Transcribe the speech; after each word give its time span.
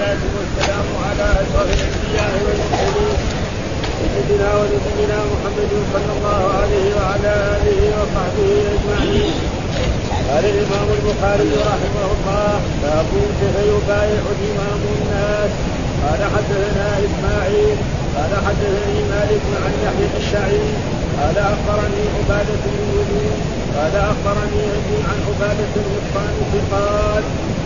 والصلاة 0.00 0.34
والسلام 0.40 0.86
على 1.06 1.26
أشرف 1.42 1.68
الأنبياء 1.76 2.32
والمرسلين. 2.44 3.16
سيدنا 4.12 4.48
ونبينا 4.58 5.18
محمد 5.32 5.72
صلى 5.92 6.12
الله 6.16 6.42
عليه 6.60 6.88
وعلى 6.98 7.32
آله 7.56 7.80
وصحبه 7.98 8.50
أجمعين. 8.74 9.34
قال 10.28 10.44
الإمام 10.52 10.88
البخاري 10.98 11.50
رحمه 11.70 12.08
الله 12.16 12.52
باب 12.82 13.06
كيف 13.40 13.56
يبايع 13.72 14.22
الإمام 14.36 14.80
الناس. 14.96 15.52
قال 16.02 16.20
حدثنا 16.34 16.88
إسماعيل. 17.06 17.76
قال 18.16 18.32
حدثني 18.46 18.98
مالك 19.12 19.44
عن 19.64 19.72
يحيى 19.84 20.08
سعيد 20.32 20.76
قال 21.20 21.36
أخبرني 21.38 22.04
عبادة 22.16 22.62
بن 22.64 23.20
قال 23.76 23.94
أخبرني 24.12 24.62
أبي 24.78 24.96
عن 25.08 25.18
عبادة 25.28 25.74
بن 25.76 25.92
الصامت 26.02 26.52
قال 26.72 27.22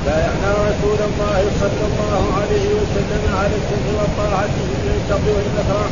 بايعنا 0.07 0.50
رسول 0.68 0.98
الله 1.09 1.41
صلى 1.61 1.85
الله 1.90 2.22
عليه 2.40 2.68
وسلم 2.81 3.22
على 3.40 3.54
السمع 3.61 3.90
والطاعة 3.99 4.54
في 4.57 4.89
الشر 4.96 5.25
والمكره 5.36 5.89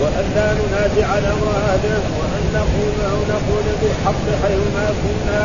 وأن 0.00 0.26
لا 0.36 0.48
ننازع 0.60 1.08
الأمر 1.18 1.48
أهله 1.70 2.02
وأن 2.18 2.42
نقول 2.58 2.94
أو 3.12 3.18
نقول 3.34 3.66
بالحق 3.80 4.24
حيثما 4.42 4.86
كنا 5.02 5.44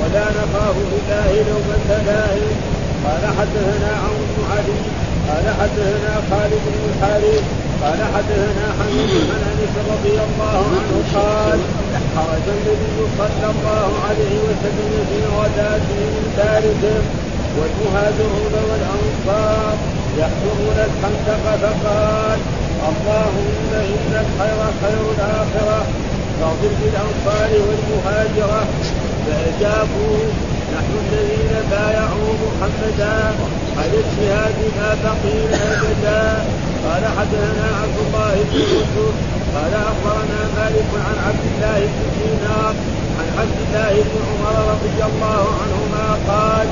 ولا 0.00 0.24
نخاف 0.38 0.76
بالله 0.90 1.30
لومة 1.48 1.88
لائم 2.06 2.56
قال 3.04 3.22
حدثنا 3.38 3.90
عون 4.02 4.22
بن 4.30 4.42
علي 4.52 4.78
قال 5.28 5.46
حدثنا 5.60 6.12
خالد 6.30 6.62
بن 6.66 6.82
الحارث 6.90 7.44
قال 7.82 8.00
حدثنا 8.14 8.66
حميد 8.78 9.10
عن 9.30 9.42
انس 9.52 9.74
رضي 9.92 10.16
الله 10.26 10.58
عنه 10.74 10.92
قال 11.14 11.58
خرج 12.16 12.46
النبي 12.56 12.98
صلى 13.18 13.46
الله 13.54 13.90
عليه 14.08 14.36
وسلم 14.48 14.92
في 15.08 15.18
غداة 15.38 15.88
من 16.14 16.24
دارهم 16.38 17.04
والمهاجرون 17.58 18.54
والأنصار 18.68 19.74
يحفظون 20.20 20.78
الخندق 20.88 21.44
فقال 21.62 22.38
اللهم 22.90 23.70
إن 23.74 24.12
الخير 24.24 24.58
خير 24.82 25.02
الآخرة. 25.16 25.80
فاغفر 26.40 26.72
للأنصار 26.82 27.50
والمهاجرة. 27.66 28.62
فأجابوا 29.26 30.18
نحن 30.74 30.92
الذين 31.04 31.54
بايعوا 31.70 32.32
محمدا 32.44 33.16
على 33.78 33.96
اجتهاد 34.04 34.58
ما 34.78 34.90
بقينا 35.04 35.62
ابدا 35.82 36.22
قال 36.84 37.02
حدثنا 37.18 37.66
عبد 37.82 37.98
الله 38.06 38.34
بن 38.50 38.58
يوسف 38.60 39.14
قال 39.56 39.74
أخبرنا 39.74 40.40
مالك 40.56 40.90
عن 41.06 41.16
عبد 41.26 41.44
الله 41.50 41.78
بن 41.92 42.04
دينار 42.18 42.74
عن 43.18 43.28
عبد 43.38 43.58
الله 43.64 43.92
بن 44.08 44.16
عمر 44.28 44.56
رضي 44.72 44.98
الله 45.10 45.42
عنهما 45.62 46.06
قال 46.30 46.66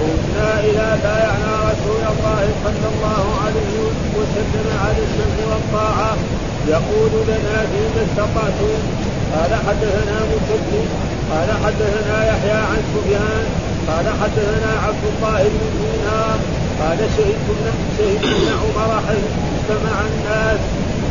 قمنا 0.00 0.50
إلى 0.60 0.86
بايعنا 1.02 1.52
رسول 1.70 2.02
الله 2.12 2.42
صلى 2.64 2.86
الله 2.92 3.24
عليه 3.44 3.76
وسلم 4.18 4.66
على 4.84 5.00
السمع 5.06 5.38
والطاعة. 5.50 6.12
يقول 6.68 7.12
لنا 7.28 7.56
فيما 7.70 8.02
استطعتم؟ 8.06 8.78
قال 9.34 9.52
حدثنا 9.66 10.16
مسدد 10.30 10.88
قال 11.30 11.48
حدثنا 11.64 12.16
يحيى 12.30 12.60
عن 12.70 12.80
سفيان. 12.92 13.46
قال 13.88 14.06
حدثنا 14.20 14.70
عبد 14.86 15.04
الله 15.12 15.42
بن 15.42 15.62
دينار. 15.80 16.38
قال 16.80 16.98
شهدت 17.16 17.48
شهدت 17.98 18.48
عمر 18.62 18.90
حيث 19.08 19.26
استمع 19.56 19.96
الناس. 20.10 20.60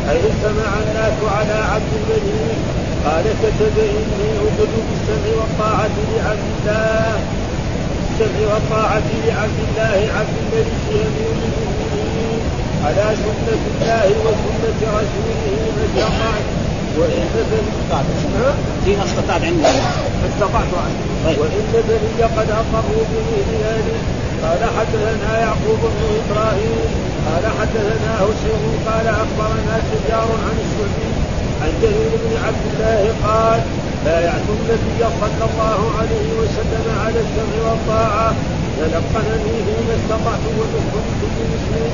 حيث 0.08 0.24
استمع 0.24 0.70
الناس 0.82 1.18
على 1.36 1.56
عبد 1.72 1.92
المليك 2.00 2.60
قال 3.04 3.24
كتب 3.42 3.76
اني 3.78 4.30
أخذ 4.46 4.72
بالسمع 4.88 5.30
والطاعة 5.40 5.96
لعبد 6.12 6.48
الله. 6.58 7.20
بالسمع 8.18 8.54
والطاعة 8.54 9.08
لعبد 9.26 9.58
الله. 9.68 9.98
عبد 10.18 10.36
الملك 10.42 10.82
امير 10.92 11.36
المؤمنين 11.48 12.40
على 12.84 13.16
سنة 13.22 13.62
الله 13.70 14.06
وسنة 14.24 14.80
رسوله 14.98 15.44
ما 15.76 15.84
استطعت. 15.86 16.46
وإن 16.98 17.22
استطعت 17.34 18.04
فيما 18.84 19.04
استطعت 19.04 19.42
عندنا 19.42 19.90
استطعت 20.28 20.72
عنه 20.84 21.00
طيب. 21.24 21.38
وإن 21.38 21.82
بني 21.88 22.22
قد 22.22 22.50
أقروا 22.50 23.04
بمثل 23.10 23.62
قال 24.42 24.60
حدثنا 24.78 25.40
يعقوب 25.40 25.80
بن 25.82 26.02
إبراهيم 26.20 27.07
قال 27.28 27.44
حدثنا 27.60 28.10
هشيم 28.22 28.62
قال 28.88 29.06
أخبرنا 29.06 29.74
سجار 29.90 30.28
عن 30.46 30.56
الشعبي 30.64 31.10
عن 31.62 31.72
جرير 31.82 32.12
بن 32.24 32.32
عبد 32.46 32.64
الله 32.70 33.02
قال 33.26 33.60
بايعت 34.04 34.46
النبي 34.56 35.00
صلى 35.20 35.44
الله 35.50 35.80
عليه 35.98 36.28
وسلم 36.40 36.84
على 37.04 37.18
السمع 37.24 37.56
والطاعة 37.66 38.34
تلقنني 38.78 39.56
فيما 39.66 39.94
استطعت 40.00 40.42
ومنه 40.58 40.84
كل 41.20 41.40
مسلم 41.54 41.92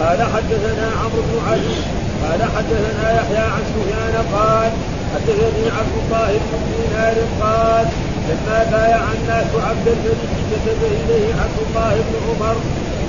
قال 0.00 0.18
حدثنا 0.34 0.86
عمرو 1.00 1.22
بن 1.28 1.36
علي 1.50 1.76
قال 2.22 2.40
حدثنا 2.56 3.04
يحيى 3.18 3.44
عن 3.54 3.62
سفيان 3.72 4.14
قال 4.34 4.70
حدثني 5.14 5.64
عبد 5.78 5.94
الله 6.02 6.30
بن 6.44 6.58
دينار 6.70 7.16
قال 7.42 7.86
لما 8.28 8.58
بايع 8.72 9.02
الناس 9.16 9.50
عبد 9.68 9.88
الملك 9.88 10.32
كتب 10.50 10.80
إليه 10.82 11.34
عبد 11.42 11.58
الله 11.66 11.94
بن 11.94 12.14
عمر 12.28 12.56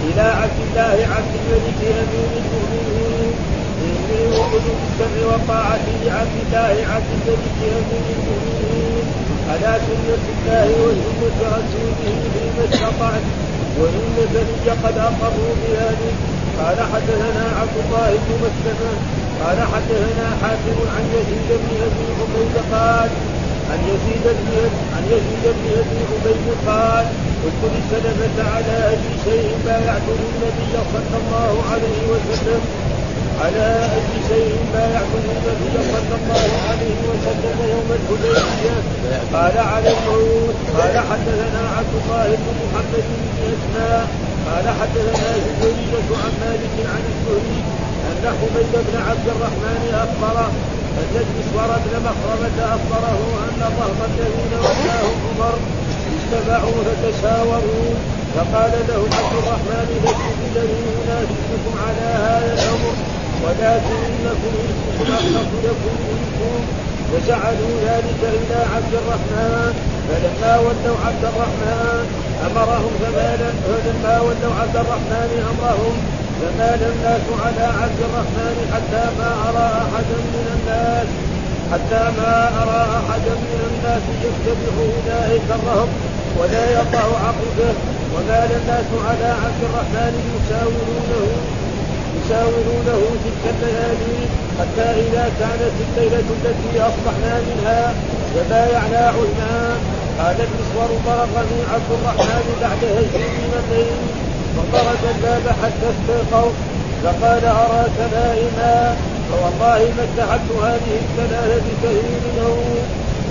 إلى 0.08 0.22
عبد 0.42 0.60
الله 0.66 0.98
عبد 1.16 1.34
الملك 1.42 1.80
امير 2.02 2.32
المؤمنين 2.42 3.34
اني 3.86 4.22
وقد 4.38 4.64
بالسمع 4.80 5.22
والطاعه 5.32 5.86
لعبد 6.06 6.38
الله 6.44 6.76
عبد 6.94 7.12
الملك 7.18 7.58
امير 7.80 8.06
المؤمنين 8.18 9.06
على 9.50 9.72
سنة 9.88 10.26
الله 10.34 10.68
وسنة 10.86 11.40
رسوله 11.58 12.20
فيما 12.34 12.64
استطعت 12.70 13.26
وإن 13.80 14.16
بني 14.34 14.72
قد 14.84 14.98
أقروا 14.98 15.54
بذلك. 15.62 16.16
قال 16.60 16.78
حدثنا 16.94 17.46
عبد 17.60 17.78
الله 17.84 18.10
بن 18.24 18.31
مسلمة 18.44 18.92
قال 19.44 19.58
حدثنا 19.74 20.28
حاتم 20.42 20.78
عن 20.96 21.06
يزيد 21.16 21.50
بن 21.62 21.70
عبيد 21.84 22.56
قال 22.74 23.10
عن 23.72 23.80
يزيد 23.91 24.25
بن 24.40 24.52
عن 24.96 25.03
يزيد 25.13 25.46
بن 25.57 25.66
ابي 25.80 26.52
قال 26.68 27.06
قلت 27.44 27.62
لسلمة 27.74 28.38
على 28.56 28.75
اي 28.90 29.06
شيء 29.25 29.50
بايعت 29.66 30.07
النبي 30.18 30.74
صلى 30.94 31.18
الله 31.22 31.53
عليه 31.72 32.02
وسلم. 32.12 32.62
على 33.44 33.68
اي 33.96 34.12
شيء 34.30 34.56
بايعت 34.74 35.12
النبي 35.22 35.75
صلى 35.94 36.16
الله 36.19 36.50
عليه 36.69 37.00
وسلم 37.09 37.57
يوم 37.74 37.90
الحديبية. 38.00 38.75
قال 39.34 39.57
على 39.57 39.90
الموت 39.97 40.56
قال 40.78 40.96
حدثنا 41.09 41.62
عبد 41.78 41.94
الله 42.01 42.28
بن 42.41 42.47
محمد 42.63 43.06
بن 43.09 43.38
أسماء. 43.53 44.07
قال 44.47 44.66
حدثنا 44.80 45.30
زبيرية 45.46 46.09
عن 46.24 46.34
مالك 46.41 46.75
عن 46.94 47.03
الزهري 47.12 47.59
أن 48.09 48.24
حميد 48.40 48.74
بن 48.88 48.96
عبد 49.09 49.28
الرحمن 49.36 49.84
أخبره 50.06 50.51
المسور 51.04 51.70
بن 51.86 51.94
مخرمة 52.08 52.58
أخبره 52.76 53.20
أن 53.46 53.60
ظهر 53.78 54.06
الذين 54.12 54.54
ولاهم 54.66 55.18
عمر 55.30 55.58
اجتمعوا 56.16 56.84
فتشاوروا 56.88 57.92
فقال 58.36 58.72
له 58.90 59.02
عبد 59.18 59.34
الرحمن 59.42 59.88
لست 60.04 60.28
بالذي 60.40 60.82
ينافسكم 60.98 61.74
على 61.88 62.08
هذا 62.26 62.54
الأمر 62.54 62.94
ولكن 63.44 63.98
إنكم 64.10 64.54
أخلص 65.10 65.50
لكم 65.66 65.96
منكم 66.10 66.60
فجعلوا 67.12 67.74
ذلك 67.88 68.22
إلى 68.24 68.60
عبد 68.76 68.94
الرحمن 69.02 69.74
فلما 70.08 70.60
ولوا 70.60 70.98
عبد 71.06 71.24
الرحمن 71.31 72.06
أمرهم 72.48 72.92
فما 73.02 73.38
فلما 73.68 74.20
ولوا 74.20 74.54
عبد 74.62 74.76
الرحمن 74.76 75.31
أمرهم 75.52 75.96
فمال 76.40 76.82
الناس 76.94 77.26
على 77.44 77.66
عبد 77.82 78.00
الرحمن 78.08 78.58
حتى 78.74 79.04
ما 79.20 79.30
أرى 79.48 79.68
أحدا 79.86 80.18
من 80.34 80.46
الناس 80.56 81.08
حتى 81.72 82.04
ما 82.18 82.34
أرى 82.62 82.82
أحدا 83.00 83.36
من 83.50 83.62
الناس 83.70 84.04
يتبع 84.26 84.74
أولئك 84.86 85.48
الرهب 85.58 85.90
ولا 86.40 86.64
يقع 86.72 87.06
عقبه. 87.26 87.74
ومال 88.14 88.52
الناس 88.62 88.90
على 89.08 89.30
عبد 89.44 89.62
الرحمن 89.68 90.13
يساورونه 90.36 91.24
يساورونه 92.18 93.02
تلك 93.24 93.44
الليالي 93.54 94.19
حتى 94.60 94.88
إذا 95.04 95.25
كانت 95.40 95.75
الليلة 95.86 96.28
التي 96.36 96.81
أصبحنا 96.90 97.34
منها 97.48 97.94
وبايعنا 98.36 99.02
عثمان. 99.16 99.80
قال 100.19 100.38
المسور 100.48 100.90
طرقني 101.06 101.60
عبد 101.74 101.90
الرحمن 101.98 102.46
بعد 102.62 102.81
هجر 102.98 103.24
من 103.38 103.52
فخرج 104.72 105.04
الباب 105.16 105.46
حتى 105.62 105.88
استيقظ 105.94 106.52
فقال 107.04 107.46
أراك 107.46 107.98
نائما 108.12 108.96
فوالله 109.30 109.80
ما 109.98 110.04
اتحدت 110.04 110.52
هذه 110.66 110.94
الثلاثة 111.04 111.58
بكثير 111.66 112.22
نوم 112.40 112.80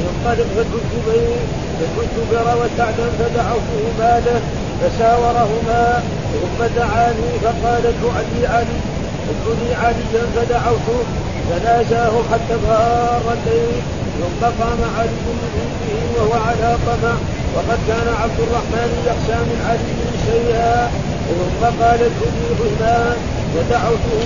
انطلق 0.09 0.47
فدعو 0.57 0.79
الزبير 0.83 1.41
فدعو 1.79 2.03
الزبير 2.07 2.47
وسعدا 2.61 3.07
فدعوته 3.19 3.83
ماله 3.99 4.41
فشاورهما 4.81 6.03
ثم 6.33 6.65
دعاني 6.77 7.31
فقال 7.43 7.87
ادعو 7.87 8.11
لي 8.33 8.47
علي 8.47 8.79
ادعو 9.31 9.53
لي 9.61 9.75
عليا 9.75 10.25
فدعوته 10.37 11.01
فناجاه 11.51 12.13
حتى 12.33 12.57
بار 12.67 13.23
الليل. 13.33 13.98
ثم 14.19 14.43
قام 14.61 14.81
علي 14.99 15.27
من 15.41 15.53
عنده 15.59 15.95
وهو 16.15 16.33
على 16.49 16.71
طمع 16.87 17.15
وقد 17.55 17.79
كان 17.89 18.09
عبد 18.23 18.41
الرحمن 18.47 18.91
يخشى 19.09 19.39
من 19.49 19.59
علي 19.69 19.99
شيئا. 20.27 20.89
ثم 21.29 21.65
قالت 21.83 22.15
ابي 22.29 22.49
ودعوته 23.55 24.21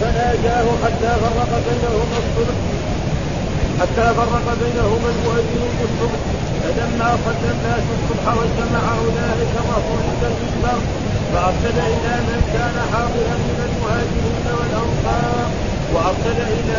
فناجاه 0.00 0.66
حتى 0.84 1.10
فرق 1.22 1.50
بينهما 1.66 2.18
الصبح 2.22 2.56
حتى 3.80 4.06
فرق 4.18 4.46
بينهما 4.62 5.08
المؤذن 5.14 5.68
بالصبح 5.78 6.20
فلما 6.62 7.08
الناس 7.52 7.84
الصبح 7.96 8.26
واجتمع 8.36 8.82
أولئك 8.98 9.54
مفروض 9.70 10.20
المنبر 10.22 10.80
فأرسل 11.32 11.78
إلى 11.78 12.14
من 12.28 12.40
كان 12.52 12.76
حاضرا 12.92 13.36
من 13.46 13.58
المهاجرين 13.68 14.46
والأنصار 14.58 15.48
وأرسل 15.94 16.40
إلى 16.40 16.78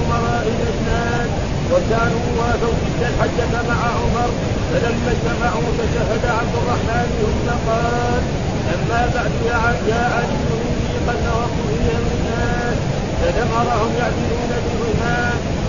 أمراء 0.00 0.46
الأجناد. 0.54 1.49
وكانوا 1.72 2.26
وافوا 2.38 2.74
تلك 2.82 3.00
الحجه 3.10 3.52
مع 3.70 3.80
عمر 4.00 4.30
فلما 4.70 5.10
اجتمعوا 5.14 5.70
فشهد 5.78 6.24
عبد 6.38 6.54
الرحمن 6.60 7.08
ثم 7.20 7.48
قال 7.66 8.22
اما 8.74 9.00
بعد 9.14 9.32
يا 9.48 9.54
علي 10.14 10.36
قد 11.06 11.18
نوقوا 11.26 11.70
الناس 12.00 12.78
فدمرهم 13.20 13.90
يعدلون 14.00 14.52
بهما 14.64 15.18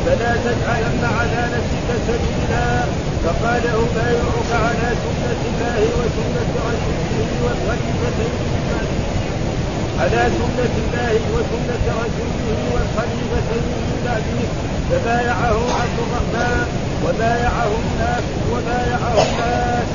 فلا 0.05 0.31
تجعلن 0.45 1.03
على 1.19 1.41
نفسك 1.55 1.89
سبيلا. 2.07 2.81
فقال 3.25 3.63
أبايعك 3.81 4.51
على 4.65 4.87
سنة 5.03 5.41
الله 5.49 5.81
وسنة 5.99 6.51
رسوله 6.67 7.29
والخليفتين 7.43 9.00
على 10.01 10.21
سنة 10.39 10.73
الله 10.83 11.13
وسنة 11.33 11.85
رسوله 12.01 12.59
والخليفتين 12.73 13.65
من 13.89 13.99
بعده 14.05 14.39
فبايعه 14.89 15.57
عبد 15.81 15.97
الرحمن 16.05 16.67
وبايعه 17.05 17.71
الناس 17.83 18.23
وبايعه 18.51 19.15
الناس 19.27 19.87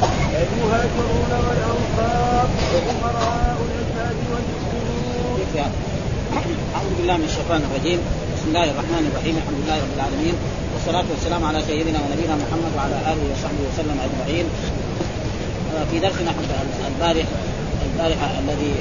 المهاجرون 0.43 1.33
والأنصار 1.47 2.47
وأمراء 2.73 3.57
العباد 3.67 4.17
والمسلمون. 4.31 5.39
أعوذ 6.77 6.93
بالله 6.99 7.17
من 7.17 7.25
الشيطان 7.25 7.61
الرجيم. 7.69 7.99
بسم 8.35 8.47
الله 8.49 8.67
الرحمن 8.73 9.05
الرحيم. 9.11 9.35
الحمد 9.41 9.59
لله 9.63 9.79
رب 9.85 9.95
العالمين. 9.99 10.35
والصلاة 10.75 11.07
والسلام 11.13 11.43
على 11.45 11.59
سيدنا 11.71 11.99
ونبينا 12.05 12.35
محمد 12.43 12.73
وعلى 12.77 12.97
آله 13.11 13.25
وصحبه 13.33 13.63
وسلم 13.71 13.97
أجمعين. 14.07 14.47
آه، 15.75 15.85
في 15.91 15.97
درسنا 15.99 16.31
البارح 16.91 17.27
البارحة 17.87 18.29
الذي 18.43 18.75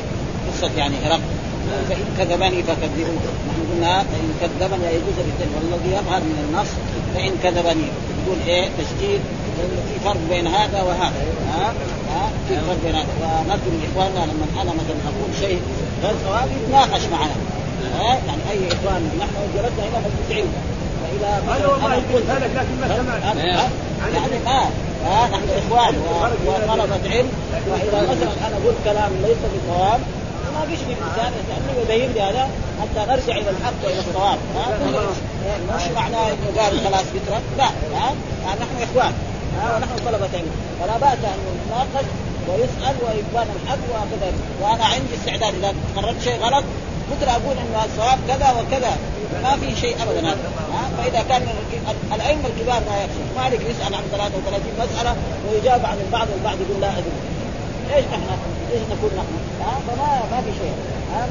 قصة 0.48 0.72
يعني 0.78 0.96
هرقل 1.04 1.22
فإن 1.90 2.06
كذبني 2.18 2.64
فكذبوه. 2.64 3.24
نحن 3.48 3.62
قلنا 3.72 3.94
فإن 4.00 4.30
كذبني 4.42 4.86
يجوز 4.96 5.18
بالكذب 5.26 5.52
والذي 5.56 5.92
يظهر 5.98 6.20
من 6.20 6.38
النص 6.46 6.72
فإن 7.16 7.34
كذبني. 7.44 7.88
يقول 8.26 8.38
إيه؟ 8.48 8.66
تشديد 8.80 9.22
في 9.88 9.96
فرق 10.06 10.22
بين 10.30 10.48
هذا 10.48 10.82
وهذا. 10.82 11.22
ها؟ 11.54 11.74
ها؟ 12.14 12.30
في 12.48 12.56
فرق 12.56 12.78
بين 12.86 12.96
هذا. 12.96 13.14
ونذكر 13.22 13.72
لاخواننا 13.82 14.32
لما 14.32 14.46
أنا 14.62 14.72
مثلا 14.80 15.00
أقول 15.10 15.32
شيء 15.40 15.62
غير 16.04 16.16
صواب 16.26 16.48
يتناقش 16.58 17.04
معنا. 17.12 17.36
يعني 18.28 18.42
أي 18.52 18.68
إخوان 18.68 19.10
نحن 19.20 19.36
جلسنا 19.56 19.84
هنا 19.94 20.10
علم 20.30 20.52
فاذا 21.02 21.58
أنا 21.58 21.68
والله 21.68 21.96
قلت. 22.14 22.30
لك 22.30 22.52
لكن 22.56 22.76
ما 22.82 22.88
سمعت. 22.98 23.36
يعني 23.36 24.40
ما 24.46 24.52
ها؟ 25.06 25.28
نحن 25.28 25.48
إخوان. 25.68 25.96
وطلبة 26.48 27.10
علم. 27.12 27.30
واذا 27.70 28.02
مثلا 28.02 28.48
أنا 28.48 28.56
قلت 28.66 28.78
كلام 28.86 29.12
ليس 29.22 29.38
بصواب 29.38 30.00
ما 30.56 30.66
فيش 30.70 30.80
من 30.80 30.98
انسان 31.08 31.32
يسالني 31.40 31.72
ويبين 31.78 32.12
لي 32.14 32.22
هذا 32.22 32.50
حتى 32.82 33.12
نرجع 33.12 33.34
إلى 33.42 33.50
الحق 33.50 33.80
وإلى 33.84 34.00
الصواب 34.00 34.40
مش 35.76 35.84
معناه 35.96 36.28
إنه 36.28 36.62
قال 36.62 36.80
خلاص 36.86 37.06
يترك 37.16 37.42
لا 37.58 37.66
ها؟ 38.00 38.14
نحن 38.62 38.76
إخوان 38.84 39.14
ونحن 39.76 39.96
طلبة 40.06 40.30
علم. 40.34 40.52
فلا 40.80 40.98
بأس 40.98 41.18
أن 41.34 41.40
نتناقش 41.56 42.06
ويسأل 42.48 42.96
ويبان 43.06 43.48
الحق 43.56 43.84
وكذا 43.92 44.32
وأنا 44.62 44.86
عندي 44.86 45.14
استعداد 45.20 45.54
إذا 45.56 45.74
قررت 45.96 46.22
شيء 46.24 46.38
غلط 46.42 46.64
بكره 47.12 47.32
أقول 47.32 47.56
إنه 47.58 47.86
الصواب 47.86 48.20
كذا 48.28 48.52
وكذا. 48.52 48.98
ما 49.44 49.58
في 49.62 49.76
شيء 49.82 49.96
ابدا 50.04 50.28
هذا 50.30 50.38
فإذا 50.98 51.24
كان 51.30 51.48
الأئمة 52.16 52.48
الكبار 52.48 52.82
ما 52.90 52.96
يكشف 53.04 53.28
مالك 53.38 53.62
يسأل 53.70 53.96
عن 53.96 54.04
33 54.12 54.62
مسألة 54.80 55.16
ويجاب 55.50 55.86
عن 55.86 55.98
البعض 56.06 56.28
والبعض 56.34 56.56
يقول 56.62 56.82
لا 56.82 56.90
أدري. 56.92 57.20
إيش 57.96 58.06
نحن 58.06 58.24
إيش 58.74 58.82
نقول 58.92 59.12
نحن 59.20 59.34
فما 59.88 60.10
ما 60.32 60.42
في 60.46 60.52
شيء. 60.62 60.76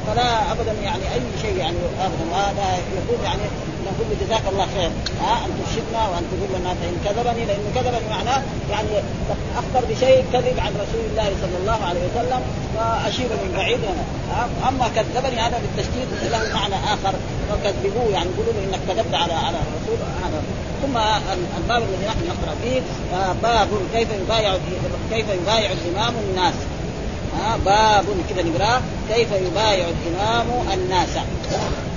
فلا 0.07 0.51
ابدا 0.51 0.73
يعني 0.83 1.03
أي 1.13 1.21
شيء 1.41 1.57
يعني 1.57 1.77
ابدا 2.07 2.25
وهذا 2.31 2.65
يقول 2.97 3.19
يعني 3.23 3.45
نقول 3.85 4.07
جزاك 4.21 4.41
الله 4.51 4.67
خير. 4.75 4.91
ها 5.21 5.45
أن 5.45 5.51
ترشدنا 5.59 6.01
وأن 6.09 6.23
تقول 6.31 6.49
لنا 6.59 6.71
فان 6.79 6.95
كذبني 7.05 7.45
لأنه 7.45 7.69
كذبني 7.75 8.09
معناه 8.09 8.41
يعني 8.71 8.89
اخبر 9.61 9.81
بشيء 9.89 10.25
كذب 10.33 10.59
عن 10.59 10.71
رسول 10.83 11.03
الله 11.11 11.29
صلى 11.41 11.57
الله 11.61 11.79
عليه 11.89 12.03
وسلم 12.07 12.41
فاشير 12.75 13.29
من 13.43 13.53
بعيد. 13.57 13.79
هنا 13.79 14.47
أما 14.69 14.87
كذبني 14.95 15.39
هذا 15.41 15.61
بالتشديد 15.63 16.07
له 16.31 16.53
معنى 16.53 16.75
آخر. 16.75 17.13
فكذبوه 17.49 18.09
يعني 18.13 18.29
يقولوا 18.33 18.53
إنك 18.65 18.79
كذبت 18.87 19.13
على 19.13 19.33
على 19.33 19.57
الرسول. 19.65 19.99
هذا. 20.23 20.39
ثم 20.81 20.97
الباب 21.57 21.83
الذي 21.83 22.05
نحن 22.07 22.21
نقرأ 22.27 22.55
فيه 22.63 22.81
باب 23.43 23.67
كيف 23.93 24.07
يبايع 24.21 24.57
كيف 25.11 25.25
يبايع 25.29 25.69
الإمام 25.71 26.13
الناس. 26.29 26.53
ها 27.39 27.57
باب 27.65 28.05
كذا 28.29 28.43
نقراه 28.43 28.81
كيف 29.13 29.27
يبايع 29.31 29.85
الإمام 29.87 30.45
الناس؟ 30.73 31.09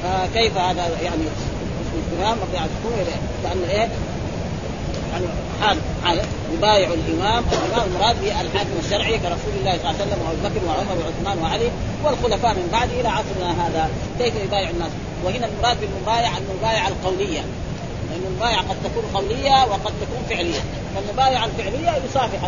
فكيف 0.02 0.58
هذا 0.58 0.88
يعني 1.02 1.23
الإمام؟ 2.12 2.38
يعني 2.55 2.70
لأن 3.44 3.62
إيه؟ 3.70 3.88
يعني 5.12 5.26
حال 5.61 5.79
حال 6.05 6.20
يبايع 6.55 6.88
الإمام. 6.88 7.44
الإمام 7.52 7.88
المراد 7.88 8.23
به 8.23 8.40
الحاكم 8.40 8.70
الشرعي 8.85 9.19
كرسول 9.19 9.52
الله 9.61 9.79
صلى 9.79 9.90
الله 9.90 9.94
عليه 10.00 10.05
وسلم 10.05 10.23
وأبو 10.23 10.49
بكر 10.49 10.67
وعمر 10.67 10.96
وعثمان 11.05 11.43
وعلي 11.43 11.70
والخلفاء 12.05 12.55
من 12.55 12.69
بعد 12.73 12.91
إلى 12.91 13.08
عصرنا 13.08 13.67
هذا. 13.67 13.91
كيف 14.19 14.34
يبايع 14.44 14.70
الناس؟ 14.70 14.91
وهنا 15.25 15.46
المراد 15.46 15.76
بالمبايعة 15.81 16.38
المبايعة 16.38 16.88
القولية. 16.88 17.41
لأن 18.11 18.23
المبايعة 18.26 18.61
قد 18.61 18.76
تكون 18.84 19.05
قولية 19.14 19.67
وقد 19.70 19.93
تكون 20.02 20.23
فعلية. 20.31 20.61
فالمبايعة 20.94 21.44
الفعلية 21.44 22.02
يصافح 22.11 22.41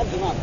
الإمام. 0.00 0.34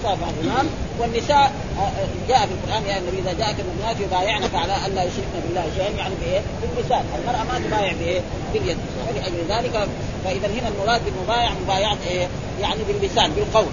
يصافح 0.00 0.28
الامام 0.40 0.66
والنساء 0.98 1.52
آه، 1.78 1.80
آه، 1.80 2.06
جاء 2.28 2.46
في 2.46 2.52
القرآن 2.54 2.82
يا 2.86 2.98
النبي 2.98 3.18
إذا 3.18 3.32
جاءك 3.32 3.56
المؤمنات 3.60 4.00
يبايعنك 4.00 4.54
على 4.54 4.72
أن 4.86 4.94
لا 4.94 5.02
يشركن 5.04 5.40
بالله 5.46 5.64
شيئا 5.76 5.90
يعني 5.90 6.14
بإيه؟ 6.20 6.40
باللسان، 6.62 7.04
المرأة 7.18 7.44
ما 7.44 7.66
تبايع 7.66 7.92
بإيه؟ 7.92 8.20
باليد، 8.52 8.76
ولأجل 9.08 9.44
ذلك 9.48 9.88
فاذا 10.24 10.46
هنا 10.46 10.68
المراد 10.68 11.00
بالمبايع 11.04 11.50
مبايعة 11.64 11.98
إيه؟ 12.10 12.28
يعني 12.60 12.80
باللسان 12.88 13.30
بالقول. 13.30 13.66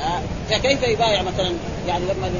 آه، 0.00 0.20
فكيف 0.50 0.82
يبايع 0.82 1.22
مثلا 1.22 1.52
يعني 1.88 2.04
لما 2.04 2.30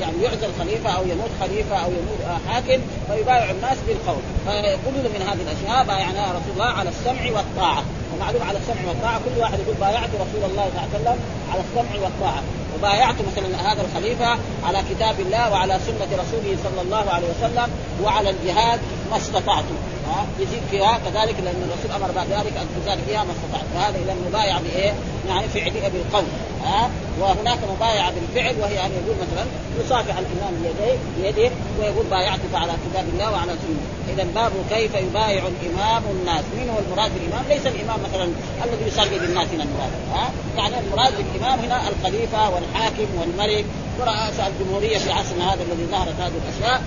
يعني 0.00 0.22
يعزل 0.22 0.48
خليفة 0.58 0.90
أو 0.90 1.02
يموت 1.02 1.30
خليفة 1.40 1.76
أو 1.76 1.90
يموت 1.90 2.40
حاكم 2.48 2.82
فيبايع 3.10 3.50
الناس 3.50 3.76
بالقول 3.86 4.22
فكل 4.46 5.08
من 5.14 5.26
هذه 5.28 5.40
الأشياء 5.42 5.84
بايعناها 5.84 6.30
رسول 6.30 6.52
الله 6.52 6.64
على 6.64 6.88
السمع 6.88 7.36
والطاعة 7.36 7.84
ومعلوم 8.14 8.42
على 8.42 8.58
السمع 8.58 8.88
والطاعة. 8.88 9.18
كل 9.18 9.40
واحد 9.40 9.58
يقول 9.58 9.74
بايعت 9.74 10.10
رسول 10.14 10.50
الله 10.50 10.70
صلى 10.70 10.80
الله 10.80 10.80
عليه 10.80 10.96
وسلم 11.00 11.18
على 11.52 11.60
السمع 11.60 12.02
والطاعة. 12.04 12.42
وبايعت 12.74 13.14
مثلا 13.32 13.72
هذا 13.72 13.82
الخليفة 13.82 14.38
على 14.64 14.82
كتاب 14.90 15.20
الله 15.20 15.50
وعلى 15.50 15.80
سنة 15.86 16.10
رسوله 16.22 16.56
صلى 16.64 16.80
الله 16.82 17.10
عليه 17.10 17.26
وسلم 17.28 17.68
وعلى 18.02 18.30
الجهاد. 18.30 18.80
ما 19.10 19.16
استطعت. 19.16 19.64
ها؟ 20.08 20.26
يزيد 20.40 20.62
فيها 20.70 20.98
كذلك 20.98 21.36
لأن 21.44 21.68
الرسول 21.68 22.02
أمر 22.02 22.12
بعد 22.12 22.26
ذلك 22.26 22.56
أن 22.56 22.66
تزال 22.76 22.98
فيها 23.06 23.24
ما 23.24 23.32
استطعت. 23.32 23.66
وهذا 23.76 23.98
اذا 24.04 24.14
مبايع 24.28 24.58
بإيه؟ 24.58 24.94
يعني 25.28 25.48
فعليه 25.48 25.88
بالقول. 25.88 26.24
ها؟ 26.64 26.90
وهناك 27.20 27.58
مبايعة 27.76 28.12
بالفعل 28.14 28.54
وهي 28.60 28.86
أن 28.86 28.90
يقول 28.90 29.16
مثلا 29.16 29.44
يصافح 29.84 30.16
الإمام 30.18 30.54
بيديه 30.62 30.98
بيده 31.16 31.54
ويقول 31.80 32.06
بايعتك 32.06 32.54
على 32.54 32.72
كتاب 32.72 33.04
الله 33.12 33.32
وعلى 33.32 33.52
سنة. 33.52 34.14
اذا 34.14 34.26
باب 34.34 34.52
كيف 34.70 34.94
يبايع 34.94 35.42
الإمام 35.46 36.02
الناس. 36.10 36.44
من 36.56 36.68
هو 36.70 36.78
المراد 36.78 37.10
بالإمام؟ 37.14 37.44
ليس 37.48 37.66
الإمام 37.66 37.98
مثلا 38.08 38.28
الذي 38.64 38.86
يصلي 38.86 39.18
بالناس 39.18 39.48
هنا 39.48 39.64
المراد. 39.64 39.92
ها؟ 40.14 40.30
يعني 40.56 40.74
المراد 40.86 41.12
بالإمام 41.16 41.58
هنا 41.58 41.80
الخليفة 41.88 42.50
والحاكم 42.50 43.06
والملك 43.20 43.64
ورؤساء 44.00 44.52
الجمهورية 44.52 44.98
في 44.98 45.12
عصرنا 45.12 45.54
هذا 45.54 45.62
الذي 45.62 45.86
ظهرت 45.90 46.20
هذه 46.20 46.32
الأشياء. 46.44 46.82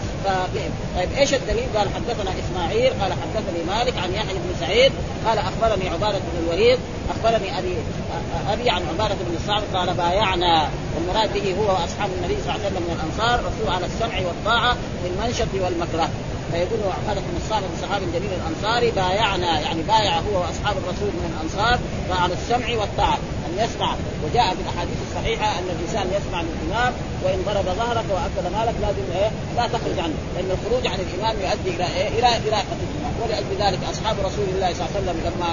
طيب 0.96 1.10
إيش 1.18 1.34
الدليل؟ 1.34 1.66
قال 1.76 1.88
حدثنا 1.96 2.32
إسماعيل 2.40 2.94
قال 3.02 3.14
حدثني 3.14 3.64
مالك 3.68 3.98
عن 3.98 4.14
يحيى 4.14 4.34
بن 4.34 4.56
سعيد 4.60 4.92
قال 5.28 5.38
أخبرني 5.38 5.90
عبادة 5.90 6.18
بن 6.18 6.44
الوليد 6.44 6.80
أخبرني 7.10 7.60
أبي 7.60 7.76
أبي 8.50 8.70
عن 8.70 8.82
عبادة 8.88 9.16
بن 9.16 9.36
الصامت 9.36 9.76
قال 9.76 9.94
بايعنا. 9.94 10.70
والمراد 10.96 11.34
به 11.34 11.56
هو 11.60 11.72
وأصحاب 11.72 12.10
النبي 12.18 12.38
صلى 12.44 12.56
الله 12.56 12.66
عليه 12.66 12.66
وسلم 12.66 12.84
من 12.88 13.00
الانصار 13.00 13.40
رسول 13.40 13.74
على 13.76 13.86
السمع 13.86 14.28
والطاعة 14.28 14.74
في 14.74 15.10
المنشط 15.10 15.48
والمكره. 15.54 16.10
فيقول 16.52 16.80
عبادة 17.04 17.22
بن 17.22 17.38
الصامت 17.44 17.70
صحابي 17.82 18.06
جليل 18.06 18.30
الأنصاري 18.40 18.92
بايعنا. 18.92 19.60
يعني 19.60 19.82
بايع 19.82 20.20
هو 20.20 20.42
وأصحاب 20.42 20.78
الرسول 20.78 21.08
من 21.08 21.34
الأنصار 21.34 21.80
على 22.22 22.34
السمع 22.34 22.68
والطاعه 23.48 23.66
يسمع 23.66 23.96
وجاء 24.24 24.56
في 24.56 24.62
الأحاديث 24.62 24.98
الصحيحة 25.10 25.60
أن 25.60 25.66
الإنسان 25.75 26.08
يسمع 26.08 26.42
من 26.42 26.54
الامام 26.62 26.94
وإن 27.24 27.39
ضرب 27.46 27.66
ظهرك 27.75 28.06
واكل 28.12 28.56
مالك 28.58 28.75
لازم 28.82 29.06
إيه؟ 29.16 29.32
لا 29.58 29.68
تخرج 29.68 30.00
عنه 30.00 30.13
لأن 30.36 30.50
الخروج 30.51 30.88
عن 30.88 31.00
الإمام 31.06 31.36
يؤدي 31.42 31.70
إلى 31.75 31.86
إيه؟ 31.98 32.08
إلى 32.08 32.27
اراقه 32.27 32.77
الدماء 32.86 33.13
ولأجل 33.22 33.51
ذلك 33.60 33.80
أصحاب 33.92 34.16
رسول 34.20 34.46
الله 34.56 34.74
صلى 34.74 34.86
الله 34.86 34.92
عليه 34.96 35.01
وسلم 35.01 35.20
لما 35.27 35.50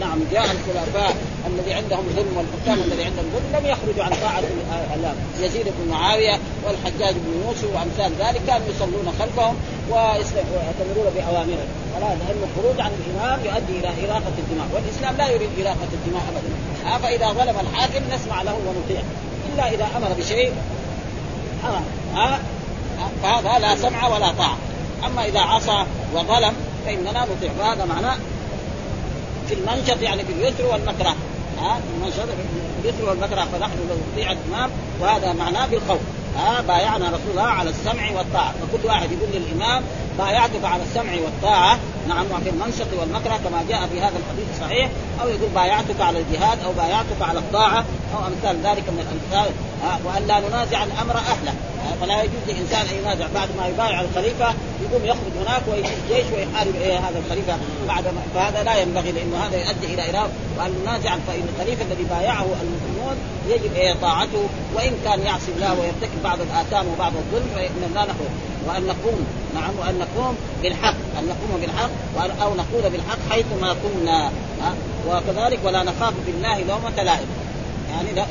نعم 0.00 0.18
جاء 0.32 0.44
الخلفاء 0.44 1.16
الذي 1.46 1.72
عندهم 1.72 2.04
ظلم 2.16 2.36
والحكام 2.36 2.78
الذي 2.86 3.04
عندهم 3.04 3.26
ظلم 3.34 3.48
لم 3.56 3.66
يخرجوا 3.66 4.04
عن 4.04 4.10
طاعة 4.10 4.42
يزيد 5.40 5.66
بن 5.66 5.90
معاوية 5.90 6.38
والحجاج 6.64 7.14
بن 7.14 7.42
يوسف 7.46 7.68
وأمثال 7.74 8.12
ذلك 8.24 8.40
كانوا 8.46 8.66
يصلون 8.68 9.06
خلفهم 9.18 9.54
ويأتمرون 9.90 11.08
بأوامرهم. 11.14 11.68
ولا 11.94 12.08
لأن 12.20 12.40
الخروج 12.48 12.80
عن 12.80 12.90
الإمام 13.00 13.38
يؤدي 13.44 13.78
إلى 13.78 13.88
اراقه 13.88 14.32
الدماء 14.38 14.66
والإسلام 14.74 15.16
لا 15.16 15.28
يريد 15.28 15.50
اراقه 15.60 15.88
الدماء 15.92 16.22
ابدا. 16.28 16.50
فاذا 17.02 17.28
ظلم 17.28 17.54
الحاكم 17.60 18.02
نسمع 18.14 18.42
له 18.42 18.54
ونطيع. 18.54 19.02
إلا 19.54 19.74
إذا 19.74 19.86
أمر 19.96 20.08
بشيء 20.18 20.52
ها؟ 22.14 22.38
فهذا 23.22 23.58
لا 23.58 23.76
سمع 23.76 24.08
ولا 24.08 24.32
طاعة. 24.32 24.56
أما 25.06 25.24
إذا 25.24 25.40
عصى 25.40 25.84
وظلم 26.14 26.52
فإننا 26.86 27.26
نطيع. 27.36 27.52
وهذا 27.60 27.84
معناه 27.84 28.16
في 29.48 29.54
المنشط 29.54 30.02
يعني 30.02 30.24
في 30.24 30.32
اليسر 30.32 30.66
والمكره. 30.66 31.16
ها؟ 31.60 31.80
المنشط 31.96 32.20
في 32.20 32.88
اليسر 32.88 33.08
والمكره 33.08 33.44
فنحن 33.44 33.72
نطيع 34.12 34.32
الإمام 34.32 34.70
وهذا 35.00 35.32
معناه 35.32 35.66
بالخوف 35.66 36.00
ها؟ 36.36 36.60
بايعنا 36.60 37.08
رسول 37.08 37.30
الله 37.30 37.42
على 37.42 37.70
السمع 37.70 38.10
والطاعة. 38.10 38.52
فكل 38.52 38.86
واحد 38.86 39.12
يقول 39.12 39.28
للإمام 39.32 39.82
بايعتك 40.18 40.64
على 40.64 40.82
السمع 40.82 41.12
والطاعة 41.24 41.78
نعم 42.08 42.26
وفي 42.32 42.50
المنشط 42.50 42.86
والمكره 42.98 43.36
كما 43.44 43.64
جاء 43.68 43.86
في 43.86 44.00
هذا 44.00 44.18
الحديث 44.18 44.46
الصحيح 44.54 44.90
أو 45.22 45.28
يقول 45.28 45.48
بايعتك 45.54 46.00
على 46.00 46.18
الجهاد 46.18 46.58
أو 46.64 46.72
بايعتك 46.72 47.22
على 47.22 47.38
الطاعة 47.38 47.84
أو 48.14 48.26
أمثال 48.26 48.56
ذلك 48.56 48.88
من 48.88 49.06
الأمثال 49.06 49.54
وأن 50.04 50.26
لا 50.26 50.40
ننازع 50.40 50.84
الأمر 50.84 51.16
أهله. 51.16 51.54
فلا 52.00 52.22
يجوز 52.22 52.42
لإنسان 52.46 52.86
أن 52.86 52.94
ينازع 53.02 53.26
بعد 53.34 53.48
ما 53.58 53.66
يبايع 53.68 54.00
الخليفة 54.00 54.54
يقوم 54.82 55.04
يخرج 55.04 55.32
هناك 55.40 55.62
ويجيب 55.68 55.98
جيش 56.08 56.24
ويحارب 56.34 56.74
إيه 56.74 56.98
هذا 56.98 57.18
الخليفة 57.18 57.56
بعد 57.88 58.04
ما 58.04 58.22
فهذا 58.34 58.62
لا 58.62 58.76
ينبغي 58.76 59.12
لإنه 59.12 59.36
هذا 59.36 59.56
يؤدي 59.56 59.94
إلى 59.94 60.02
اراده 60.10 60.32
وأن 60.58 60.74
ننازع 60.82 61.10
فإن 61.10 61.46
الخليفة 61.54 61.84
الذي 61.84 62.04
بايعه 62.04 62.46
المسلمون 62.62 63.16
يجب 63.48 63.74
إيه 63.76 63.94
طاعته 64.02 64.48
وإن 64.74 64.92
كان 65.04 65.20
يعصي 65.20 65.52
الله 65.56 65.72
ويرتكب 65.80 66.22
بعض 66.24 66.38
الآثام 66.40 66.86
وبعض 66.88 67.12
الظلم 67.16 67.48
فإننا 67.54 67.94
لا 67.94 68.02
نخرج. 68.02 68.32
وأن 68.66 68.86
نقوم 68.86 69.26
نعم 69.54 69.70
وأن 69.80 69.98
نقوم 69.98 70.36
بالحق 70.62 70.94
أن 71.18 71.24
نقوم 71.28 71.60
بالحق 71.60 71.90
أو 72.42 72.54
نقول 72.54 72.90
بالحق 72.92 73.18
حيث 73.30 73.46
ما 73.60 73.76
كنا 73.82 74.30
وكذلك 75.08 75.58
ولا 75.64 75.82
نخاف 75.82 76.14
بالله 76.26 76.58
لومة 76.58 77.02
لائم. 77.02 77.26
يعني 77.92 78.12
لا 78.12 78.24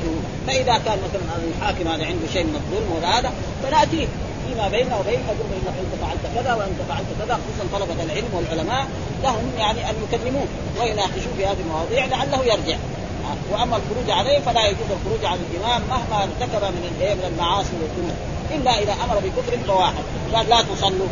فإذا 0.46 0.80
كان 0.86 0.98
مثلا 1.06 1.22
الحاكم 1.48 1.88
هذا 1.88 2.06
عنده 2.06 2.26
شيء 2.32 2.44
من 2.44 2.54
الظلم 2.54 2.96
ولا 2.96 3.18
هذا 3.18 3.32
فناتيه 3.62 4.06
فيما 4.48 4.68
بيننا 4.68 4.98
وبين 4.98 5.20
نقول 5.20 5.48
انك 5.56 5.76
انت 5.82 5.94
فعلت 6.02 6.24
كذا 6.34 6.54
وانت 6.54 6.80
فعلت 6.88 7.06
كذا 7.20 7.34
خصوصا 7.34 7.78
طلبة 7.78 8.02
العلم 8.02 8.28
والعلماء 8.34 8.86
لهم 9.22 9.52
يعني 9.58 9.90
أن 9.90 9.94
يكلموه 10.04 10.46
ويناقشوه 10.80 11.32
في 11.36 11.46
هذه 11.46 11.60
المواضيع 11.66 12.04
لعله 12.04 12.44
يرجع. 12.44 12.76
وأما 13.52 13.76
الخروج 13.76 14.10
عليه 14.10 14.38
فلا 14.38 14.66
يجوز 14.66 14.86
الخروج 14.90 15.24
عن 15.24 15.38
الإمام 15.50 15.82
مهما 15.90 16.22
ارتكب 16.22 16.62
من 16.62 16.92
من 17.00 17.32
المعاصي 17.32 17.70
والذنوب 17.82 18.16
إلا 18.50 18.82
إذا 18.82 18.92
أمر 19.04 19.14
بكفر 19.14 19.58
فواحد. 19.66 20.04
قال 20.34 20.48
لا 20.48 20.62
تصلوا 20.62 21.06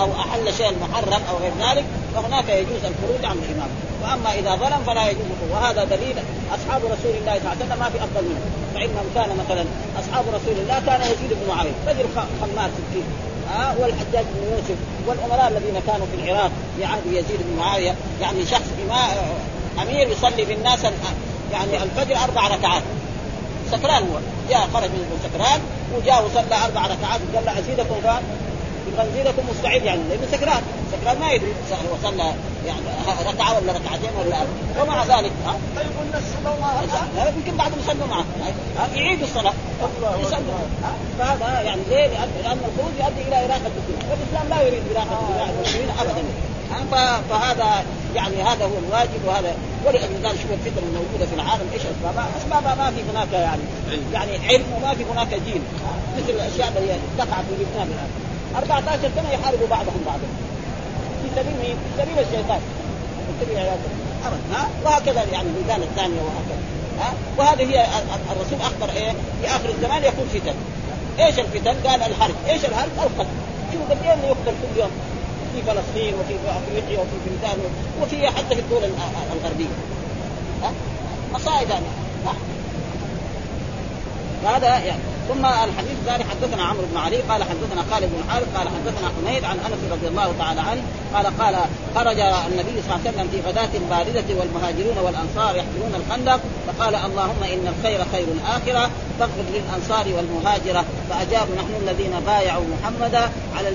أو 0.00 0.08
أحل 0.12 0.54
شيئا 0.56 0.72
محرم 0.82 1.20
أو 1.30 1.36
غير 1.36 1.52
ذلك 1.60 1.84
فهناك 2.16 2.48
يجوز 2.48 2.82
الخروج 2.90 3.24
عن 3.24 3.36
الإمام. 3.44 3.70
وأما 4.02 4.30
إذا 4.38 4.52
ظلم 4.54 4.80
فلا 4.86 5.10
يجوز 5.10 5.40
وهذا 5.52 5.84
دليل 5.84 6.16
أصحاب 6.54 6.80
رسول 6.84 7.14
الله 7.20 7.34
صلى 7.34 7.38
الله 7.38 7.50
عليه 7.50 7.64
وسلم 7.64 7.78
ما 7.78 7.88
في 7.90 7.98
أفضل 7.98 8.24
منه. 8.28 8.42
فانهم 8.74 9.06
كان 9.14 9.30
مثلا 9.42 9.64
أصحاب 10.00 10.24
رسول 10.28 10.56
الله 10.62 10.78
كان 10.86 11.00
يزيد 11.00 11.30
بن 11.30 11.48
معاوية. 11.48 11.76
رجل 11.88 12.04
خمار 12.40 12.70
سكين 12.78 13.04
آه 13.58 13.74
والحجاج 13.80 14.24
بن 14.34 14.52
يوسف 14.52 14.78
والأمراء 15.06 15.48
الذين 15.48 15.82
كانوا 15.86 16.06
في 16.06 16.16
العراق 16.22 16.50
في 16.76 16.84
عهد 16.84 17.06
يزيد 17.06 17.40
بن 17.48 17.56
معاوية. 17.58 17.94
يعني 18.20 18.46
شخص 18.46 18.68
أمير 19.82 20.08
يصلي 20.08 20.44
بالناس 20.44 20.78
يعني 21.52 21.82
الفجر 21.82 22.16
أربع 22.24 22.46
ركعات. 22.48 22.82
سكران 23.72 24.02
هو. 24.02 24.18
جاء 24.50 24.68
خرج 24.74 24.90
من 24.90 25.20
سكران 25.24 25.60
وجاء 25.96 26.24
وصلى 26.24 26.64
أربع 26.64 26.80
ركعات 26.80 27.20
وقال 27.32 27.44
له 27.44 27.58
أزيدكم 27.58 27.94
يزيدكم 29.04 29.42
مستعد 29.50 29.82
يعني. 29.82 30.00
لأنه 30.08 30.26
سكران. 30.32 30.62
سكران 30.92 31.20
ما 31.20 31.30
يدري 31.32 31.52
وصلى 31.92 32.34
يعني 32.66 32.80
ركعة 33.28 33.56
ولا 33.56 33.72
ركعتين 33.72 34.10
ولا 34.20 34.36
ومع 34.82 35.04
ذلك 35.04 35.32
ها؟ 35.46 35.56
فيقول 35.74 36.06
الناس 36.06 36.22
الله 37.14 37.32
يمكن 37.36 37.56
بعضهم 37.56 37.78
يصلوا 37.84 38.06
معه. 38.06 38.24
يعيدوا 38.94 39.26
الصلاة. 39.26 39.52
يصلوا. 40.20 40.54
فهذا 41.18 41.60
يعني 41.60 41.80
ليه؟ 41.88 42.06
لأن 42.06 42.58
الخروج 42.68 42.92
يؤدي 43.00 43.28
إلى 43.28 43.44
إراقة 43.44 43.70
الدين 43.76 43.98
والإسلام 44.10 44.48
لا 44.50 44.62
يريد 44.66 44.82
إراقة 44.94 45.50
المسلمين 45.58 45.88
ابدا. 46.00 46.24
فهذا 47.30 47.84
يعني 48.14 48.42
هذا 48.42 48.64
هو 48.64 48.78
الواجب 48.88 49.20
وهذا 49.26 49.54
ولأجل 49.86 50.14
ذلك 50.22 50.36
شوف 50.42 50.50
الفتن 50.52 50.82
الموجوده 50.88 51.26
في 51.26 51.34
العالم. 51.34 51.70
إيش 51.74 51.82
اسبابها؟ 51.82 52.28
اسبابها 52.38 52.74
ما 52.74 52.90
في 52.90 53.02
هناك 53.12 53.32
يعني 53.32 53.62
يعني 54.12 54.48
علم 54.48 54.64
وما 54.76 54.94
في 54.94 55.04
هناك 55.12 55.28
دين. 55.28 55.62
مثل 56.16 56.30
الأشياء 56.30 56.68
اللي 56.68 56.94
تقع 57.18 57.36
في 57.36 57.54
لبنان 57.60 57.86
الآن. 57.86 58.25
14 58.56 59.10
سنه 59.16 59.30
يحاربوا 59.32 59.66
بعضهم 59.66 60.00
بعضا. 60.06 60.28
في 61.22 61.28
سبيل 61.36 61.56
مين؟ 61.62 61.76
في 61.76 62.02
سبيل 62.02 62.18
الشيطان. 62.18 62.60
في 63.26 63.44
سبيل 63.44 63.58
ها؟ 64.52 64.68
وهكذا 64.84 65.24
يعني 65.32 65.48
البلدان 65.48 65.82
الثانية 65.82 66.20
وهكذا. 66.20 66.62
ها؟ 67.00 67.12
وهذه 67.38 67.70
هي 67.70 67.86
الرسول 68.32 68.60
أخبر 68.60 68.90
إيه؟ 68.96 69.12
في 69.42 69.48
آخر 69.48 69.68
الزمان 69.68 70.04
يكون 70.04 70.26
فتن. 70.34 70.54
إيش 71.18 71.38
الفتن؟ 71.38 71.88
قال 71.88 72.02
الحرب، 72.02 72.34
إيش 72.48 72.64
الحرب؟ 72.64 72.90
القتل. 72.98 73.30
شوفوا 73.72 73.86
قد 73.90 74.02
إيه 74.02 74.28
يقتل 74.28 74.54
كل 74.62 74.80
يوم. 74.80 74.90
في 75.54 75.62
فلسطين 75.62 76.14
وفي 76.14 76.34
أفريقيا 76.48 77.00
وفي 77.00 77.16
بلدان 77.26 77.58
وفي 78.02 78.26
حتى 78.26 78.54
في 78.54 78.60
الدول 78.60 78.84
الغربية. 79.32 79.74
ها؟ 80.62 80.72
مصائب 81.34 81.70
يعني 81.70 81.84
هذا 84.44 84.78
يعني 84.78 85.00
ثم 85.28 85.44
الحديث 85.46 85.92
الثاني 85.92 86.24
حدثنا 86.24 86.62
عمرو 86.62 86.86
بن 86.92 86.96
علي 86.96 87.16
قال 87.16 87.42
حدثنا 87.42 87.82
خالد 87.90 88.10
بن 88.12 88.30
حارث 88.30 88.46
قال 88.56 88.68
حدثنا 88.68 89.08
حميد 89.16 89.44
عن 89.44 89.58
أنس 89.58 89.92
رضي 89.92 90.08
الله 90.08 90.34
تعالى 90.38 90.60
عنه 90.60 90.82
قال 91.14 91.26
قال 91.40 91.56
خرج 91.94 92.20
النبي 92.20 92.82
صلى 92.82 92.94
الله 92.94 93.00
عليه 93.06 93.10
وسلم 93.10 93.28
في 93.32 93.48
غداة 93.48 93.72
باردة 93.90 94.40
والمهاجرون 94.40 94.98
والأنصار 94.98 95.56
يحفرون 95.56 95.94
الخندق 95.94 96.40
فقال 96.66 96.94
اللهم 96.94 97.42
إن 97.42 97.74
الخير 97.78 98.00
خير 98.12 98.26
الآخرة 98.28 98.90
فاغفر 99.18 99.44
للأنصار 99.54 100.06
والمهاجرة 100.16 100.84
فأجابوا 101.10 101.54
نحن 101.54 101.74
الذين 101.82 102.20
بايعوا 102.26 102.64
محمدا 102.74 103.30
على 103.56 103.68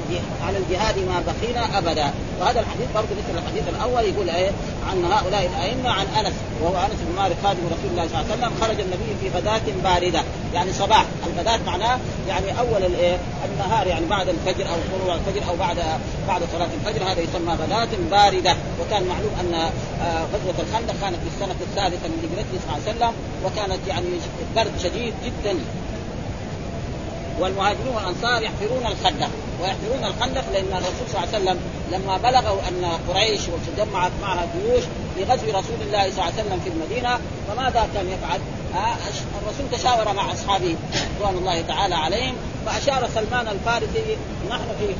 على 0.48 0.58
الجهاد 0.58 1.00
ما 1.00 1.24
بقينا 1.28 1.78
أبدا. 1.78 2.12
وهذا 2.40 2.60
الحديث 2.60 2.88
برضه 2.96 3.08
مثل 3.08 3.38
الحديث 3.38 3.64
الأول 3.70 4.04
يقول 4.04 4.30
إيه؟ 4.30 4.52
عن 4.90 5.06
هؤلاء 5.06 5.50
الأئمة 5.52 5.90
عن 5.90 6.06
أنس 6.20 6.34
وهو 6.62 6.76
أنس 6.78 7.00
بن 7.08 7.22
مالك 7.22 7.36
خادم 7.44 7.60
رسول 7.66 7.90
الله 7.92 8.08
صلى 8.08 8.22
الله 8.22 8.32
عليه 8.32 8.34
وسلم 8.34 8.54
خرج 8.62 8.80
النبي 8.80 9.16
في 9.22 9.38
غداة 9.38 9.62
باردة. 9.84 10.24
يعني 10.54 10.74
صباح. 10.74 11.06
الغداة 11.28 11.60
معناه 11.66 12.00
يعني 12.28 12.60
أول 12.60 12.84
الايه 12.84 13.18
النهار 13.52 13.88
يعني 13.88 14.06
بعد 14.06 14.30
الفجر 14.30 14.66
أو 14.70 14.78
طلوع 15.00 15.16
الفجر 15.16 15.50
أو 15.50 15.56
بعد 15.56 15.78
بعد 16.28 16.42
صلاة 16.54 16.70
الفجر 16.78 17.12
هذا 17.12 17.22
يسمى 17.22 17.54
غداة 17.54 17.90
باردة. 18.12 18.56
وكان 18.82 19.04
معلوم 19.04 19.34
أن 19.42 19.54
آه، 20.02 20.24
غزوة 20.34 20.56
الخندق 20.60 20.96
كانت 21.02 21.16
في 21.16 21.30
السنة 21.36 21.56
الثالثة 21.62 22.08
من 22.08 22.20
هجرته 22.24 22.56
صلى 22.64 22.78
الله 22.78 22.88
عليه 22.88 22.92
وسلم 22.92 23.14
وكانت 23.46 23.88
يعني 23.88 24.08
برد 24.56 24.72
شديد 24.84 25.14
جدا. 25.26 25.31
والمهاجرون 27.40 27.96
والأنصار 27.96 28.44
يحفرون 28.44 28.86
الخندق 28.86 29.30
ويحفرون 29.62 30.04
الخندق 30.04 30.44
لأن 30.54 30.68
الرسول 30.72 31.08
صلى 31.12 31.24
الله 31.24 31.28
عليه 31.34 31.38
وسلم 31.38 31.60
لما 31.92 32.18
بلغوا 32.18 32.62
أن 32.68 33.00
قريش 33.10 33.42
وتجمعت 33.42 34.12
معها 34.22 34.48
جيوش 34.56 34.84
لغزو 35.18 35.48
رسول 35.48 35.82
الله 35.82 36.02
صلى 36.02 36.10
الله 36.10 36.24
عليه 36.24 36.34
وسلم 36.34 36.60
في 36.64 36.70
المدينة 36.70 37.20
فماذا 37.48 37.90
كان 37.94 38.10
يفعل؟ 38.10 38.40
آه، 38.76 38.96
الرسول 39.42 39.80
تشاور 39.80 40.14
مع 40.14 40.32
أصحابه 40.32 40.76
رضوان 41.16 41.38
الله 41.38 41.62
تعالى 41.62 41.96
عليهم 41.96 42.36
فأشار 42.66 43.10
سلمان 43.16 43.48
الفارسي 43.48 44.18
نحن 44.50 44.68
في 44.80 44.96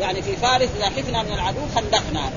يعني 0.00 0.22
في 0.22 0.36
فارس 0.36 0.68
إذا 0.76 0.84
حفنا 0.84 1.22
من 1.22 1.32
العدو 1.32 1.60
خندقنا 1.74 2.30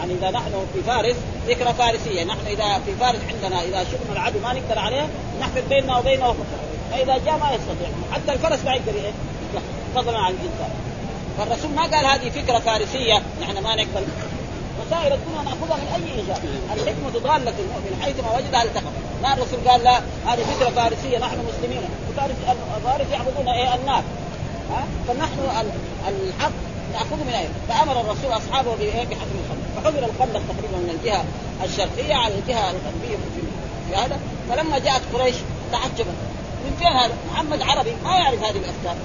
يعني 0.00 0.14
إذا 0.14 0.30
نحن 0.30 0.66
في 0.74 0.82
فارس 0.82 1.16
فكره 1.48 1.72
فارسية. 1.72 2.24
نحن 2.24 2.46
إذا 2.46 2.80
في 2.86 2.92
فارس 3.00 3.18
عندنا 3.28 3.62
إذا 3.62 3.84
شفنا 3.84 4.12
العدو 4.12 4.38
ما 4.38 4.52
نقدر 4.52 4.78
عليه 4.78 5.06
نحفر 5.40 5.62
بيننا 5.68 5.98
وبينه 5.98 6.34
فإذا 6.90 7.18
جاء 7.26 7.38
ما 7.38 7.50
يستطيع. 7.52 7.88
حتى 8.12 8.32
الفرس 8.32 8.64
ما 8.64 8.74
يقدر 8.74 8.94
إيه؟ 8.94 9.12
فضلا 9.94 10.18
عن 10.18 10.32
الانسان 10.32 10.70
فالرسول 11.38 11.70
ما 11.70 11.82
قال 11.82 12.06
هذه 12.06 12.30
فكرة 12.30 12.58
فارسية 12.58 13.22
نحن 13.42 13.62
ما 13.62 13.74
نقبل. 13.74 14.04
مسائل 14.86 15.12
الدنيا 15.12 15.42
ناخذها 15.42 15.76
من 15.76 15.88
أي 15.94 16.22
اجابه 16.22 16.82
الحكمة 16.82 17.10
ضالة 17.10 17.54
المؤمن 17.58 18.02
حيثما 18.02 18.36
وجدها 18.36 18.62
التقم 18.62 18.92
ما 19.22 19.34
الرسول 19.34 19.68
قال 19.68 19.84
لا 19.84 20.00
هذه 20.26 20.42
فكرة 20.42 20.70
فارسية 20.70 21.18
نحن 21.18 21.38
مسلمين. 21.48 21.82
فارس 22.16 22.36
الفارس 22.76 23.06
يعبدون 23.12 23.48
إيه؟ 23.48 23.74
النار. 23.74 24.02
ها؟ 24.70 24.84
فنحن 25.08 25.38
الحق 26.08 26.69
ناخذه 26.92 27.24
من 27.24 27.32
إيه 27.32 27.48
فأمر 27.68 28.00
الرسول 28.00 28.32
أصحابه 28.32 28.74
بحفر 29.10 29.36
الخندق 29.40 29.66
فحفر 29.76 29.98
الخندق 29.98 30.42
تقريبا 30.48 30.78
من 30.78 30.98
الجهة 31.00 31.24
الشرقية 31.64 32.14
على 32.14 32.34
الجهة 32.34 32.70
الغربية 32.70 33.16
في 33.90 33.96
هذا؟ 33.96 34.20
فلما 34.48 34.78
جاءت 34.78 35.02
قريش 35.14 35.34
تعجبت. 35.72 36.18
من 36.64 36.76
فين 36.78 36.88
هذا؟ 36.88 37.14
محمد 37.32 37.62
عربي 37.62 37.92
ما 38.04 38.16
يعرف 38.16 38.42
هذه 38.42 38.56
الأفكار. 38.56 38.96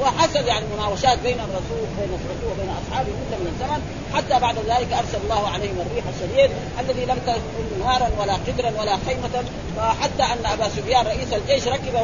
وحصل 0.00 0.46
يعني 0.46 0.64
مناوشات 0.76 1.18
بين 1.18 1.40
الرسول 1.40 1.82
بين 1.98 2.08
الرسول 2.18 2.52
وبين 2.52 2.70
أصحابه 2.70 3.08
مده 3.08 3.38
من 3.38 3.46
الزمن. 3.54 3.82
حتى 4.14 4.40
بعد 4.40 4.54
ذلك 4.58 4.92
أرسل 4.92 5.18
الله 5.24 5.48
عليهم 5.48 5.76
الريح 5.80 6.04
الشديد 6.14 6.50
الذي 6.80 7.04
لم 7.04 7.18
تكن 7.26 7.84
نهارا 7.84 8.10
ولا 8.20 8.34
قدرا 8.34 8.70
ولا 8.80 8.96
خيمة. 9.06 9.44
فحتى 9.76 10.22
أن 10.22 10.46
أبا 10.52 10.68
سفيان 10.68 11.06
رئيس 11.06 11.32
الجيش 11.32 11.68
ركب 11.68 11.94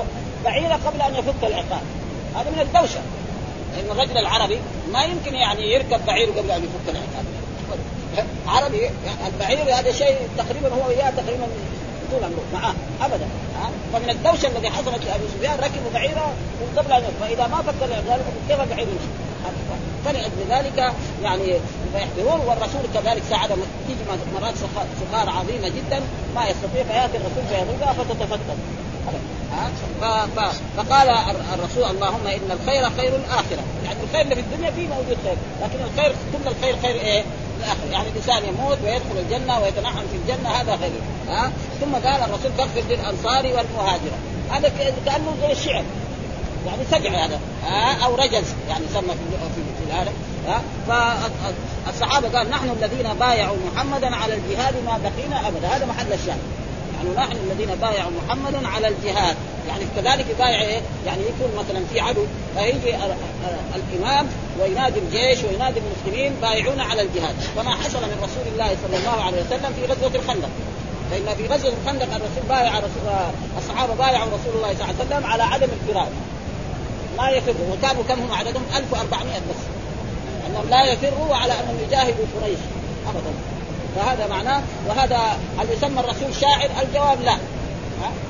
بعيره 0.45 0.81
قبل 0.87 1.03
أن 1.03 1.15
يفك 1.15 1.43
العقاب. 1.43 1.83
هذا 2.35 2.51
من 2.51 2.61
الدوشة. 2.61 3.01
لأن 3.79 3.91
الرجل 3.91 4.19
العربي 4.19 4.59
ما 4.93 5.05
يمكن 5.05 5.35
يعني 5.35 5.73
يركب 5.73 6.07
بعير 6.07 6.31
قبل 6.31 6.51
أن 6.51 6.63
يفك 6.63 6.89
العقاب. 6.89 7.25
عربي 8.47 8.91
البعير 9.27 9.75
هذا 9.75 9.93
شيء 9.93 10.17
تقريبا 10.39 10.69
هو 10.69 10.91
اياه 10.91 11.11
تقريبا 11.11 11.47
طول 12.11 12.25
عمره. 12.25 12.45
معاه 12.53 12.75
ابدا. 13.01 13.27
ها 13.61 13.71
فمن 13.93 14.11
الدوشة 14.11 14.49
الذي 14.49 14.71
حصلت 14.71 15.05
لأبي 15.05 15.25
سفيان 15.39 15.59
ركبوا 15.59 15.91
بعيره 15.95 16.33
قبل 16.77 16.93
أن 16.93 17.03
فإذا 17.21 17.47
ما 17.47 17.63
فكر 17.63 17.87
ذلك 17.87 18.25
كيف 18.49 18.61
البعير 18.61 18.89
يمشي؟ 18.89 19.29
فلأجل 20.05 20.31
ذلك 20.51 20.93
يعني 21.23 21.55
فيحضرون 21.93 22.41
والرسول 22.47 22.81
كذلك 22.95 23.23
ساعد 23.31 23.49
تيجي 23.87 24.01
مرات 24.35 24.55
صخار 25.11 25.31
عظيمة 25.31 25.69
جدا 25.69 26.01
ما 26.35 26.49
يستطيع 26.49 26.83
فيأتي 26.83 27.17
الرسول 27.17 27.45
فيضربها 27.49 27.93
فتتفتت 27.93 28.57
فقال 30.77 31.09
الرسول 31.55 31.85
اللهم 31.91 32.27
إن 32.27 32.51
الخير 32.51 32.91
خير 32.91 33.17
الآخرة. 33.17 33.63
يعني 33.85 33.99
الخير 34.05 34.21
اللي 34.21 34.35
في 34.35 34.41
الدنيا 34.41 34.71
فيه 34.71 34.89
موجود 34.89 35.17
خير 35.25 35.37
لكن 35.63 35.79
الخير 35.85 36.15
كل 36.33 36.49
الخير 36.49 36.77
خير 36.83 37.01
إيه؟ 37.01 37.25
الاخره 37.59 37.93
يعني 37.93 38.09
الإنسان 38.09 38.43
يموت 38.45 38.79
ويدخل 38.85 39.19
الجنة 39.19 39.61
ويتنعم 39.61 40.05
في 40.13 40.17
الجنة 40.17 40.49
هذا 40.49 40.77
خير. 40.77 40.91
ها؟ 41.29 41.51
ثم 41.81 41.93
قال 41.95 42.23
الرسول 42.23 42.53
فاغفر 42.59 42.83
للأنصار 42.89 43.47
والمهاجرة. 43.47 44.19
هذا 44.51 44.73
كأنه 45.07 45.35
زي 45.41 45.53
الشعر. 45.53 45.85
يعني 46.67 46.83
سجع 46.91 47.25
هذا. 47.25 47.41
ها؟ 47.67 48.05
أو 48.05 48.15
رجز 48.15 48.45
يعني 48.69 48.85
سمى 48.95 49.09
في 49.09 49.63
في 49.87 49.93
هذا 49.93 50.13
ها؟ 50.49 50.63
فالصحابه 51.87 52.39
قال 52.39 52.51
نحن 52.51 52.71
الذين 52.71 53.15
بايعوا 53.21 53.57
محمدا 53.73 54.17
على 54.17 54.35
الجهاد 54.35 54.75
ما 54.87 54.99
بقينا 55.03 55.49
أبدا. 55.49 55.69
هذا 55.69 55.87
محل 55.87 56.13
الشاهد. 56.13 56.39
يعني 56.99 57.11
نحن 57.17 57.37
الذين 57.37 57.75
بايعوا 57.75 58.11
محمدا 58.11 58.69
على 58.69 58.89
الجهاد. 58.89 59.37
يعني 59.69 59.85
كذلك 59.97 60.27
يبايع 60.31 60.61
إيه؟ 60.61 60.81
يعني 61.07 61.23
يكون 61.23 61.65
مثلا 61.65 61.85
في 61.93 62.01
عدو 62.01 62.25
فيجي 62.57 62.97
الإمام 63.75 64.27
وينادي 64.61 64.99
الجيش 64.99 65.45
وينادي 65.45 65.81
المسلمين 65.81 66.33
بايعون 66.43 66.81
على 66.81 67.03
الجهاد. 67.03 67.35
كما 67.57 67.71
حصل 67.71 67.99
من 67.99 68.19
رسول 68.23 68.53
الله 68.53 68.77
صلى 68.83 68.97
الله 68.99 69.25
عليه 69.25 69.43
وسلم 69.43 69.73
في 69.77 69.93
غزوة 69.93 70.21
الخندق. 70.21 70.49
فإن 71.11 71.37
في 71.37 71.47
غزوة 71.47 71.73
الخندق 71.83 72.15
الرسول 72.15 72.43
بايع 72.49 72.79
رسول 72.79 73.33
الصحابة 73.59 73.95
بايعوا 73.95 74.27
رسول 74.27 74.55
الله 74.57 74.75
صلى 74.75 74.85
الله 74.85 74.95
عليه 74.99 75.07
وسلم 75.07 75.27
على 75.27 75.43
عدم 75.43 75.69
الفرار. 75.81 76.09
ما 77.19 77.31
يفروا. 77.31 77.73
وكانوا 77.73 78.03
كم 78.09 78.21
هم 78.21 78.33
عددهم؟ 78.33 78.63
1400 78.77 79.39
بس. 79.39 79.63
أنهم 80.47 80.71
لا 80.71 80.93
يفروا 80.93 81.37
على 81.37 81.53
أنهم 81.53 81.79
يجاهدوا 81.87 82.25
قريش. 82.41 82.59
ابدا. 83.09 83.58
فهذا 83.97 84.27
معناه 84.27 84.63
وهذا 84.89 85.39
هل 85.59 85.67
يسمى 85.73 86.01
الرسول 86.01 86.35
شاعر؟ 86.41 86.71
الجواب 86.83 87.23
لا. 87.23 87.37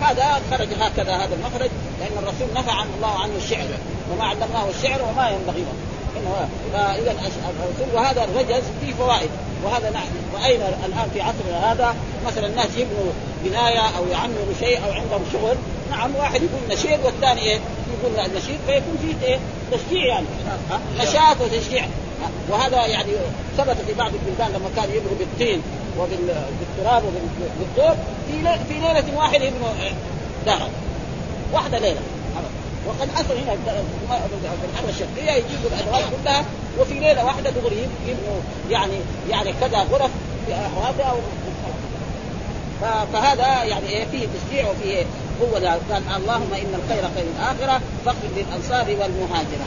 هذا 0.01 0.41
خرج 0.51 0.69
هكذا 0.81 1.17
هذا 1.17 1.35
المخرج 1.35 1.71
لأن 2.01 2.23
الرسول 2.23 2.49
نفى 2.57 2.71
عن 2.71 2.87
الله 2.97 3.19
عنه 3.19 3.33
الشعر 3.37 3.67
وما 4.13 4.25
علمناه 4.25 4.69
الشعر 4.71 5.03
وما 5.03 5.31
ينبغي 5.31 5.61
له. 5.61 5.73
فاذا 6.73 7.11
الرسول 7.11 7.95
وهذا 7.95 8.25
الرجز 8.25 8.63
فيه 8.81 8.95
فوائد. 8.95 9.31
وهذا 9.65 9.91
نحن 9.91 10.11
راينا 10.35 10.69
الآن 10.69 11.11
في 11.15 11.21
عصرنا 11.21 11.73
هذا؟ 11.73 11.95
مثلا 12.27 12.47
الناس 12.47 12.71
يبنوا 12.77 13.13
بناية 13.45 13.81
أو 13.99 14.07
يعمروا 14.13 14.55
شيء 14.61 14.79
أو 14.85 14.93
عندهم 14.93 15.25
شغل. 15.33 15.57
نعم 15.91 16.17
واحد 16.17 16.43
يقول 16.43 16.79
نشيد 16.79 17.05
والثاني 17.05 17.41
إيه؟ 17.41 17.61
يقول 18.01 18.27
النشيد 18.27 18.59
فيكون 18.67 18.99
فيه 19.03 19.27
إيه؟ 19.27 19.39
تشجيع 19.73 20.07
يعني. 20.07 20.27
نشاط 20.99 21.41
وتشجيع. 21.41 21.85
وهذا 22.51 22.87
يعني 22.87 23.13
ثبت 23.59 23.77
في 23.87 23.95
بعض 23.95 24.13
البلدان 24.15 24.49
لما 24.49 24.71
كانوا 24.77 24.95
يبنوا 24.95 25.19
بالطين 25.19 25.63
وبالتراب 25.99 27.03
وبالطور 27.05 27.97
في 28.29 28.43
في 28.69 28.75
ليلة 28.75 29.17
واحدة 29.17 29.45
يبنوا 29.45 29.69
دارا 30.47 30.69
واحدة 31.53 31.79
ليلة. 31.79 32.01
وقد 32.87 33.09
حصل 33.15 33.35
هنا 33.35 33.57
في 33.57 34.69
الحرب 34.73 34.89
الشرقيه 34.89 35.33
يجيبوا 35.33 35.71
الأدوات 35.71 36.05
كلها 36.23 36.45
وفي 36.81 36.95
ليلة 36.95 37.25
واحدة 37.25 37.51
دغري 37.51 37.89
يبنوا 38.07 38.41
يعني 38.71 38.95
يعني 39.31 39.53
كذا 39.61 39.79
غرف 39.79 40.11
في 40.47 40.53
هذا 40.55 41.15
فهذا 43.13 43.65
يعني 43.65 43.89
إيه 43.89 44.05
فيه 44.05 44.27
تشجيع 44.27 44.71
وفيه 44.71 45.05
قوة. 45.41 45.79
قال 45.91 46.03
اللهم 46.17 46.55
إن 46.55 46.75
الخير 46.75 47.03
خير 47.15 47.27
الآخرة 47.37 47.81
فاغفر 48.05 48.29
للأنصار 48.37 48.87
والمهاجرة. 48.91 49.67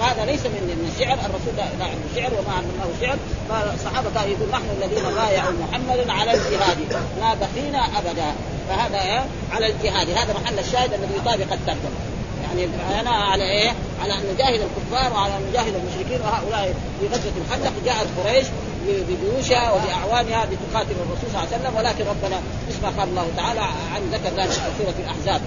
فهذا 0.00 0.24
ليس 0.24 0.46
من 0.46 0.62
من 0.80 0.92
الشعر. 0.92 1.18
الرسول 1.26 1.54
لا 1.56 1.84
عنده 1.84 2.08
شعر 2.16 2.30
وما 2.38 2.52
علمناه 2.56 2.88
شعر. 3.00 3.18
فالصحابة 3.48 4.10
كانوا 4.14 4.28
يقول 4.28 4.48
نحن 4.50 4.68
الذين 4.78 5.14
بايعوا 5.14 5.52
محمدا 5.62 6.12
على 6.12 6.30
الجهاد 6.34 6.78
ما 7.20 7.34
بقينا 7.34 7.98
أبدا. 7.98 8.30
فهذا 8.68 9.00
إيه؟ 9.02 9.24
على 9.52 9.66
الجهاد. 9.66 10.10
هذا 10.10 10.32
محل 10.40 10.58
الشاهد 10.58 10.92
الذي 10.92 11.14
يطابق 11.16 11.52
الترجمة. 11.52 12.00
يعني 12.42 12.68
أنا 13.00 13.10
على 13.10 13.44
إيه؟ 13.44 13.70
على 14.02 14.14
أن 14.14 14.22
نجاهد 14.34 14.60
الكفار 14.68 15.12
وعلى 15.12 15.36
أن 15.36 15.42
نجاهد 15.50 15.74
المشركين. 15.74 16.20
وهؤلاء 16.20 16.74
في 17.00 17.06
غزوة 17.06 17.32
الخندق 17.42 17.72
جاءت 17.84 18.06
قريش 18.18 18.46
بجيوشها 18.88 19.72
وبأعوانها 19.72 20.46
لتقاتل 20.46 20.96
الرسول 21.04 21.28
صلى 21.32 21.38
الله 21.42 21.48
عليه 21.52 21.56
وسلم. 21.56 21.76
ولكن 21.76 22.04
ربنا 22.04 22.40
ما 22.82 22.88
قال 22.98 23.08
الله 23.08 23.28
تعالى 23.36 23.60
عن 23.94 24.02
ذكر 24.12 24.36
ذلك 24.36 24.50
في 24.50 24.70
سورة 24.78 24.94
الأحزاب. 24.98 25.40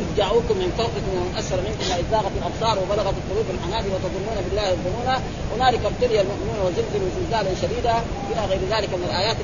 إذ 0.00 0.16
جاءوكم 0.16 0.56
من 0.62 0.72
فوقكم 0.78 1.12
ومن 1.16 1.34
أسفل 1.38 1.56
منكم 1.56 1.86
إذ 2.00 2.04
زاغت 2.10 2.32
الأبصار 2.40 2.82
وبلغت 2.82 3.14
القلوب 3.20 3.46
الحناجر 3.54 3.88
وتظنون 3.94 4.36
بالله 4.48 4.70
الظنون. 4.70 5.08
هنالك 5.54 5.80
ابتلي 5.84 6.20
المؤمنون 6.20 6.58
وزلزلوا 6.66 7.08
زلزالا 7.16 7.50
شديدا. 7.62 7.96
إلى 8.30 8.40
غير 8.50 8.60
ذلك 8.70 8.88
من 8.88 9.04
الآيات 9.08 9.36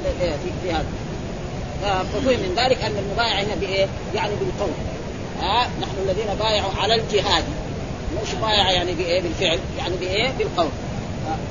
في, 0.62 0.72
هذا. 0.72 0.86
ففهم 2.12 2.40
من 2.40 2.54
ذلك 2.56 2.84
أن 2.84 2.96
المبايع 2.98 3.40
هنا 3.42 3.54
بإيه؟ 3.54 3.86
يعني 4.14 4.34
بالقول. 4.34 4.74
ها 5.40 5.68
نحن 5.80 5.96
الذين 6.04 6.34
بايعوا 6.40 6.70
على 6.80 6.94
الجهاد. 6.94 7.44
مش 8.22 8.34
بايع 8.34 8.70
يعني 8.70 8.92
بإيه؟ 8.94 9.22
بالفعل. 9.22 9.58
يعني 9.78 9.96
بإيه؟ 9.96 10.30
بالقول. 10.38 10.68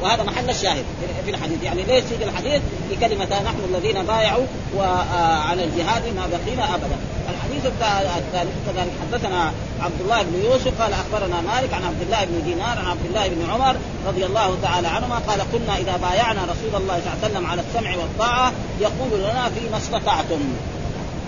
وهذا 0.02 0.24
محل 0.24 0.50
الشاهد 0.50 0.86
في 1.26 1.32
الحديث. 1.32 1.64
يعني 1.64 1.84
ليش 1.84 2.04
يجي 2.12 2.24
الحديث؟ 2.24 2.62
بكلمة 2.92 3.26
نحن 3.26 3.58
الذين 3.74 4.04
بايعوا 4.04 4.46
وعلى 4.78 5.64
الجهاد 5.64 6.04
ما 6.16 6.28
بقينا 6.32 6.76
أبدا. 6.76 6.98
الحديث 7.36 7.66
الثالث 7.66 8.56
كذلك 8.68 8.92
حدثنا 9.02 9.52
عبد 9.82 10.02
الله 10.02 10.22
بن 10.22 10.44
يوسف 10.46 10.82
قال 10.82 10.94
أخبرنا 10.94 11.42
مالك 11.42 11.74
عن 11.74 11.84
عبد 11.84 12.02
الله 12.02 12.26
بن 12.26 12.44
دينار 12.46 12.80
عن 12.80 12.88
عبد 12.88 13.06
الله 13.06 13.28
بن 13.28 13.50
عمر 13.52 13.76
رضي 14.08 14.26
الله 14.26 14.58
تعالى 14.62 14.88
عنهما 14.88 15.16
قال 15.16 15.40
كنا 15.52 15.78
إذا 15.78 15.98
بايعنا 15.98 16.42
رسول 16.44 16.82
الله 16.82 17.00
صلى 17.00 17.14
الله 17.14 17.18
عليه 17.24 17.34
وسلم 17.34 17.46
على 17.46 17.62
السمع 17.62 17.96
والطاعة 17.96 18.52
يقول 18.80 19.20
لنا 19.20 19.50
فيما 19.50 19.78
استطعتم. 19.78 20.42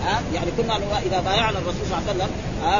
ها؟ 0.05 0.21
يعني 0.33 0.51
كنا 0.57 0.77
إذا 1.05 1.19
بايعنا 1.19 1.59
الرسول 1.59 1.81
صلى 1.89 1.97
الله 1.97 2.09
عليه 2.09 2.13
وسلم 2.13 2.29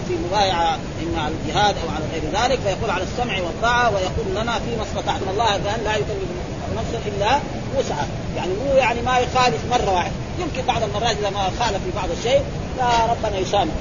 في 0.08 0.14
مبايعة 0.28 0.78
إما 1.04 1.22
على 1.22 1.34
الجهاد 1.34 1.76
أو 1.84 1.90
على 1.96 2.06
غير 2.14 2.24
ذلك 2.42 2.60
فيقول 2.60 2.90
على 2.90 3.04
السمع 3.04 3.42
والطاعة 3.42 3.90
ويقول 3.90 4.28
لنا 4.42 4.60
فيما 4.60 4.84
استطعتم. 4.84 5.30
الله 5.30 5.58
لا 5.58 5.96
يكلف 5.96 6.30
نفسا 6.78 7.00
إلا 7.08 7.40
وسعها. 7.78 8.08
يعني 8.36 8.54
مو 8.54 8.76
يعني 8.76 9.02
ما 9.02 9.20
يخالف 9.20 9.62
مرة 9.72 9.94
واحدة. 9.94 10.14
يمكن 10.40 10.62
بعض 10.68 10.84
المرات 10.84 11.18
إذا 11.18 11.30
ما 11.30 11.44
خالف 11.60 11.84
في 11.84 11.92
بعض 11.96 12.10
الشيء 12.18 12.42
فربنا 12.80 13.38
يسامح. 13.38 13.74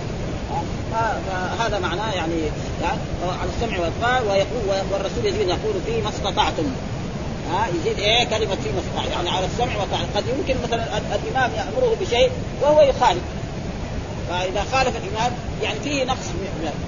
هذا 1.61 1.79
معناه 1.79 2.13
يعني, 2.13 2.35
يعني 2.83 2.99
على 3.41 3.51
السمع 3.57 3.79
والطاعه 3.79 4.23
ويقول 4.23 4.85
والرسول 4.93 5.27
يزيد 5.27 5.49
يقول 5.49 5.75
فيما 5.87 6.09
استطعتم. 6.09 6.65
ها 7.51 7.67
يزيد 7.69 7.99
إيه؟ 7.99 8.25
كلمة 8.25 8.55
في 8.55 8.71
مصطلح 8.77 9.13
يعني 9.13 9.31
على 9.31 9.47
السمع 9.47 9.81
والطاعه 9.81 10.07
قد 10.17 10.25
يمكن 10.39 10.63
مثلا 10.65 10.85
الإمام 10.99 11.51
يأمره 11.57 11.97
بشيء 12.01 12.31
وهو 12.63 12.81
يخالف. 12.81 13.23
فإذا 14.31 14.65
خالف 14.73 14.93
الإمام 14.97 15.33
يعني 15.63 15.81
فيه 15.81 16.05
نقص 16.05 16.27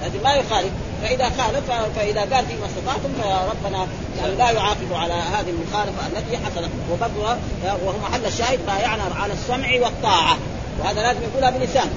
لازم 0.02 0.22
ما 0.24 0.34
يخالف. 0.34 0.70
فإذا 1.02 1.24
خالف 1.24 1.70
فإذا 1.96 2.20
قال 2.20 2.46
فيما 2.46 2.66
استطعتم 2.66 3.08
فربنا 3.22 3.86
يعني 4.18 4.34
لا 4.36 4.50
يعاقب 4.50 4.92
على 4.92 5.12
هذه 5.12 5.50
المخالفة 5.50 6.06
التي 6.06 6.36
حصلت. 6.36 6.70
وبرضها 6.92 7.38
وهو 7.64 7.94
محل 8.08 8.26
الشاهد 8.26 8.66
بايعنا 8.66 9.02
على 9.16 9.32
السمع 9.32 9.68
والطاعة. 9.82 10.36
وهذا 10.80 11.02
لازم 11.02 11.20
يقولها 11.22 11.50
بلسانه 11.50 11.92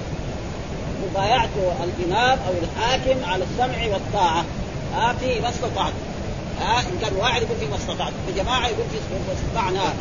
مبايعة 1.09 1.49
الإمام 1.83 2.39
أو 2.47 2.53
الحاكم 2.63 3.25
على 3.25 3.43
السمع 3.43 3.93
والطاعة. 3.93 4.45
آه 4.95 5.11
في 5.11 5.39
ما 5.39 5.49
استطعت. 5.49 5.93
ها 6.61 6.79
إن 6.79 6.99
كان 7.01 7.15
واحد 7.15 7.41
يقول 7.41 7.57
فيما 7.59 7.75
استطعت. 7.75 8.13
في 8.27 8.43
جماعة 8.43 8.67
يقول 8.67 8.85
فيما 8.89 9.33
استطعنا. 9.33 9.93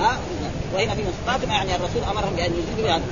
ها 0.00 0.18
وهنا 0.74 0.94
فيما 0.94 1.10
استطعتم 1.10 1.50
يعني 1.50 1.76
الرسول 1.76 2.02
أمرهم 2.10 2.36
بأن 2.36 2.52
يزيدوا 2.52 2.90
هذا 2.90 3.02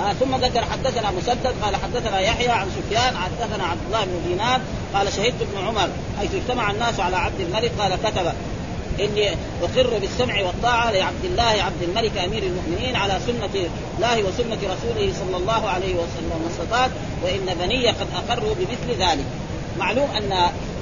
آه 0.00 0.12
ثم 0.12 0.36
ذكر 0.36 0.64
حدثنا 0.64 1.10
مسدد 1.10 1.54
قال 1.62 1.76
حدثنا 1.76 2.20
يحيى 2.20 2.48
عن 2.48 2.66
سفيان 2.76 3.16
حدثنا 3.16 3.64
عبد 3.64 3.80
الله 3.86 4.04
بن 4.04 4.28
دينار 4.28 4.60
قال 4.94 5.12
شهدت 5.12 5.42
ابن 5.42 5.66
عمر 5.66 5.88
حيث 6.18 6.34
اجتمع 6.34 6.70
الناس 6.70 7.00
على 7.00 7.16
عبد 7.16 7.40
الملك 7.40 7.72
قال 7.78 7.96
كتب. 8.04 8.32
إني 9.00 9.28
أقر 9.62 9.98
بالسمع 9.98 10.42
والطاعة 10.42 10.90
لعبد 10.90 11.24
الله 11.24 11.42
عبد 11.42 11.82
الملك 11.82 12.18
أمير 12.18 12.42
المؤمنين 12.42 12.96
على 12.96 13.18
سنة 13.26 13.68
الله 13.96 14.22
وسنة 14.22 14.58
رسوله 14.74 15.12
صلى 15.12 15.36
الله 15.36 15.68
عليه 15.68 15.94
وسلم 15.94 16.40
واستطاعت 16.44 16.90
وإن 17.22 17.56
بني 17.60 17.88
قد 17.88 18.06
أقروا 18.16 18.54
بمثل 18.54 19.02
ذلك. 19.02 19.24
معلوم 19.78 20.10
أن 20.16 20.32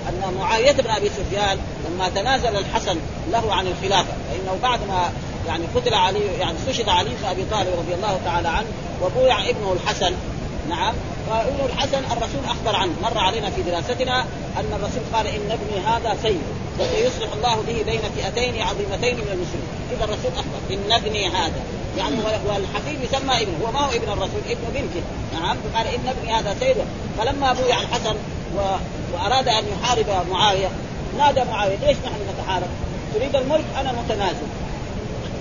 أن 0.09 0.35
معاوية 0.39 0.73
بن 0.73 0.91
أبي 0.91 1.09
سفيان 1.09 1.59
لما 1.87 2.09
تنازل 2.09 2.57
الحسن 2.57 2.97
له 3.33 3.55
عن 3.55 3.67
الخلافة 3.67 4.13
فإنه 4.31 4.59
بعد 4.63 4.81
ما 4.89 5.13
يعني 5.47 5.65
قتل 5.75 5.95
علي 5.95 6.21
يعني 6.41 6.59
استشهد 6.59 6.89
علي 6.89 7.11
بن 7.11 7.29
أبي 7.29 7.45
طالب 7.51 7.69
رضي 7.79 7.95
الله 7.95 8.21
تعالى 8.25 8.49
عنه 8.49 8.67
وبويع 9.03 9.49
ابنه 9.49 9.73
الحسن. 9.73 10.13
نعم. 10.69 10.95
فابن 11.31 11.73
الحسن 11.73 11.99
الرسول 12.13 12.45
أخبر 12.45 12.77
عنه 12.77 12.93
مر 13.03 13.19
علينا 13.19 13.51
في 13.51 13.63
دراستنا 13.63 14.21
أن 14.57 14.73
الرسول 14.73 15.03
قال 15.13 15.27
إن 15.27 15.51
ابني 15.51 15.87
هذا 15.87 16.17
سيد 16.23 16.41
وسيصلح 16.79 17.33
الله 17.33 17.55
به 17.67 17.83
بين 17.87 18.01
فئتين 18.17 18.63
عظيمتين 18.63 19.15
من 19.15 19.29
المسلمين. 19.33 19.69
كذا 19.91 20.05
الرسول 20.05 20.33
أخبر 20.37 20.59
إن 20.71 20.93
ابني 20.93 21.29
هذا. 21.29 21.63
يعني 21.99 22.17
والحفيد 22.47 22.99
يسمى 23.03 23.43
ابنه. 23.43 23.67
هو 23.67 23.73
ما 23.73 23.81
هو 23.81 23.91
ابن 23.91 24.13
الرسول 24.13 24.41
ابن 24.51 24.65
بنته. 24.75 25.03
نعم؟ 25.35 25.57
قال 25.75 25.87
إن 25.87 26.09
ابني 26.09 26.33
هذا 26.33 26.57
سيد. 26.61 26.77
فلما 27.19 27.53
بويع 27.53 27.81
الحسن 27.81 28.17
و... 28.57 28.61
وأراد 29.15 29.49
أن 29.49 29.65
يحارب 29.73 30.07
معاوية 30.31 30.69
نادى 31.19 31.45
معاوية 31.45 31.77
ليش 31.77 31.97
نحن 31.97 32.17
نتحارب؟ 32.35 32.69
تريد 33.15 33.37
الملك؟ 33.37 33.65
أنا 33.81 33.93
متنازل. 33.93 34.47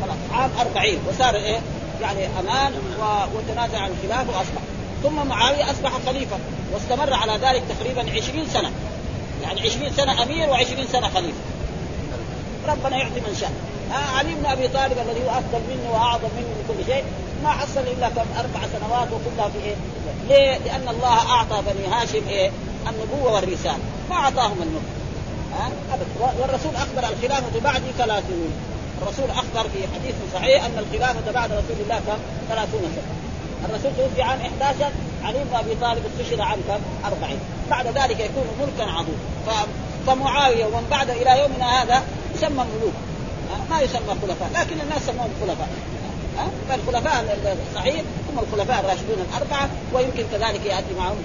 خلاص 0.02 0.18
عام 0.32 0.52
40 0.60 0.98
وصار 1.10 1.36
إيه؟ 1.36 1.60
يعني 2.02 2.26
أمان 2.40 2.74
و... 2.74 3.04
وتنازع 3.38 3.80
عن 3.80 3.92
الخلافه 3.92 4.38
وأصبح. 4.38 4.62
ثم 5.04 5.28
معاوية 5.28 5.72
أصبح 5.72 5.92
خليفة 6.06 6.38
واستمر 6.74 7.14
على 7.14 7.34
ذلك 7.34 7.64
تقريبا 7.70 8.02
20 8.02 8.48
سنة. 8.48 8.72
يعني 9.44 9.62
20 9.62 9.94
سنة 9.94 10.24
أمير 10.24 10.48
و20 10.48 10.92
سنة 10.92 11.10
خليفة 11.10 11.38
ربنا 12.68 12.98
يعطي 12.98 13.20
من 13.20 13.36
شاء 13.40 13.52
آه 13.92 14.18
علي 14.18 14.36
بن 14.36 14.46
أبي 14.46 14.68
طالب 14.68 14.98
الذي 14.98 15.26
هو 15.26 15.30
أفضل 15.30 15.62
منه 15.70 15.92
وأعظم 15.92 16.30
منه 16.38 16.48
من 16.48 16.66
كل 16.68 16.94
شيء 16.94 17.04
ما 17.44 17.50
حصل 17.50 17.80
إلا 17.80 18.10
كم 18.10 18.26
أربع 18.40 18.60
سنوات 18.74 19.08
وكلها 19.12 19.50
في 19.50 19.58
إيه؟ 19.66 19.76
ليه؟ 20.30 20.58
لأن 20.58 20.88
الله 20.88 21.32
أعطى 21.32 21.62
بني 21.62 21.88
هاشم 21.88 22.28
إيه؟ 22.28 22.52
النبوة 22.90 23.34
والرسالة 23.34 23.78
ما 24.10 24.16
أعطاهم 24.16 24.82
ها 25.60 25.72
آه؟ 25.94 26.42
والرسول 26.42 26.76
أخبر 26.76 27.14
الخلافة 27.14 27.60
بعدي 27.64 27.92
ثلاثون 27.98 28.52
الرسول 29.02 29.30
أخبر 29.30 29.70
في 29.70 29.80
حديث 29.96 30.16
صحيح 30.34 30.66
أن 30.66 30.78
الخلافة 30.78 31.32
بعد 31.32 31.52
رسول 31.52 31.78
الله 31.84 32.00
كم؟ 32.00 32.18
ثلاثون 32.50 32.82
سنة 32.82 33.33
الرسول 33.70 33.92
توفي 33.98 34.22
عام 34.22 34.40
11 34.40 34.92
علي 35.24 35.38
بن 35.44 35.56
أبي 35.56 35.76
طالب 35.82 36.02
استشهد 36.06 36.40
عام 36.40 36.60
كم؟ 36.68 36.80
40 37.06 37.40
بعد 37.70 37.88
ذلك 37.88 38.20
يكون 38.20 38.44
ملكا 38.60 38.92
عظيما. 38.92 39.68
فمعاوية 40.08 40.66
ومن 40.66 40.88
بعد 40.92 41.10
إلى 41.10 41.40
يومنا 41.40 41.84
هذا 41.84 42.04
يسمى 42.36 42.66
ملوك. 42.76 42.94
ما 43.70 43.82
يسمى 43.82 44.16
خلفاء 44.22 44.50
لكن 44.54 44.82
الناس 44.82 45.02
سموهم 45.06 45.30
خلفاء. 45.42 45.70
فالخلفاء 46.70 47.38
الصحيح 47.70 48.02
هم 48.32 48.40
الخلفاء 48.40 48.80
الراشدون 48.80 49.26
الأربعة 49.30 49.70
ويمكن 49.94 50.24
كذلك 50.32 50.66
يأتي 50.66 50.94
معهم 50.98 51.18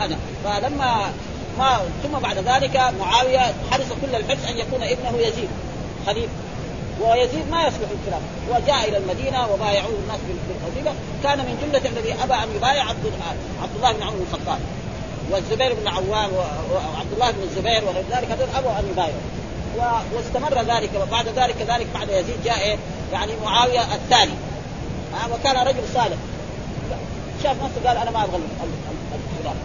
هذا. 0.00 0.18
فلما 0.44 1.12
ما 1.58 1.78
ثم 2.02 2.18
بعد 2.18 2.38
ذلك 2.38 2.76
معاوية 3.00 3.54
حرص 3.70 3.86
كل 4.02 4.14
الحرص 4.14 4.44
أن 4.48 4.58
يكون 4.58 4.82
ابنه 4.82 5.18
يزيد 5.18 5.48
خليفة. 6.06 6.32
ويزيد 7.00 7.50
ما 7.50 7.62
يصلح 7.62 7.88
الخلاف 7.90 8.22
وجاء 8.50 8.88
إلى 8.88 8.96
المدينة 8.96 9.48
وبايعوه 9.52 9.98
الناس 10.02 10.20
بالخليفه 10.48 10.94
كان 11.22 11.38
من 11.38 11.58
جملة 11.62 11.88
الذي 11.88 12.14
أبى 12.22 12.34
أن 12.34 12.56
يبايع 12.56 12.88
عبد 12.88 13.06
الله 13.76 13.92
بن 13.92 14.02
عمر 14.02 14.14
بن 14.14 14.26
الخطاب. 14.30 14.58
والزبير 15.30 15.74
بن 15.74 15.88
عوام 15.88 16.30
وعبد 16.72 17.12
الله 17.12 17.30
بن 17.30 17.42
الزبير 17.42 17.84
وغير 17.84 18.04
ذلك 18.10 18.30
هذول 18.30 18.48
أبوا 18.56 18.70
أن 18.70 18.88
يبايعوا. 18.92 19.20
واستمر 20.14 20.74
ذلك 20.74 20.90
وبعد 21.02 21.28
ذلك 21.28 21.54
كذلك 21.58 21.86
بعد 21.94 22.08
يزيد 22.08 22.44
جاء 22.44 22.60
إيه؟ 22.60 22.76
يعني 23.12 23.32
معاوية 23.44 23.94
الثاني. 23.94 24.34
وكان 25.32 25.66
رجل 25.66 25.82
صالح. 25.94 26.16
شاف 27.42 27.56
نفسه 27.62 27.88
قال 27.88 27.96
أنا 27.96 28.10
ما 28.10 28.24
أبغى 28.24 28.36
الخلاف 28.36 29.56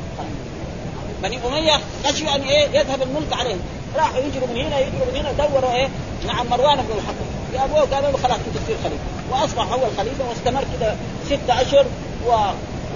بني 1.24 1.40
أمية 1.48 1.80
خشوا 2.06 2.36
أن 2.36 2.42
إيه؟ 2.42 2.80
يذهب 2.80 3.02
الملك 3.02 3.34
عليهم. 3.34 3.60
راحوا 3.98 4.20
يجروا 4.20 4.48
من 4.48 4.58
هنا 4.58 4.80
يجروا 4.80 5.06
من 5.14 5.20
هنا. 5.20 5.32
دوروا 5.32 5.76
إيه؟ 5.76 5.88
نعم 6.28 6.48
مروان 6.50 6.78
بن 6.78 6.94
الحكم 6.98 7.26
جابوه 7.54 7.96
قالوا 7.96 8.12
له 8.12 8.18
خلاص 8.18 8.38
انت 8.38 8.58
تصير 8.64 8.76
خليفة. 8.84 9.04
وأصبح 9.32 9.74
هو 9.74 9.86
الخليفه 9.92 10.30
واستمر 10.30 10.64
كذا 10.80 10.98
ستة 11.26 11.62
أشهر 11.62 11.86
و... 12.28 12.32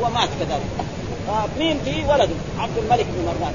ومات 0.02 0.30
كذلك. 0.40 0.70
مين 1.60 1.80
في؟ 1.86 2.04
ولده 2.06 2.36
عبد 2.60 2.78
الملك 2.78 3.06
بن 3.06 3.26
مروان. 3.26 3.54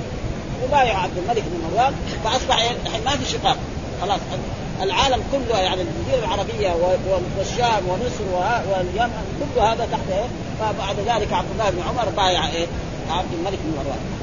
وبايع 0.64 0.98
عبد 0.98 1.18
الملك 1.18 1.42
بن 1.42 1.60
مروان. 1.68 1.94
فأصبح 2.24 2.70
الحين 2.86 3.04
ما 3.04 3.10
في 3.10 3.24
شقاق. 3.24 3.56
خلاص 4.02 4.20
العالم 4.82 5.22
كله 5.32 5.58
يعني 5.58 5.82
الجزيره 5.82 6.24
العربية 6.24 6.74
والشام 7.38 7.88
ومصر 7.88 8.24
واليمن 8.70 9.24
كل 9.54 9.60
هذا 9.60 9.88
تحت 9.92 10.00
إيه؟ 10.12 10.26
فبعد 10.60 10.96
ذلك 10.96 11.32
عبد 11.32 11.48
الله 11.52 11.70
بن 11.70 11.82
عمر 11.88 12.08
بايع 12.16 12.48
إيه؟ 12.48 12.66
عبد 13.10 13.32
الملك 13.32 13.58
بن 13.64 13.70
مروان. 13.78 14.13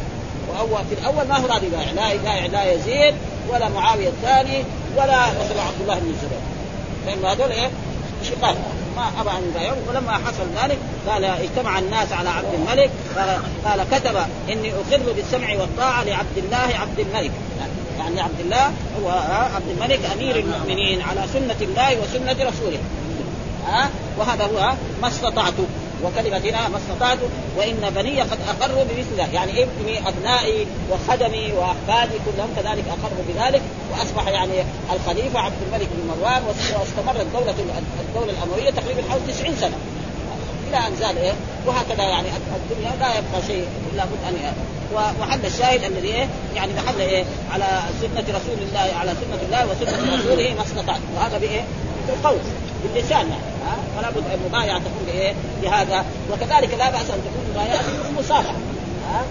واول 0.51 0.85
في 0.89 0.95
الأول 1.01 1.27
ما 1.27 1.37
هو 1.37 1.45
راضي 1.45 1.67
يبايع 1.67 1.91
لا 1.91 2.11
يبايع 2.11 2.45
لا 2.45 2.73
يزيد 2.73 3.15
ولا 3.49 3.69
معاوية 3.69 4.07
الثاني 4.07 4.63
ولا 4.97 5.27
مثلا 5.27 5.61
عبد 5.61 5.81
الله 5.81 5.99
بن 5.99 6.09
الزبير. 6.09 6.39
لأنه 7.05 7.27
هذول 7.27 7.51
إيه؟ 7.51 7.69
شقاق. 8.23 8.55
ما 8.95 9.21
أبى 9.21 9.29
أن 9.29 9.49
يبايعوا 9.49 9.77
ولما 9.89 10.11
حصل 10.11 10.43
ذلك 10.63 10.77
قال 11.07 11.25
اجتمع 11.25 11.79
الناس 11.79 12.11
على 12.11 12.29
عبد 12.29 12.53
الملك 12.53 12.89
قال 13.65 13.85
كتب 13.91 14.15
إني 14.49 14.71
أقر 14.73 15.13
بالسمع 15.15 15.53
والطاعة 15.59 16.03
لعبد 16.03 16.37
الله 16.37 16.79
عبد 16.79 16.99
الملك. 16.99 17.31
يعني 17.99 18.21
عبد 18.21 18.39
الله 18.39 18.71
هو 19.01 19.09
عبد 19.55 19.69
الملك 19.69 19.99
أمير 20.13 20.35
المؤمنين 20.35 21.01
على 21.01 21.21
سنة 21.33 21.55
الله 21.61 21.97
وسنة 22.01 22.49
رسوله. 22.49 22.79
ها 23.67 23.89
وهذا 24.17 24.43
هو 24.45 24.73
ما 25.01 25.07
استطعت. 25.07 25.53
وكلمتنا 26.03 26.67
ما 26.67 26.77
استطعت 26.77 27.17
وإن 27.57 27.91
بني 27.95 28.21
قد 28.21 28.37
أقروا 28.49 28.83
بمثل 28.83 29.15
ذلك. 29.17 29.33
يعني 29.33 29.63
ابني 29.63 30.07
أبنائي 30.07 30.67
وخدمي 30.91 31.53
وأحفادي 31.53 32.15
كلهم 32.25 32.49
كذلك 32.55 32.83
أقروا 32.87 33.23
بذلك 33.27 33.61
وأصبح 33.91 34.27
يعني 34.27 34.53
الخليفة 34.93 35.39
عبد 35.39 35.55
الملك 35.67 35.87
بن 35.91 36.07
مروان 36.07 36.43
واستمرت 36.47 37.27
دوله 37.33 37.55
الدولة 38.09 38.31
الأموية 38.31 38.69
تقريبا 38.69 39.01
حوالي 39.09 39.33
90 39.33 39.55
سنة. 39.55 39.77
إلى 40.69 40.77
أن 40.87 40.95
زال 40.99 41.17
إيه 41.17 41.33
وهكذا 41.67 42.03
يعني 42.03 42.27
الدنيا 42.55 42.91
لا 42.99 43.07
يبقى 43.17 43.47
شيء 43.47 43.65
إلا 43.93 44.05
بد 44.05 44.23
أن 44.29 44.53
ومحل 44.93 45.45
الشاهد 45.45 45.83
الذي 45.83 46.07
إيه 46.07 46.27
يعني 46.55 46.71
محل 46.73 46.99
إيه 46.99 47.23
على 47.53 47.65
سنة 48.01 48.23
رسول 48.29 48.67
الله 48.69 48.93
على 48.99 49.11
سنة 49.11 49.39
الله 49.45 49.65
وسنة 49.71 50.15
رسوله 50.15 50.53
ما 50.57 50.63
استطعت. 50.63 50.99
وهذا 51.15 51.37
بإيه؟ 51.37 51.61
بالقول. 52.07 52.39
باللسان 52.83 53.29
يعني 53.29 53.51
ها؟ 53.65 53.77
فلا 53.97 54.09
بد 54.09 54.23
المبايعه 54.33 54.79
تكون 54.79 55.03
بإيه؟ 55.05 55.33
بهذا. 55.61 56.05
وكذلك 56.31 56.73
لا 56.73 56.89
بأس 56.89 57.09
أن 57.09 57.21
تكون 57.25 57.43
مبايعه 57.51 57.83
مصافحه 58.19 58.55
ها؟ 59.07 59.23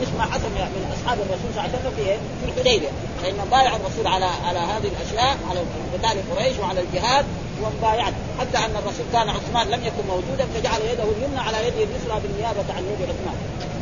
مثل 0.00 0.16
ما 0.18 0.24
حصل 0.24 0.48
من 0.48 0.94
أصحاب 0.96 1.18
الرسول 1.18 1.50
صلى 1.54 1.60
الله 1.60 1.62
عليه 1.62 1.78
وسلم 1.78 1.92
في 1.96 2.10
إيه؟ 2.10 2.16
في 2.16 2.60
الحديبية. 2.60 2.88
فإن 3.22 3.34
بايع 3.50 3.76
الرسول 3.76 4.06
على 4.06 4.28
على 4.46 4.58
هذه 4.58 4.88
الأشياء 4.88 5.36
على 5.50 5.60
قتال 5.94 6.36
قريش 6.36 6.58
وعلى 6.58 6.80
الجهاد 6.80 7.24
ومبايعة 7.62 8.12
حتى 8.40 8.58
أن 8.58 8.74
الرسول 8.76 9.06
كان 9.12 9.28
عثمان 9.28 9.66
لم 9.70 9.80
يكن 9.84 10.04
موجودا 10.08 10.44
فجعل 10.54 10.80
يده 10.92 11.04
اليمنى 11.16 11.40
على 11.40 11.58
يده 11.66 11.82
اليسرى 11.88 12.20
بالنيابة 12.22 12.68
عن 12.76 12.82
يد 12.90 13.02
عثمان. 13.02 13.38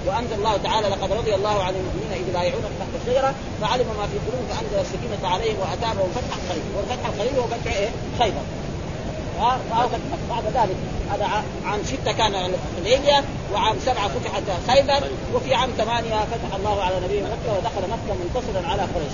وأنزل 0.06 0.34
الله 0.34 0.56
تعالى 0.56 0.88
لقد 0.88 1.12
رضي 1.12 1.34
الله 1.34 1.62
عن 1.62 1.74
المؤمنين 1.74 2.12
إذ 2.12 2.32
بايعونك 2.32 2.72
تحت 2.80 2.92
الشجرة 3.00 3.34
فعلم 3.60 3.86
ما 3.98 4.06
في 4.06 4.18
قلوبهم 4.26 4.46
فأنزل 4.50 4.80
السكينة 4.80 5.28
عليهم 5.34 5.56
وأتابهم 5.60 6.10
فتحا 6.14 6.38
قريبا 6.50 6.70
والفتح 6.76 7.06
القريب 7.06 7.38
هو 7.38 7.46
فتح 7.46 7.72
إيه؟ 7.76 7.88
خيبر. 8.18 8.44
بعد 10.30 10.44
ذلك 10.54 10.76
هذا 11.10 11.26
عام 11.64 11.80
ستة 11.84 12.12
كان 12.12 12.34
الحديبية 12.34 13.24
وعام 13.54 13.76
سبعة 13.86 14.08
فتحت 14.08 14.42
خيبر 14.68 15.08
وفي 15.34 15.54
عام 15.54 15.70
ثمانية 15.78 16.24
فتح 16.24 16.54
الله 16.56 16.82
على 16.82 16.94
نبيه 17.04 17.22
مكة 17.22 17.58
ودخل 17.58 17.90
مكة 17.90 18.14
منتصرا 18.24 18.70
على 18.70 18.82
قريش. 18.82 19.12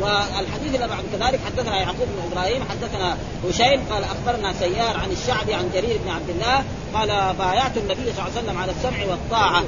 والحديث 0.00 0.74
اللي 0.74 0.88
بعد 0.88 1.04
كذلك 1.12 1.40
حدثنا 1.46 1.76
يعقوب 1.76 2.08
بن 2.08 2.32
إبراهيم 2.32 2.62
حدثنا 2.70 3.16
هشيم 3.48 3.80
قال 3.90 4.04
أخبرنا 4.04 4.52
سيار 4.52 4.96
عن 4.96 5.10
الشعبي 5.10 5.54
عن 5.54 5.70
جرير 5.74 5.98
بن 6.04 6.10
عبد 6.10 6.30
الله 6.30 6.64
قال 6.94 7.34
بايعت 7.38 7.76
النبي 7.76 8.12
صلى 8.12 8.12
الله 8.12 8.22
عليه 8.22 8.42
وسلم 8.42 8.58
على 8.58 8.72
السمع 8.72 9.04
والطاعة. 9.10 9.64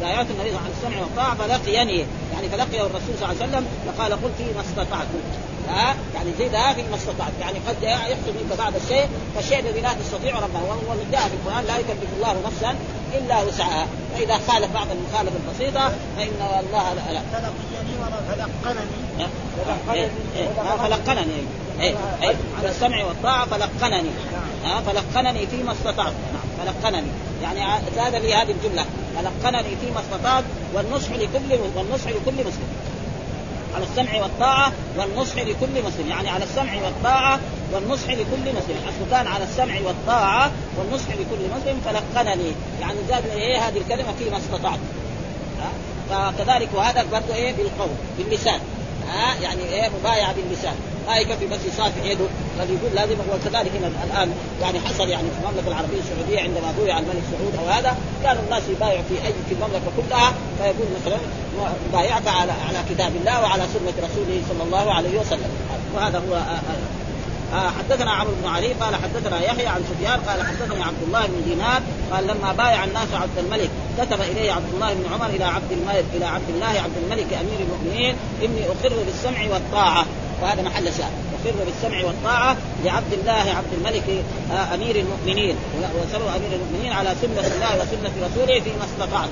بايعت 0.00 0.26
النبي 0.30 0.48
على 0.48 0.72
السمع 0.76 1.00
والطاعة 1.00 1.34
فلقيني 1.34 1.98
يعني 2.32 2.48
فلقيه 2.52 2.80
الرسول 2.86 3.14
صلى 3.20 3.30
الله 3.30 3.42
عليه 3.42 3.52
وسلم 3.52 3.66
فقال 3.86 4.12
قل 4.12 4.30
فيما 4.38 4.60
استطعت. 4.60 5.06
ها 5.70 5.94
يعني 6.14 6.30
زي 6.38 6.48
ده 6.48 6.72
فيما 6.72 6.96
استطعت. 6.96 7.32
يعني 7.40 7.58
قد 7.68 7.82
يحصل 7.82 8.32
منك 8.40 8.58
بعض 8.58 8.72
الشيء 8.82 9.08
فالشيء 9.34 9.58
الذي 9.58 9.80
لا 9.80 9.92
تستطيع 9.92 10.38
ربه. 10.38 10.62
وهو 10.68 10.96
جاء 11.12 11.20
في 11.20 11.34
القرآن 11.34 11.64
لا 11.64 11.78
يكلف 11.78 12.12
الله 12.16 12.36
نفسا 12.46 12.74
إلا 13.18 13.42
وسعها. 13.42 13.86
فإذا 14.14 14.34
خالف 14.48 14.72
بعض 14.74 14.86
المخالفة 14.90 15.36
البسيطة 15.36 15.92
فإن 16.16 16.60
الله 16.60 16.94
لا, 16.94 17.12
لا. 17.12 17.20
فلقنني. 18.28 20.08
فلقنني. 20.78 21.42
اي 21.80 21.94
اي 22.22 22.36
على 22.58 22.68
السمع 22.68 23.04
والطاعة 23.04 23.46
فلقنني. 23.46 24.10
ها 24.64 24.80
فلقنني 24.80 25.46
فيما 25.46 25.72
استطعت. 25.72 26.12
نعم 26.32 26.48
فلقنني. 26.58 27.10
يعني 27.42 27.82
زاد 27.96 28.14
لي 28.14 28.34
هذه 28.34 28.50
الجملة. 28.50 28.84
فلقنني 29.16 29.76
فيما 29.80 30.00
استطعت 30.00 30.44
والنصح 30.74 31.10
لكل 31.10 31.58
والنصح 31.76 32.06
لكل 32.06 32.40
مسلم. 32.40 32.68
على 33.74 33.84
السمع 33.84 34.22
والطاعة 34.22 34.72
والنصح 34.96 35.36
لكل 35.36 35.82
مسلم. 35.86 36.08
يعني 36.08 36.28
على 36.28 36.44
السمع 36.44 36.72
والطاعة 36.84 37.40
والنصح 37.72 38.08
لكل 38.08 38.40
مسلم. 38.40 38.76
اصله 38.88 39.06
كان 39.10 39.26
على 39.26 39.44
السمع 39.44 39.74
والطاعة 39.86 40.52
والنصح 40.78 41.08
لكل 41.08 41.60
مسلم 41.60 41.80
فلقنني. 41.84 42.52
يعني 42.80 42.98
زاد 43.08 43.26
إيه 43.26 43.58
هذه 43.58 43.78
الكلمة؟ 43.78 44.12
فيما 44.18 44.36
استطعت. 44.36 44.78
فكذلك 46.10 46.68
وهذا 46.74 47.02
برضه 47.12 47.34
إيه؟ 47.34 47.52
بالقول 47.52 47.90
باللسان. 48.18 48.60
ها؟ 49.08 49.34
يعني 49.42 49.62
إيه؟ 49.62 49.90
مبايعة 50.00 50.34
باللسان. 50.34 50.74
ما 51.06 51.16
يكفي 51.16 51.46
بس 51.46 51.58
يصافح 51.72 52.04
يده 52.04 52.24
بل 52.58 52.70
يقول 52.70 52.94
لازم 52.94 53.14
وكذلك 53.32 53.70
هنا 53.76 53.90
الآن 54.04 54.32
يعني 54.62 54.80
حصل 54.80 55.08
يعني 55.08 55.28
في 55.30 55.48
المملكة 55.48 55.68
العربية 55.68 55.98
السعودية 55.98 56.40
عندما 56.40 56.74
بويع 56.78 56.98
الملك 56.98 57.22
سعود 57.32 57.54
أو 57.58 57.72
هذا 57.72 57.96
كان 58.22 58.36
الناس 58.44 58.62
يبايعوا 58.68 59.04
في 59.08 59.14
أي 59.26 59.32
في 59.48 59.54
المملكة 59.54 59.90
كلها. 59.96 60.32
فيقول 60.58 60.86
مثلا 61.00 61.18
بايعت 61.92 62.28
على 62.28 62.52
على 62.52 62.78
كتاب 62.90 63.12
الله 63.16 63.40
وعلى 63.40 63.62
سنة 63.62 64.08
رسوله 64.08 64.42
صلى 64.48 64.62
الله 64.62 64.94
عليه 64.94 65.20
وسلم. 65.20 65.50
وهذا 65.94 66.18
هو 66.18 66.34
آه، 66.34 66.38
آه، 66.38 67.00
آه 67.56 67.70
حدثنا 67.78 68.10
عمرو 68.10 68.32
بن 68.42 68.48
علي 68.48 68.72
قال 68.72 68.94
حدثنا 68.94 69.42
يحيى 69.42 69.66
عن 69.66 69.82
سفيان 69.90 70.20
قال 70.20 70.42
حدثني 70.42 70.82
عبد 70.82 71.02
الله 71.06 71.26
بن 71.26 71.42
دينار 71.48 71.82
قال 72.12 72.26
لما 72.26 72.52
بايع 72.52 72.84
الناس 72.84 73.08
عبد 73.14 73.38
الملك 73.38 73.70
كتب 73.98 74.20
اليه 74.20 74.52
عبد 74.52 74.74
الله 74.74 74.94
بن 74.94 75.04
عمر 75.12 75.26
إلى 75.26 75.44
عبد 75.44 75.72
الملك 75.72 76.04
إلى 76.14 76.24
عبد 76.24 76.48
الله 76.54 76.66
عبد 76.66 76.96
الملك 77.02 77.32
أمير 77.32 77.60
المؤمنين 77.60 78.16
إني 78.42 78.64
أقر 78.66 78.94
بالسمع 79.06 79.54
والطاعة. 79.54 80.06
وهذا 80.42 80.62
محل 80.62 80.84
شاهد. 80.84 81.12
اقر 81.44 81.54
بالسمع 81.66 82.06
والطاعة 82.06 82.56
لعبد 82.84 83.12
الله 83.12 83.32
عبد 83.32 83.72
الملك 83.72 84.24
آه 84.52 84.74
أمير 84.74 84.96
المؤمنين. 84.96 85.56
وسلوا 85.78 86.30
أمير 86.36 86.50
المؤمنين 86.52 86.92
على 86.92 87.10
سنة 87.22 87.46
الله 87.54 87.74
وسنة 87.76 88.12
رسوله 88.26 88.60
فيما 88.60 88.84
استطعت 88.84 89.30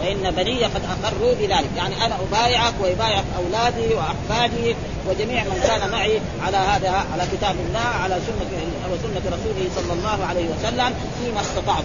فإن 0.00 0.30
بني 0.30 0.64
قد 0.64 0.82
أقروا 0.84 1.34
بذلك. 1.34 1.70
يعني 1.76 2.06
أنا 2.06 2.16
أبايعك 2.28 2.74
ويبايعك 2.82 3.24
أولادي 3.38 3.94
وأحفادي 3.94 4.76
وجميع 5.08 5.44
من 5.44 5.60
كان 5.62 5.90
معي 5.90 6.20
على 6.42 6.56
هذا 6.56 6.90
على 6.90 7.22
كتاب 7.32 7.56
الله 7.68 7.88
على 8.02 8.14
سنة 8.26 8.50
وسنة 8.92 9.36
رسوله 9.36 9.68
صلى 9.76 9.92
الله 9.92 10.24
عليه 10.24 10.44
وسلم 10.44 10.94
فيما 11.24 11.40
استطعت 11.40 11.84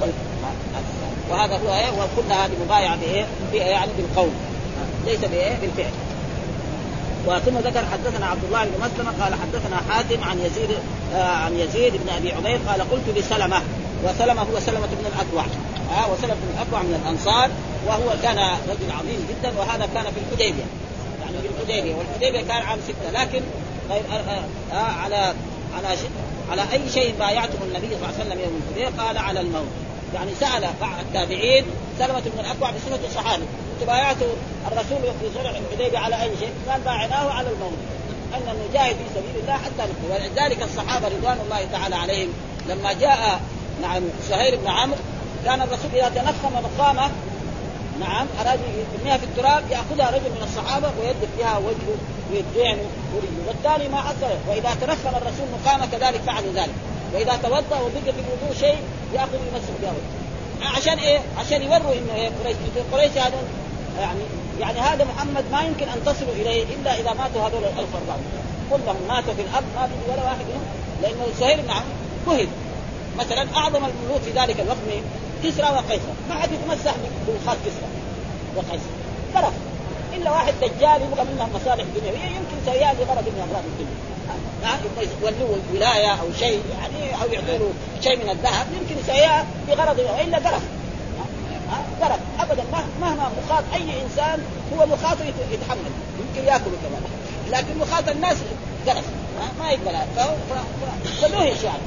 وهذا 1.30 1.56
هو 1.56 2.04
وكل 2.04 2.32
هذه 2.34 2.52
مبايعة 2.66 2.96
بايه؟ 2.96 3.26
يعني 3.54 3.92
بالقول. 3.98 4.30
ليس 5.06 5.20
بايه؟ 5.20 5.58
بالفعل. 5.62 5.92
وثم 7.28 7.58
ذكر 7.58 7.86
حدثنا 7.86 8.26
عبد 8.26 8.44
الله 8.44 8.66
بن 8.66 8.72
مسلمة 8.86 9.24
قال 9.24 9.34
حدثنا 9.34 9.78
حاتم 9.90 10.24
عن 10.24 10.40
يزيد 10.40 10.70
آه 11.16 11.24
عن 11.24 11.60
يزيد 11.60 11.94
بن 11.94 12.10
أبي 12.10 12.32
عبيد 12.32 12.68
قال 12.68 12.82
قلت 12.92 13.18
لسلمة 13.18 13.62
وسلمة 14.04 14.42
هو 14.42 14.60
سلمة 14.60 14.88
بن 14.88 15.06
الأكوع 15.06 15.46
آه 15.98 16.12
وسلمة 16.12 16.34
بن 16.34 16.54
الأكوع 16.56 16.82
من 16.82 17.02
الأنصار 17.04 17.50
وهو 17.88 18.22
كان 18.24 18.38
رجل 18.70 18.92
عظيم 19.00 19.28
جدا 19.30 19.60
وهذا 19.60 19.90
كان 19.94 20.04
في 20.04 20.20
الحديبية 20.20 20.64
يعني 21.22 21.38
في 21.42 21.48
الحديبية 21.64 21.96
والحديبية 21.96 22.42
كان 22.42 22.62
عام 22.64 22.80
ستة 22.88 23.12
لكن 23.22 23.42
طيب 23.90 24.04
آه 24.12 24.16
آه 24.16 24.44
آه 24.74 24.92
على 25.04 25.34
على 25.78 25.88
على 26.52 26.62
أي 26.74 26.90
شيء 26.94 27.14
بايعته 27.20 27.58
النبي 27.64 27.88
صلى 27.88 27.96
الله 27.96 28.08
عليه 28.20 28.26
وسلم 28.26 28.40
يوم 28.40 28.62
الحديبية 28.62 29.04
قال 29.04 29.18
على 29.18 29.40
الموت. 29.42 29.68
يعني 30.14 30.32
سأل 30.40 30.70
بعض 30.82 31.00
التابعين 31.00 31.66
سلمة 32.00 32.20
بن 32.20 32.40
الأكوع 32.40 32.72
بصفه 32.72 33.08
الصحابي 33.08 33.44
كنت 33.80 33.88
بايعته 33.88 34.28
الرسول 34.72 35.02
في 35.02 35.40
صلح 35.40 35.50
الحديبيه 35.50 36.00
على 36.00 36.22
أي 36.22 36.32
شيء؟ 36.40 36.54
قال 36.70 36.82
بايعناه 36.82 37.32
على 37.32 37.48
الموت. 37.50 37.78
أن 38.34 38.70
نجاهد 38.70 38.96
في 38.96 39.10
سبيل 39.16 39.42
الله 39.42 39.54
حتى 39.54 39.78
نقتل 39.78 40.12
ولذلك 40.12 40.64
الصحابة 40.64 41.08
رضوان 41.08 41.38
الله 41.46 41.68
تعالى 41.72 41.96
عليهم 41.96 42.30
لما 42.70 42.94
جاء 42.94 43.42
نعم 43.82 44.04
سهيل 44.30 44.58
بن 44.58 44.68
عمرو 44.68 44.98
كان 45.46 45.62
الرسول 45.62 45.92
إذا 45.94 46.10
تنخم 46.10 46.54
مقامه 46.64 47.12
نعم 48.00 48.28
اراد 48.42 48.60
يرميها 48.96 49.18
في 49.18 49.24
التراب 49.24 49.64
يأخذها 49.72 50.10
رجل 50.10 50.30
من 50.30 50.44
الصحابة 50.44 50.88
ويدق 51.00 51.30
بها 51.40 51.58
وجهه 51.58 51.98
ويدين 52.32 52.78
ورجله 53.16 53.48
والثاني 53.48 53.88
ما 53.90 54.02
حصل 54.02 54.36
وإذا 54.48 54.70
تنخم 54.82 55.16
الرسول 55.16 55.48
مقامه 55.64 55.86
كذلك 55.86 56.22
فعل 56.22 56.44
ذلك. 56.56 56.74
وإذا 57.14 57.40
توضأ 57.44 57.80
وبقى 57.80 58.14
في 58.14 58.20
الوضوء 58.20 58.60
شيء 58.60 58.78
يأخذ 59.14 59.34
يمسك 59.34 59.74
بها 59.82 59.94
عشان 60.78 60.98
إيه؟ 60.98 61.20
عشان 61.38 61.62
يوروا 61.62 61.94
إنه 61.94 62.14
إيه؟ 62.16 62.30
قريش 62.44 62.56
قريش 62.94 63.12
هذا 63.12 63.38
يعني 64.00 64.20
يعني 64.60 64.80
هذا 64.80 65.06
محمد 65.06 65.44
ما 65.52 65.62
يمكن 65.62 65.90
أن 65.90 66.06
تصلوا 66.06 66.34
إليه 66.34 66.64
إلا 66.64 67.00
إذا 67.00 67.14
ماتوا 67.14 67.42
هذول 67.42 67.64
الألف 67.64 67.90
كلهم 68.72 68.96
ماتوا 69.10 69.34
في 69.34 69.42
الأرض 69.42 69.66
ما 69.76 69.88
في 69.88 70.12
ولا 70.12 70.24
واحد 70.24 70.46
منهم 70.46 70.66
لأنه 71.02 71.26
سهيل 71.40 71.68
نعم 71.68 71.84
كهد 72.26 72.50
مثلا 73.20 73.48
أعظم 73.58 73.86
الملوك 73.86 74.22
في 74.22 74.32
ذلك 74.32 74.60
الوقت 74.60 74.78
مين؟ 74.88 75.04
كسرى 75.44 75.70
وقيصر. 75.70 76.14
ما 76.30 76.36
حد 76.36 76.50
يتمسح 76.52 76.96
بخاط 77.28 77.58
كسرى 77.66 77.90
وقيصر. 78.56 78.92
طرف 79.36 79.54
إلا 80.14 80.32
واحد 80.32 80.54
دجال 80.62 81.02
يبغى 81.02 81.26
منهم 81.34 81.50
مصالح 81.56 81.86
دنيوية 81.96 82.26
يمكن 82.26 82.56
يسويها 82.64 82.94
لغرض 82.94 83.26
من 83.28 83.48
أغراض 83.50 83.64
الدنيا. 83.66 84.11
يولوه 85.22 85.60
ولايه 85.74 86.12
أو 86.12 86.28
شيء 86.40 86.62
يعني 86.72 87.24
أو 87.24 87.28
يعطوا 87.34 87.58
له 87.58 87.72
شيء 88.04 88.18
من 88.24 88.30
الذهب 88.30 88.68
يمكن 88.82 89.02
يسويها 89.04 89.46
بغرض 89.68 90.00
والا 90.00 90.38
قرف 90.38 90.64
قرف 92.02 92.20
ابدا 92.40 92.64
مهما 93.02 93.32
مخاط 93.46 93.64
أي 93.74 94.02
إنسان 94.04 94.40
هو 94.74 94.86
مخاط 94.86 95.18
يتحمل. 95.52 95.92
يمكن 96.20 96.48
يأكل 96.48 96.72
كمان 96.84 97.04
لكن 97.52 97.78
مخاط 97.78 98.10
الناس 98.10 98.38
قرف 98.88 99.04
ما 99.60 99.72
يقبل 99.72 99.96
فدهش 101.22 101.64
يعني 101.64 101.84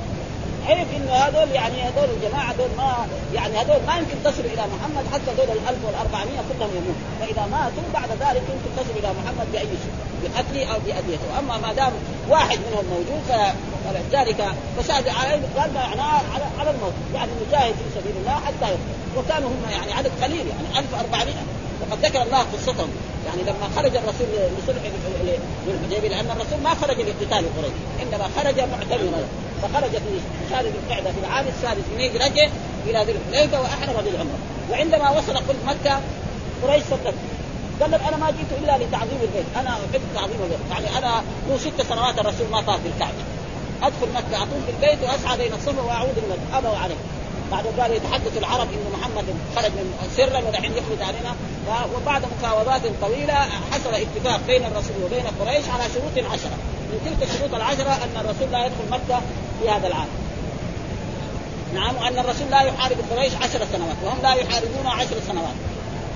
عيب 0.66 0.86
انه 0.96 1.12
هذول 1.12 1.50
يعني 1.50 1.82
هذول 1.82 2.08
الجماعة 2.16 2.50
هذول 2.52 2.68
ما 2.76 3.06
يعني 3.34 3.56
هذول 3.56 3.76
ما 3.86 3.96
يمكن 3.96 4.16
تصل 4.24 4.40
إلى 4.40 4.62
محمد 4.74 5.04
حتى 5.12 5.30
هذول 5.30 5.56
ال 5.56 5.68
1400 5.68 6.26
كلهم 6.48 6.70
يموت. 6.76 6.96
فإذا 7.20 7.46
ماتوا 7.50 7.82
بعد 7.94 8.10
ذلك 8.10 8.42
يمكن 8.52 8.70
تصل 8.76 8.98
إلى 8.98 9.08
محمد 9.08 9.52
بأي 9.52 9.62
شيء. 9.62 9.94
بقتله 10.24 10.74
أو 10.74 10.78
باذيته 10.86 11.38
اما 11.38 11.58
ما 11.58 11.72
دام 11.72 11.92
واحد 12.28 12.58
منهم 12.70 12.84
موجود 12.84 13.22
فلذلك 13.84 14.44
فساد 14.78 15.08
قال 15.56 15.70
معناه 15.74 16.20
على 16.34 16.44
على 16.58 16.70
الموت. 16.70 16.92
يعني 17.14 17.30
نجاهد 17.48 17.74
في 17.74 18.00
سبيل 18.00 18.16
الله 18.20 18.32
حتى 18.32 18.66
يموت. 18.66 18.94
وكانوا 19.16 19.48
هم 19.48 19.70
يعني 19.70 19.92
عدد 19.92 20.10
قليل 20.22 20.46
يعني 20.46 20.78
1400 20.78 21.34
وقد 21.80 22.04
ذكر 22.04 22.22
الله 22.22 22.38
قصتهم. 22.38 22.90
يعني 23.26 23.42
لما 23.42 23.68
خرج 23.76 23.96
الرسول 23.96 24.26
لصلح 24.58 24.82
للحديبية 25.66 26.08
لأن 26.08 26.30
الرسول 26.30 26.60
ما 26.64 26.74
خرج 26.74 27.00
لقتال 27.00 27.44
قريش. 27.56 27.76
انما 28.02 28.28
خرج 28.36 28.60
معتمرا 28.60 29.24
فخرج 29.62 29.90
في 29.90 30.20
شهر 30.50 30.64
القعده 30.64 31.12
في 31.12 31.18
العام 31.26 31.44
السادس 31.48 31.82
من 31.92 32.00
هجرته 32.00 32.50
إلى 32.86 33.04
ذي 33.04 33.12
الحليفة 33.12 33.60
وأحرم 33.60 34.04
بالعمره 34.04 34.38
وعندما 34.70 35.10
وصل 35.10 35.36
قلب 35.36 35.56
مكة 35.66 36.00
قريش 36.62 36.82
صدق 36.84 37.14
قال 37.80 37.94
أنا 37.94 38.16
ما 38.16 38.30
جئت 38.30 38.58
إلا 38.62 38.84
لتعظيم 38.84 39.18
البيت. 39.22 39.46
أنا 39.56 39.70
أحب 39.70 40.00
تعظيم 40.14 40.36
البيت. 40.42 40.58
يعني 40.70 40.98
أنا 40.98 41.22
له 41.48 41.58
ست 41.58 41.88
سنوات 41.88 42.18
الرسول 42.18 42.46
ما 42.52 42.60
طاف 42.60 42.80
بالكعبة. 42.84 43.22
أدخل 43.82 44.08
مكة 44.14 44.42
اطوف 44.42 44.62
بالبيت 44.66 44.98
وأسعى 45.02 45.36
بين 45.36 45.52
الصفا 45.52 45.82
وأعود 45.82 46.18
المدينة. 46.18 46.58
ابوا 46.58 46.76
عليه 46.76 46.94
بعد 47.52 47.64
قال 47.80 47.92
يتحدث 47.92 48.38
العرب 48.38 48.68
إن 48.72 48.92
محمد 48.98 49.24
خرج 49.56 49.70
من 49.70 50.08
سرا 50.16 50.38
ودحين 50.38 50.72
يخرج 50.72 51.02
علينا. 51.02 51.34
وبعد 51.96 52.22
مفاوضات 52.24 52.80
طويلة 53.00 53.34
حصل 53.72 53.94
اتفاق 53.94 54.40
بين 54.46 54.64
الرسول 54.64 54.96
وبين 55.04 55.24
قريش 55.40 55.64
على 55.68 55.84
شروط 55.94 56.32
عشرة. 56.32 56.56
من 56.90 56.98
تلك 57.04 57.30
الشروط 57.30 57.54
العشرة 57.54 57.90
أن 57.90 58.20
الرسول 58.20 58.52
لا 58.52 58.66
يدخل 58.66 58.90
مكة 58.90 59.20
في 59.62 59.68
هذا 59.70 59.86
العام. 59.86 60.08
نعم 61.74 61.96
وأن 61.96 62.18
الرسول 62.18 62.50
لا 62.50 62.60
يحارب 62.60 62.96
قريش 63.10 63.32
عشر 63.34 63.66
سنوات 63.72 63.96
وهم 64.04 64.18
لا 64.22 64.34
يحاربون 64.34 64.86
عشر 64.86 65.16
سنوات. 65.28 65.54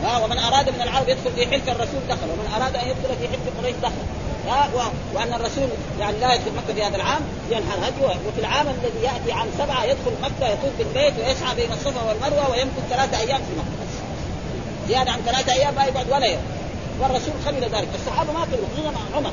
ها 0.05 0.19
ومن 0.25 0.39
أراد 0.39 0.69
من 0.69 0.83
العرب 0.83 1.09
يدخل 1.09 1.33
في 1.37 1.47
حلف 1.47 1.69
الرسول 1.69 2.01
دخل 2.09 2.31
ومن 2.31 2.53
أراد 2.57 2.77
أن 2.77 2.89
يدخل 2.89 3.17
في 3.21 3.29
حلف 3.29 3.59
قريش 3.63 3.77
دخل 3.83 4.05
ها 4.49 4.69
وأن 5.15 5.33
الرسول 5.33 5.69
يعني 6.01 6.19
لا 6.19 6.35
يدخل 6.35 6.53
مكة 6.57 6.75
في 6.75 6.85
هذا 6.85 6.97
العام 6.97 7.21
ينحر 7.51 7.79
هدي 7.89 8.05
وفي 8.29 8.41
العام 8.41 8.67
الذي 8.69 9.05
يأتي 9.05 9.33
عام 9.33 9.47
سبعة 9.59 9.85
يدخل 9.85 10.13
مكة 10.23 10.47
يطوف 10.53 10.73
بالبيت 10.79 11.15
ويسعى 11.19 11.55
بين 11.55 11.73
الصفا 11.73 12.03
والمروة 12.09 12.51
ويمكث 12.51 12.83
ثلاثة 12.91 13.19
أيام 13.21 13.39
في 13.39 13.53
مكة 13.59 13.79
زيادة 14.89 15.11
عن 15.11 15.19
ثلاثة 15.27 15.53
أيام 15.53 15.75
ما 15.75 15.85
يقعد 15.85 16.11
ولا 16.11 16.27
يوم. 16.27 16.43
والرسول 17.01 17.33
قبل 17.47 17.61
ذلك. 17.61 17.89
الصحابة 17.95 18.33
ما 18.33 18.41
قبلوا 18.41 18.69
خصوصا 18.75 18.93
عمر. 19.17 19.33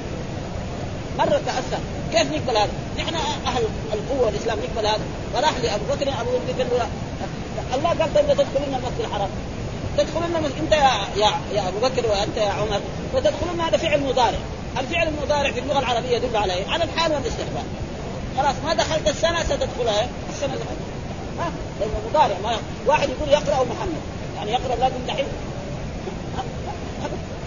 مرة 1.18 1.42
تاثر 1.46 1.80
كيف 2.12 2.32
نقبل 2.32 2.58
هذا؟ 2.58 2.70
نحن 2.98 3.16
أهل 3.48 3.64
القوة 3.94 4.26
والاسلام 4.26 4.58
نقبل 4.60 4.88
هذا. 4.88 5.04
فراح 5.34 5.54
لأبو 5.64 5.84
بكر 5.86 6.10
أبو 6.22 6.30
بكر 6.48 6.66
الله 7.76 7.90
قال 7.90 8.14
طيب 8.14 8.28
تدخلون 8.28 8.76
المسجد 8.76 9.00
الحرام. 9.00 9.30
تدخلون 9.98 10.52
انت 10.60 10.72
يا 10.72 10.92
يا 11.16 11.32
يا 11.54 11.68
ابو 11.68 11.80
بكر 11.80 12.08
وانت 12.08 12.38
يا 12.38 12.50
عمر 12.50 12.82
وتدخلون 13.14 13.60
هذا 13.62 13.78
فعل 13.78 14.04
مضارع. 14.04 14.40
الفعل 14.80 15.08
المضارع 15.08 15.52
في 15.52 15.60
اللغة 15.60 15.80
العربية 15.80 16.18
يدل 16.18 16.38
على 16.38 16.54
إيه؟ 16.54 16.68
على 16.70 16.84
الحال 16.84 17.12
والاستقبال 17.12 17.64
خلاص 18.38 18.56
ما 18.66 18.74
دخلت 18.74 19.08
السنة 19.08 19.44
ستدخلها 19.44 20.08
السنة 20.30 20.54
دخلت 20.56 20.80
ها؟ 21.40 21.52
لأنه 21.80 21.94
مضارع 22.10 22.36
ما 22.44 22.58
واحد 22.86 23.10
يقول 23.10 23.30
يقرأ 23.30 23.64
محمد. 23.64 24.02
يعني 24.38 24.52
يقرأ 24.52 24.76
لازم 24.76 24.96
دحين. 25.08 25.26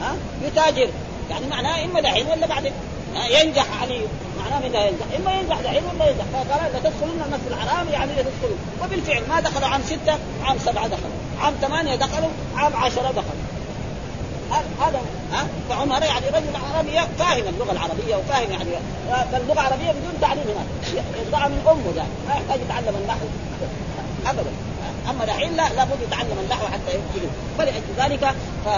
ها؟ 0.00 0.16
يتاجر. 0.42 0.88
يعني 1.30 1.46
معناه 1.46 1.84
إما 1.84 2.00
دحين 2.00 2.26
ولا 2.26 2.46
بعدين. 2.46 2.72
ينجح 3.30 3.82
علي. 3.82 4.00
معناه 4.38 4.59
من 4.59 4.74
ينجح 4.74 5.07
إما 5.18 5.40
ينجح 5.40 5.61
دحين 5.61 5.83
ولا 5.85 6.11
ينجح 6.11 6.24
فقال 6.33 6.72
لا 6.72 6.79
تدخلون 6.79 7.22
المسجد 7.27 7.53
الحرام 7.53 7.88
يعني 7.88 8.12
لا 8.14 8.22
تدخلون 8.22 8.59
وبالفعل 8.83 9.22
ما 9.29 9.40
دخلوا 9.40 9.68
عام 9.68 9.83
ستة 9.83 10.18
عام 10.44 10.59
سبعة 10.59 10.87
دخلوا 10.87 11.18
عام 11.40 11.55
ثمانية 11.61 11.96
دخلوا 11.96 12.31
عام 12.57 12.77
عشرة 12.77 13.11
دخلوا 13.11 13.48
هذا 14.81 15.01
ها؟ 15.33 15.46
فعمر 15.68 16.03
يعني 16.03 16.27
رجل 16.29 16.57
عربي 16.74 17.01
فاهم 17.18 17.48
اللغة 17.48 17.72
العربية 17.72 18.16
وفاهم 18.16 18.51
يعني 18.51 18.70
اللغة 19.37 19.53
العربية 19.53 19.90
بدون 19.90 20.20
تعليم 20.20 20.44
هناك. 20.44 21.07
يطلع 21.27 21.48
من 21.48 21.66
أمه 21.70 21.92
ده 21.96 22.03
ما 22.29 22.35
يحتاج 22.35 22.61
يتعلم 22.61 22.96
النحو. 23.03 23.27
ابدا. 24.27 24.51
أما 25.11 25.24
دحين 25.24 25.57
لا 25.57 25.68
لابد 25.77 26.03
يتعلم 26.03 26.38
النحو 26.44 26.66
حتى 26.66 26.90
يجي 26.90 27.27
فلأجل 27.59 27.83
ذلك 27.98 28.35
ف 28.64 28.68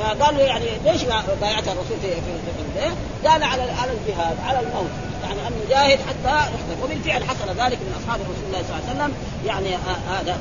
فقالوا 0.00 0.40
يعني 0.40 0.64
ليش 0.84 1.02
بايعت 1.40 1.68
الرسول 1.68 1.96
في 2.02 2.10
في, 2.10 3.28
قال 3.28 3.42
على 3.42 3.62
على 3.62 3.92
الجهاد 3.92 4.36
على 4.44 4.60
الموت. 4.60 4.90
يعني 5.22 5.48
ان 5.48 5.52
نجاهد 5.66 5.98
حتى 6.08 6.34
نحضر 6.34 6.84
وبالفعل 6.84 7.24
حصل 7.24 7.48
ذلك 7.48 7.78
من 7.78 8.02
أصحاب 8.02 8.20
رسول 8.20 8.44
الله 8.46 8.62
صلى 8.68 8.76
الله 8.76 8.88
عليه 8.88 9.00
وسلم. 9.00 9.14
يعني 9.46 9.68
هذا. 10.10 10.40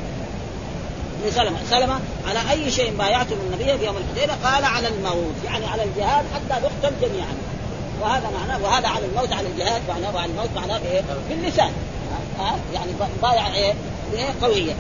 من 1.23 1.31
سلمة. 1.31 1.57
سلمة 1.69 1.99
على 2.27 2.51
أي 2.51 2.71
شيء 2.71 2.95
بايعتم 2.97 3.35
النبي 3.35 3.77
في 3.77 3.85
يوم 3.85 3.95
الحديبية 3.97 4.37
قال 4.43 4.65
على 4.65 4.87
الموت. 4.87 5.35
يعني 5.45 5.65
على 5.65 5.83
الجهاد 5.83 6.25
حتى 6.33 6.61
نقتل 6.61 6.95
جميعا. 7.01 7.33
وهذا 8.01 8.29
معناه 8.39 8.63
وهذا 8.63 8.87
على 8.87 9.05
الموت 9.05 9.33
على 9.33 9.47
الجهاد 9.47 9.81
معناه 9.89 10.19
على 10.19 10.31
الموت 10.31 10.49
معناه 10.55 10.79
إيه؟ 10.91 11.01
باللسان. 11.29 11.71
ها 12.39 12.55
يعني 12.73 12.91
بايع 13.21 13.53
إيه؟ 13.53 13.73
إيه؟ 14.13 14.29
قوية. 14.41 14.73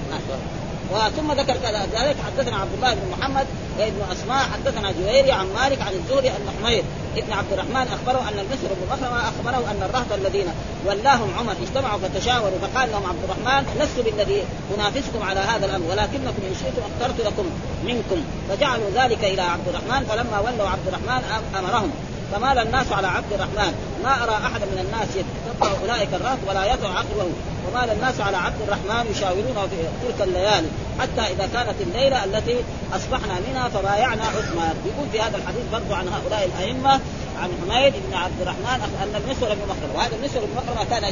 وثم 0.91 1.31
ذكر 1.31 1.53
ذلك 1.93 2.15
حدثنا 2.25 2.57
عبد 2.57 2.73
الله 2.75 2.93
بن 2.93 3.11
محمد 3.11 3.47
وابن 3.79 4.01
أسماء 4.11 4.43
حدثنا 4.53 4.91
جويري 4.91 5.31
عن 5.31 5.47
مالك 5.55 5.81
عن 5.81 5.93
الزهري 5.93 6.29
ان 6.29 6.47
حميد 6.59 6.83
ابن 7.17 7.33
عبد 7.33 7.51
الرحمن 7.51 7.87
أخبره 7.93 8.29
أن 8.29 8.39
المسر 8.39 8.67
بن 8.67 8.87
مخرمه 8.91 9.19
اخبره 9.29 9.71
أن 9.71 9.83
الرهط 9.83 10.11
الذين 10.13 10.47
ولاهم 10.85 11.33
عمر 11.39 11.55
اجتمعوا 11.61 11.99
فتشاوروا 11.99 12.59
فقال 12.61 12.91
لهم 12.91 13.05
عبد 13.05 13.23
الرحمن 13.23 13.63
لست 13.79 13.99
بالذي 14.05 14.43
أنافسكم 14.77 15.23
على 15.23 15.39
هذا 15.39 15.65
الأمر 15.65 15.85
ولكنكم 15.89 16.41
إن 16.49 16.55
شئتم 16.61 16.81
أخترت 16.89 17.25
لكم 17.27 17.45
منكم. 17.85 18.23
فجعلوا 18.49 18.89
ذلك 18.95 19.23
إلى 19.23 19.41
عبد 19.41 19.67
الرحمن 19.67 20.05
فلما 20.05 20.39
ولوا 20.39 20.69
عبد 20.69 20.87
الرحمن 20.87 21.23
أمرهم. 21.59 21.91
فمال 22.31 22.57
الناس 22.57 22.91
على 22.91 23.07
عبد 23.07 23.33
الرحمن؟ 23.33 23.73
ما 24.03 24.23
أرى 24.23 24.31
أحد 24.31 24.61
من 24.61 24.79
الناس 24.85 25.07
يتبع 25.15 25.71
أولئك 25.81 26.13
الرهط 26.13 26.37
ولا 26.47 26.73
يدعو 26.73 26.91
عقله 26.91 27.29
ومال 27.67 27.89
الناس 27.89 28.21
على 28.21 28.37
عبد 28.37 28.61
الرحمن 28.61 29.11
يشاورونه 29.11 29.67
في 29.67 30.07
تلك 30.07 30.27
الليالي. 30.27 30.67
حتى 30.99 31.21
إذا 31.21 31.49
كانت 31.53 31.81
الليلة 31.81 32.23
التي 32.23 32.55
أصبحنا 32.95 33.33
منها 33.49 33.69
فبايعنا 33.69 34.23
عثمان. 34.23 34.75
يقول 34.85 35.07
في 35.11 35.21
هذا 35.21 35.37
الحديث 35.37 35.63
برضو 35.71 35.93
عن 35.93 36.07
هؤلاء 36.07 36.45
الأئمة 36.45 36.99
عن 37.41 37.49
حميد 37.61 37.93
بن 38.07 38.13
عبد 38.13 38.41
الرحمن 38.41 38.79
أن 39.03 39.21
المسور 39.21 39.49
بن 39.49 39.61
مخرم 39.69 39.95
وهذا 39.95 40.15
المسور 40.15 40.41
بن 40.41 40.53
مخرم 40.57 40.87
كان 40.89 41.03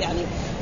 يعني 0.00 0.20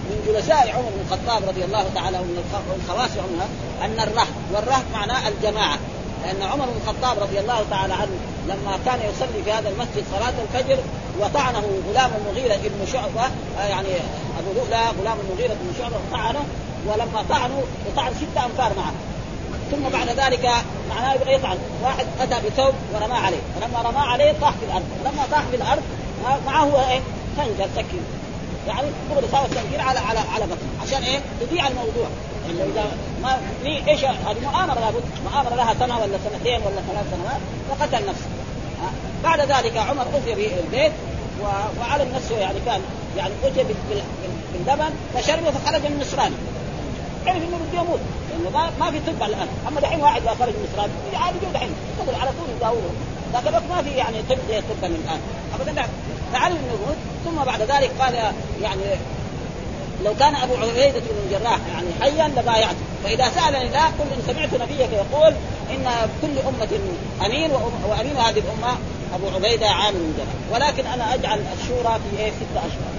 من 0.09 0.17
جلساء 0.27 0.71
عمر 0.75 0.89
بن 0.95 1.01
الخطاب 1.07 1.49
رضي 1.49 1.65
الله 1.65 1.85
تعالى 1.95 2.19
ومن 2.19 2.45
الخواص 2.83 3.11
عمر 3.11 3.47
أن 3.85 4.01
الرهط 4.09 4.35
والرهط 4.53 4.85
معناه 4.93 5.29
الجماعة. 5.29 5.79
لأن 6.25 6.43
عمر 6.43 6.65
بن 6.67 6.81
الخطاب 6.83 7.19
رضي 7.19 7.41
الله 7.41 7.65
تعالى 7.71 7.95
عنه 7.95 8.17
لما 8.49 8.79
كان 8.85 8.99
يصلي 9.11 9.43
في 9.45 9.53
هذا 9.53 9.69
المسجد 9.69 10.05
صلاة 10.11 10.33
الفجر 10.43 10.79
وطعنه 11.21 11.63
غلام 11.89 12.11
المغيرة 12.21 12.57
بن 12.57 12.87
شعبة 12.93 13.25
آه، 13.59 13.65
يعني 13.67 13.89
أبو 14.39 14.53
لؤلؤ 14.55 15.01
غلام 15.01 15.19
المغيرة 15.29 15.55
بن 15.55 15.73
شعبة 15.79 15.97
طعنه 16.13 16.45
ولما 16.87 17.25
طعنوا 17.29 17.63
طعن 17.97 18.13
ستة 18.15 18.45
أنفار 18.47 18.73
معه. 18.77 18.93
ثم 19.71 19.89
بعد 19.99 20.09
ذلك 20.09 20.51
معناه 20.91 21.15
يبغى 21.15 21.35
يطعن 21.35 21.59
واحد 21.83 22.07
أتى 22.21 22.49
بثوب 22.49 22.75
ورماه 22.95 23.19
عليه. 23.19 23.41
فلما 23.61 23.83
رماه 23.91 24.07
عليه 24.07 24.35
طاح 24.41 24.51
في 24.51 24.65
الأرض. 24.67 24.85
فلما 25.05 25.23
طاح 25.31 25.43
في 25.51 25.57
الأرض 25.57 25.83
معه 26.47 26.91
إيه؟ 26.91 27.01
خنجر 27.37 27.69
سكين 27.77 28.05
يعني 28.69 28.89
دغري 29.11 29.27
صار 29.33 29.45
التنكير 29.45 29.81
على 29.81 29.99
على 29.99 30.19
على 30.19 30.45
بطنه. 30.45 30.83
عشان 30.83 31.03
إيه؟ 31.03 31.21
تضيع 31.41 31.69
الموضوع. 31.69 32.07
يعني 32.49 32.89
ما 33.23 33.39
في 33.63 33.89
إيش 33.91 34.05
هذه؟ 34.05 34.37
مؤامرة 34.43 34.81
لابد 34.81 35.05
مؤامرة 35.25 35.55
لها 35.55 35.75
سنة 35.75 35.99
ولا 35.99 36.19
سنتين 36.31 36.61
ولا 36.61 36.81
ثلاث 36.89 37.07
سنوات 37.11 37.41
فقتل 37.71 38.07
نفسه. 38.09 38.27
بعد 39.25 39.41
ذلك 39.41 39.77
عمر 39.77 40.03
اتي 40.03 40.35
بالبيت 40.35 40.93
وعلم 41.81 42.13
نفسه 42.15 42.39
يعني 42.39 42.59
كان 42.67 42.81
يعني 43.17 43.33
اتي 43.45 43.65
باللبن 44.53 44.91
فشربه 45.15 45.51
فخرج 45.51 45.87
النصراني 45.87 46.35
عرف 47.27 47.37
انه 47.37 47.59
بده 47.71 47.81
يموت. 47.81 48.01
لأنه 48.31 48.71
ما, 48.81 48.91
في 48.91 48.99
طب 49.01 49.23
الآن. 49.23 49.49
أما 49.69 49.81
دحين 49.81 50.01
واحد 50.01 50.23
خرج 50.29 50.55
نصراني 50.73 50.93
عادي 51.15 51.39
جو 51.39 51.53
دحين. 51.55 51.75
على 52.21 52.31
طول 52.31 52.57
يداوره. 52.57 52.91
لكن 53.35 53.69
ما 53.69 53.83
في 53.83 53.91
يعني 53.91 54.23
طب 54.31 54.37
زي 54.49 54.61
من 54.89 55.05
الآن. 55.05 55.21
أبدا 55.61 55.89
فعلم 56.33 56.57
انه 56.57 56.95
ثم 57.25 57.45
بعد 57.45 57.63
ذلك 57.63 57.91
قال 58.01 58.15
يعني 58.63 58.83
لو 60.05 60.15
كان 60.21 60.35
أبو 60.35 60.55
عبيدة 60.55 61.01
بن 61.01 61.19
الجراح 61.27 61.59
يعني 61.73 61.89
حيا 62.01 62.29
لبايعته 62.29 62.77
فإذا 63.05 63.29
سالني 63.29 63.69
لا 63.69 63.85
قل 63.85 64.07
إن 64.17 64.23
سمعت 64.27 64.55
نبيك 64.55 64.89
يقول 64.93 65.35
إن 65.71 65.85
كل 66.23 66.39
أمة 66.49 66.69
أمين 67.27 67.51
وأمين 67.89 68.17
هذه 68.17 68.39
الأمة 68.39 68.77
أبو 69.15 69.29
عبيدة 69.35 69.69
عامل 69.69 69.99
من 69.99 70.15
جمال 70.19 70.63
ولكن 70.63 70.87
أنا 70.87 71.15
أجعل 71.15 71.41
الشورى 71.61 71.99
في 72.11 72.23
إيه؟ 72.23 72.31
ستة 72.31 72.59
أشهر. 72.59 72.95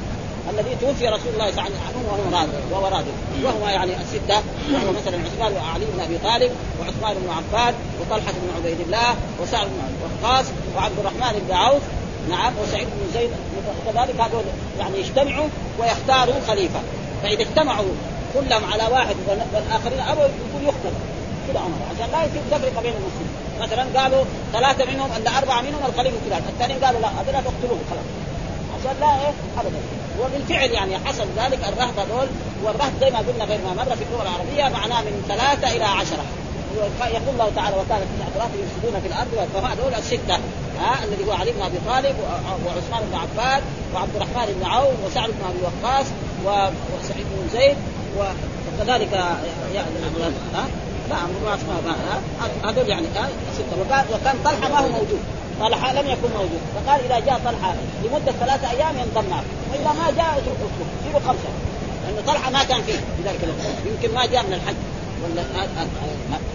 الذي 0.50 0.76
توفي 0.82 1.08
رسول 1.08 1.34
الله 1.34 1.52
صلى 1.52 1.60
الله 1.60 1.62
عليه 1.62 1.76
وسلم 1.76 2.06
وهو 2.08 2.40
راضي 2.40 2.52
وهو 2.72 2.88
راضي 2.88 3.12
وهو 3.44 3.68
يعني 3.70 3.92
الستة. 4.02 4.38
وهو 4.74 4.92
مثلا 4.92 5.18
عثمان 5.26 5.54
وعلي 5.54 5.86
بن 5.86 6.00
أبي 6.00 6.18
طالب 6.18 6.52
وعثمان 6.80 7.16
بن 7.24 7.30
عفان 7.30 7.74
وطلحة 8.02 8.32
بن 8.32 8.50
عبيد 8.58 8.80
الله 8.80 9.16
وسعد 9.42 9.68
بن 9.68 9.82
وقاص 10.24 10.46
وعبد 10.76 11.00
الرحمن 11.00 11.42
بن 11.48 11.54
عوف 11.56 11.82
نعم 12.30 12.54
وسعيد 12.64 12.88
بن 12.88 13.14
زيد 13.14 13.30
كذلك 13.86 14.22
هذول 14.22 14.44
يعني 14.80 15.00
يجتمعوا 15.00 15.48
ويختاروا 15.80 16.36
خليفة. 16.48 16.80
فإذا 17.24 17.42
اجتمعوا 17.42 17.92
كلهم 18.34 18.72
على 18.74 18.84
واحد 18.94 19.16
والآخرين 19.28 20.00
أبوا 20.00 20.24
يقول 20.24 20.64
يقتل 20.64 20.96
كذا 21.48 21.60
عمر 21.60 21.78
عشان 21.96 22.12
لا 22.12 22.26
يصير 22.26 22.42
تفرقة 22.52 22.82
بين 22.82 22.94
المسلمين. 22.94 23.34
مثلا 23.62 24.02
قالوا 24.02 24.24
ثلاثة 24.54 24.92
منهم 24.92 25.10
ولا 25.12 25.38
أربعة 25.38 25.62
منهم 25.62 25.82
الخليفة 25.90 26.18
فلان. 26.26 26.42
الثانيين 26.50 26.86
قالوا 26.86 27.02
لا 27.02 27.08
هذول 27.08 27.34
تقتلوه 27.34 27.80
خلاص. 27.90 28.08
عشان 28.80 28.96
لا 29.02 29.08
إيه؟ 29.08 29.34
ابدا. 29.60 29.80
وبالفعل 30.22 30.70
يعني 30.70 30.98
حصل 31.06 31.26
ذلك 31.38 31.60
الرهط 31.68 32.00
هذول. 32.00 32.28
والرهط 32.64 32.92
زي 33.02 33.10
ما 33.10 33.20
قلنا 33.20 33.46
غير 33.46 33.60
ما 33.66 33.74
مر 33.74 33.96
في 33.96 34.04
اللغة 34.04 34.24
العربية 34.24 34.78
معناه 34.78 35.02
من 35.02 35.26
ثلاثة 35.28 35.76
إلى 35.76 35.84
عشرة. 35.84 36.26
يقول 37.00 37.34
الله 37.34 37.52
تعالى 37.56 37.76
وكان 37.76 38.00
تسعة 38.00 38.44
رهط 38.44 38.50
يفسدون 38.64 39.02
في 39.02 39.08
الأرض 39.08 39.50
فهذول 39.54 39.94
الستة. 39.94 40.40
ها 40.80 41.04
الذي 41.04 41.28
هو 41.28 41.32
علي 41.32 41.52
بن 41.52 41.62
أبي 41.62 41.78
طالب 41.88 42.16
وعثمان 42.66 43.10
بن 43.12 43.16
عفان 43.16 43.62
وعبد 43.94 44.16
الرحمن 44.16 44.56
بن 44.60 44.66
عوف 44.66 44.94
وسعد 45.06 45.30
بن 45.30 45.46
أبي 45.50 45.60
وقاص 45.64 46.06
وسعيد 46.46 47.26
بن 47.26 47.60
زيد 47.60 47.78
وكذلك 48.18 49.14
يعني 49.74 49.88
ها؟ 50.54 50.66
نعم 51.10 51.30
ما 51.46 52.70
هذول 52.70 52.90
يعني 52.90 53.08
ستة. 53.54 53.82
وكان 53.82 54.06
وكان 54.14 54.36
طلحة 54.46 54.70
ما 54.70 54.80
هو 54.80 54.90
موجود. 54.90 55.20
طلحة 55.60 55.94
لم 55.94 56.10
يكن 56.10 56.30
موجود. 56.34 56.62
فقال 56.76 57.02
إذا 57.06 57.20
جاء 57.20 57.42
طلحة 57.46 57.74
لمدة 58.04 58.32
ثلاثة 58.32 58.72
أيام 58.72 58.96
ينضم 58.98 59.30
معه. 59.30 59.44
وإذا 59.72 59.94
ما 60.00 60.12
جاء 60.18 60.38
اتركه 60.38 61.14
له 61.14 61.20
خمسة. 61.20 61.50
لأنه 62.04 62.22
طلحة 62.28 62.52
ما 62.52 62.64
كان 62.64 62.82
فيه 62.82 62.94
في 62.94 63.24
ذلك 63.26 63.44
الوقت. 63.44 63.60
يمكن 63.86 64.16
ما 64.16 64.26
جاء 64.26 64.44
من 64.44 64.54
الحج. 64.54 64.76
ولا 65.24 66.55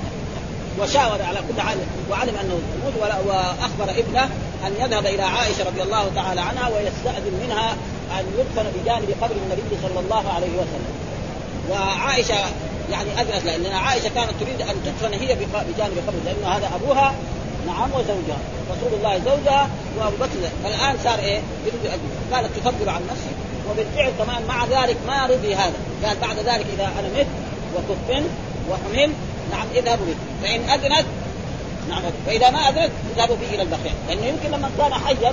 وشاور 0.78 1.22
على 1.22 1.38
كل 1.48 1.60
حال 1.60 1.78
وعلم 2.10 2.36
أنه 2.36 2.60
يموت 2.74 2.94
وأخبر 3.26 3.90
ابنه 4.00 4.24
أن 4.66 4.72
يذهب 4.80 5.06
إلى 5.06 5.22
عائشة 5.22 5.64
رضي 5.66 5.82
الله 5.82 6.10
تعالى 6.14 6.40
عنها 6.40 6.68
ويستأذن 6.68 7.40
منها 7.44 7.72
أن 8.18 8.24
يدفن 8.38 8.70
بجانب 8.74 9.14
قبر 9.22 9.34
النبي 9.44 9.76
صلى 9.82 10.00
الله 10.00 10.32
عليه 10.32 10.52
وسلم. 10.52 10.94
وعائشة 11.70 12.34
يعني 12.90 13.20
اذنت 13.20 13.44
لأن 13.44 13.72
عائشة 13.72 14.08
كانت 14.08 14.32
تريد 14.40 14.60
أن 14.60 14.74
تدفن 14.84 15.12
هي 15.12 15.34
بجانب 15.34 15.96
قبر 16.06 16.18
لأن 16.24 16.52
هذا 16.52 16.70
أبوها 16.74 17.14
نعم 17.66 17.90
وزوجها 17.90 18.38
رسول 18.70 18.98
الله 18.98 19.18
زوجها 19.18 19.68
وأبو 19.98 20.16
بكر. 20.16 20.50
الان 20.64 20.96
صار 21.04 21.18
إيه؟ 21.18 21.40
يريد 21.66 21.86
ان 21.86 21.98
قالت 22.34 22.56
تفضل 22.56 22.88
عن 22.88 23.00
نفسه 23.10 23.32
وبالفعل 23.70 24.12
كمان 24.18 24.42
مع 24.48 24.64
ذلك 24.64 24.96
ما 25.06 25.26
رضي 25.26 25.54
هذا. 25.54 25.74
قال 26.04 26.16
بعد 26.20 26.36
ذلك 26.36 26.66
إذا 26.76 26.84
أنا 26.98 27.08
مت 27.18 27.26
وكفن 27.76 28.24
وحمل 28.70 29.12
نعم 29.52 29.66
اذهبوا 29.74 30.06
به 30.06 30.14
فإن 30.42 30.60
اذنت 30.60 31.06
نعم 31.88 32.02
فإذا 32.26 32.50
ما 32.50 32.58
اذنت 32.58 32.90
اذهبوا 33.16 33.36
به 33.36 33.54
إلى 33.54 33.62
البقيع 33.62 33.92
لأنه 34.08 34.26
يمكن 34.26 34.50
لما 34.50 34.70
كان 34.78 34.94
حيا 34.94 35.32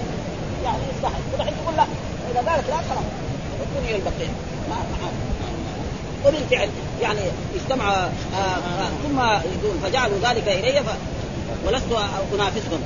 يعني 0.63 0.84
يستحي 0.96 1.13
الحين 1.39 1.54
تقول 1.63 1.78
لا. 1.78 1.86
اذا 2.32 2.52
قالت 2.52 2.70
لا 2.70 2.76
خلاص. 2.76 3.04
ودوني 3.62 3.89
إلى 3.89 3.96
البقيع 3.96 4.30
ما 4.70 4.76
وبالفعل 6.26 6.70
يعني 7.02 7.20
اجتمع 7.56 7.89
آه 7.89 8.10
آه 8.36 8.89
ثم 9.04 9.20
يقول 9.20 9.80
فجعلوا 9.84 10.17
ذلك 10.24 10.48
إلي 10.48 10.84
ولست 11.67 11.84
أنافسكم. 12.34 12.80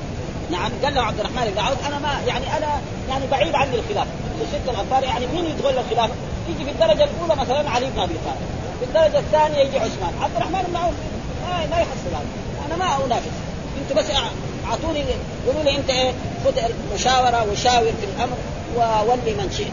نعم 0.52 0.72
قال 0.84 0.96
له 0.96 1.02
عبد 1.02 1.20
الرحمن 1.20 1.52
بن 1.56 1.60
عوف 1.60 1.88
أنا 1.88 2.00
ما 2.00 2.22
يعني 2.28 2.58
أنا 2.58 2.82
يعني 3.10 3.28
بعيد 3.32 3.56
عني 3.56 3.76
الخلاف. 3.76 4.08
الست 4.42 4.70
الانصار 4.70 5.04
يعني 5.04 5.28
مين 5.28 5.46
يدخل 5.46 5.70
الخلافه؟ 5.70 6.14
يجي 6.50 6.66
في 6.66 6.72
الدرجة 6.72 7.04
الأولى 7.04 7.42
مثلا 7.42 7.70
علي 7.70 7.86
بن 7.86 8.00
أبي 8.00 8.14
طالب. 8.26 8.61
في 8.82 8.88
الدرجه 8.88 9.20
الثانية 9.20 9.58
يجي 9.58 9.80
عثمان. 9.80 10.14
عبد 10.22 10.36
الرحمن 10.36 10.64
بن 10.68 10.76
عوف 10.76 10.94
ما, 11.72 11.78
يحصل 11.78 12.10
هذا. 12.10 12.26
أنا 12.68 12.76
ما 12.76 13.06
انافس 13.06 13.36
أنتم 13.82 14.02
بس 14.02 14.06
اعطوني 14.70 15.04
قولوا 15.48 15.64
لي 15.64 15.78
أنت 15.78 15.90
إيه؟ 15.90 16.12
خذ 16.46 16.58
المشاورة 16.58 17.52
وشاور 17.52 17.92
في 18.02 18.06
الأمر 18.16 18.38
وولي 18.76 19.34
من 19.34 19.52
شئت. 19.58 19.72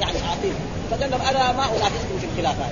يعني 0.00 0.18
اعطيه 0.28 0.52
فقال 0.90 1.10
لهم 1.10 1.20
أنا 1.20 1.52
ما 1.52 1.64
انافسكم 1.64 2.18
في 2.20 2.26
الخلافه 2.32 2.64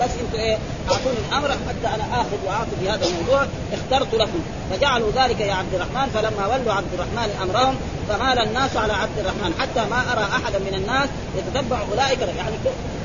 بس 0.00 0.10
أنتم 0.20 0.38
إيه 0.38 0.58
اعطوني 0.90 1.16
الامر 1.28 1.48
حتى 1.48 1.94
أنا 1.94 2.20
اخذ 2.20 2.36
واعطي 2.46 2.70
في 2.80 2.90
هذا 2.90 3.06
الموضوع 3.06 3.46
اخترت 3.72 4.14
لكم. 4.14 4.40
فجعلوا 4.70 5.10
ذلك 5.14 5.40
يا 5.40 5.54
عبد 5.54 5.74
الرحمن 5.74 6.10
فلما 6.14 6.46
ولوا 6.46 6.72
عبد 6.72 6.92
الرحمن 6.94 7.30
أمرهم 7.42 7.74
فمال 8.08 8.38
الناس 8.38 8.76
على 8.76 8.92
عبد 8.92 9.18
الرحمن. 9.18 9.54
حتى 9.60 9.90
ما 9.90 10.12
أرى 10.12 10.24
أحدا 10.24 10.58
من 10.58 10.74
الناس 10.74 11.08
يتتبع 11.38 11.78
أولئك 11.92 12.20
يعني 12.20 12.56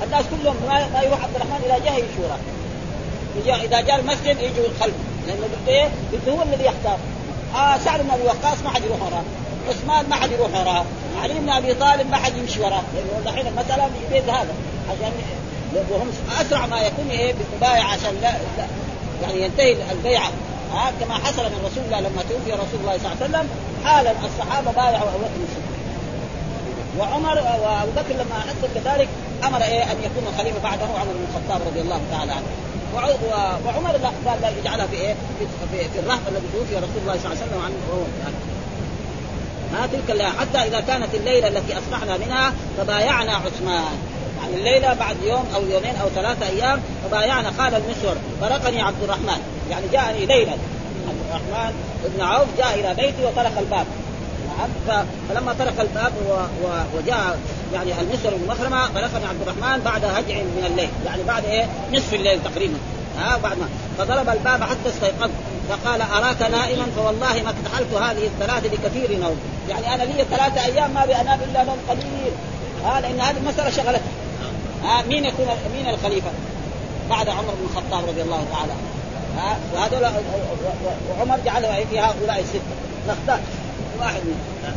الناس 0.04 0.26
كلهم 0.32 0.56
ما 0.94 1.02
يروح 1.04 1.24
عبد 1.24 1.36
الرحمن 1.36 1.62
إلى 1.66 1.86
جهة 1.86 1.98
يشورى 1.98 2.38
إذا 3.66 3.82
جاء 3.82 4.00
المسجد 4.00 4.40
يجوا 4.40 4.66
خلفه 4.80 5.04
لأنه 5.28 5.48
إيه 5.68 5.90
هو 6.30 6.44
الذي 6.44 6.66
يختار. 6.66 6.98
آه 7.56 7.78
سعد 7.78 8.02
بن 8.02 8.10
أبي 8.10 8.24
وقاص 8.24 8.58
ما 8.64 8.70
حد 8.70 8.84
يروح 8.84 9.02
وراه. 9.02 9.24
عثمان 9.70 10.10
ما 10.10 10.16
حد 10.16 10.32
يروح 10.32 10.50
وراه. 10.50 10.86
علي 11.22 11.34
بن 11.34 11.50
أبي 11.50 11.74
طالب 11.74 12.10
ما 12.10 12.18
حد 12.18 12.38
يمشي 12.38 12.60
وراه. 12.60 12.82
لأنه 12.96 13.26
دحين 13.26 13.48
المسألة 13.48 13.84
في 13.86 14.14
بيت 14.14 14.30
هذا. 14.30 14.54
عشان 14.90 15.12
وهم 15.90 16.08
أسرع 16.42 16.66
ما 16.66 16.82
يكون 16.82 17.10
إيه 17.10 17.34
بالمبايعه 17.34 17.88
عشان 17.88 18.16
لا, 18.22 18.32
لا 18.58 18.66
يعني 19.22 19.42
ينتهي 19.42 19.76
البيعه 19.92 20.32
ها 20.74 20.92
كما 21.00 21.14
حصل 21.14 21.44
من 21.44 21.66
رسول 21.66 21.84
الله 21.86 22.00
لما 22.00 22.22
توفي 22.30 22.52
رسول 22.52 22.80
الله 22.82 22.98
صلى 22.98 23.12
الله 23.12 23.18
عليه 23.22 23.26
وسلم 23.26 23.50
حالا 23.86 24.12
الصحابة 24.12 24.72
بايعوا 24.72 25.10
أبو 25.10 25.18
بكر 25.18 25.76
وعمر 27.00 27.38
وابو 27.38 27.92
بكر 27.92 28.14
لما 28.14 28.40
حصل 28.40 28.68
كذلك 28.76 29.08
أمر 29.44 29.62
إيه؟ 29.62 29.84
أن 29.84 29.98
يكون 30.04 30.34
الخليفه 30.34 30.60
بعده 30.64 30.86
عمر 30.86 31.14
بن 31.14 31.26
الخطاب 31.30 31.68
رضي 31.68 31.82
الله 31.82 32.02
تعالى 32.12 32.32
عنه. 32.32 32.46
وعمر 33.66 33.92
قال 34.26 34.42
لا 34.42 34.50
يجعلها 34.60 34.88
في 34.88 34.96
إيه؟ 34.96 35.16
في, 35.72 35.78
في, 35.94 36.00
الرهب 36.00 36.20
الذي 36.28 36.48
توفي 36.54 36.76
رسول 36.76 37.02
الله 37.02 37.18
صلى 37.24 37.32
الله 37.32 37.42
عليه 37.42 37.46
وسلم 37.46 37.62
عنه 37.62 37.76
ما 39.74 39.88
تلك 39.88 40.22
حتى 40.40 40.68
إذا 40.68 40.80
كانت 40.80 41.16
الليلة 41.16 41.48
التي 41.48 41.74
أصبحنا 41.78 42.18
منها 42.18 42.54
فبايعنا 42.78 43.32
عثمان. 43.34 43.98
يعني 44.46 44.58
الليلة 44.58 44.94
بعد 44.94 45.16
يوم 45.24 45.46
أو 45.56 45.62
يومين 45.62 45.96
أو 45.96 46.10
ثلاثة 46.16 46.48
أيام 46.48 46.82
فبايعنا 47.04 47.50
قال 47.50 47.76
المسور 47.76 48.16
فرقني 48.42 48.82
عبد 48.82 49.04
الرحمن. 49.04 49.42
يعني 49.72 49.86
جاءني 49.92 50.26
ليلة. 50.26 50.52
عبد 51.08 51.20
الرحمن 51.30 51.74
بن 52.16 52.22
عوف 52.22 52.48
جاء 52.58 52.80
إلى 52.80 52.94
بيتي 52.94 53.26
وطرق 53.26 53.60
الباب. 53.60 53.86
نعم 54.48 55.06
فلما 55.30 55.54
طرق 55.54 55.82
الباب 55.82 56.14
وجاء 56.98 57.40
يعني 57.74 57.92
المسور 58.02 58.32
بن 58.34 58.48
مخرمة 58.48 58.88
بلغني 58.88 59.26
عبد 59.26 59.42
الرحمن 59.42 59.82
بعد 59.86 60.06
هجع 60.06 60.36
من 60.36 60.64
الليل. 60.72 60.90
يعني 61.06 61.24
بعد 61.24 61.46
إيه؟ 61.46 61.68
نصف 61.94 62.14
الليل 62.14 62.40
تقريبا. 62.44 62.78
ها 63.20 63.38
بعد 63.38 63.58
ما 63.60 63.68
فضرب 63.98 64.30
الباب 64.30 64.64
حتى 64.64 64.90
استيقظت 64.90 65.32
فقال 65.70 66.02
أراك 66.02 66.42
نائما؟ 66.42 66.86
فوالله 66.96 67.44
ما 67.44 67.50
اكتحلت 67.50 67.94
هذه 67.94 68.26
الثلاثه 68.26 68.70
بكثير 68.70 69.20
نوم. 69.20 69.38
يعني 69.70 69.94
أنا 69.94 70.04
لي 70.04 70.26
ثلاثة 70.32 70.66
أيام 70.66 70.94
ما 70.94 71.06
بأنام 71.06 71.40
إلا 71.50 71.64
نوم 71.64 71.78
قليل. 71.90 72.34
ها 72.86 73.02
لأن 73.02 73.20
هذه 73.20 73.38
المسألة 73.38 73.70
شغلتني. 73.70 74.25
ها 74.84 75.02
مين 75.02 75.26
يكون 75.26 75.48
مين 75.76 75.90
الخليفة؟ 75.90 76.30
بعد 77.10 77.30
عمر 77.30 77.54
بن 77.60 77.68
الخطاب 77.72 78.10
رضي 78.10 78.22
الله 78.22 78.46
تعالى 78.52 78.74
ها 79.38 79.58
وهذول 79.74 80.12
وعمر 81.10 81.40
جعله 81.46 81.86
في 81.90 82.00
هؤلاء 82.00 82.40
السته 82.40 82.60
نختار 83.08 83.40
واحد 84.00 84.22
منهم. 84.26 84.76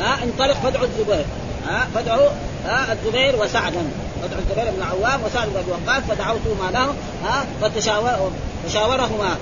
ها 0.00 0.24
انطلق 0.24 0.52
فادعوا 0.52 0.86
الزبير. 0.86 1.24
ها 1.68 1.86
فادعوا 1.94 2.28
ها 2.66 2.92
الزبير 2.92 3.36
وسعدا 3.42 3.90
فادعوا 4.22 4.40
الزبير 4.40 4.70
بن 4.76 4.82
عوام 4.82 5.20
وسعد 5.24 5.48
بن 5.48 5.64
وقاص 5.70 6.02
فدعوتهما 6.08 6.70
له 6.70 6.94
ها 7.24 7.44
فتشاور 7.62 8.30
تشاورهما. 8.66 9.36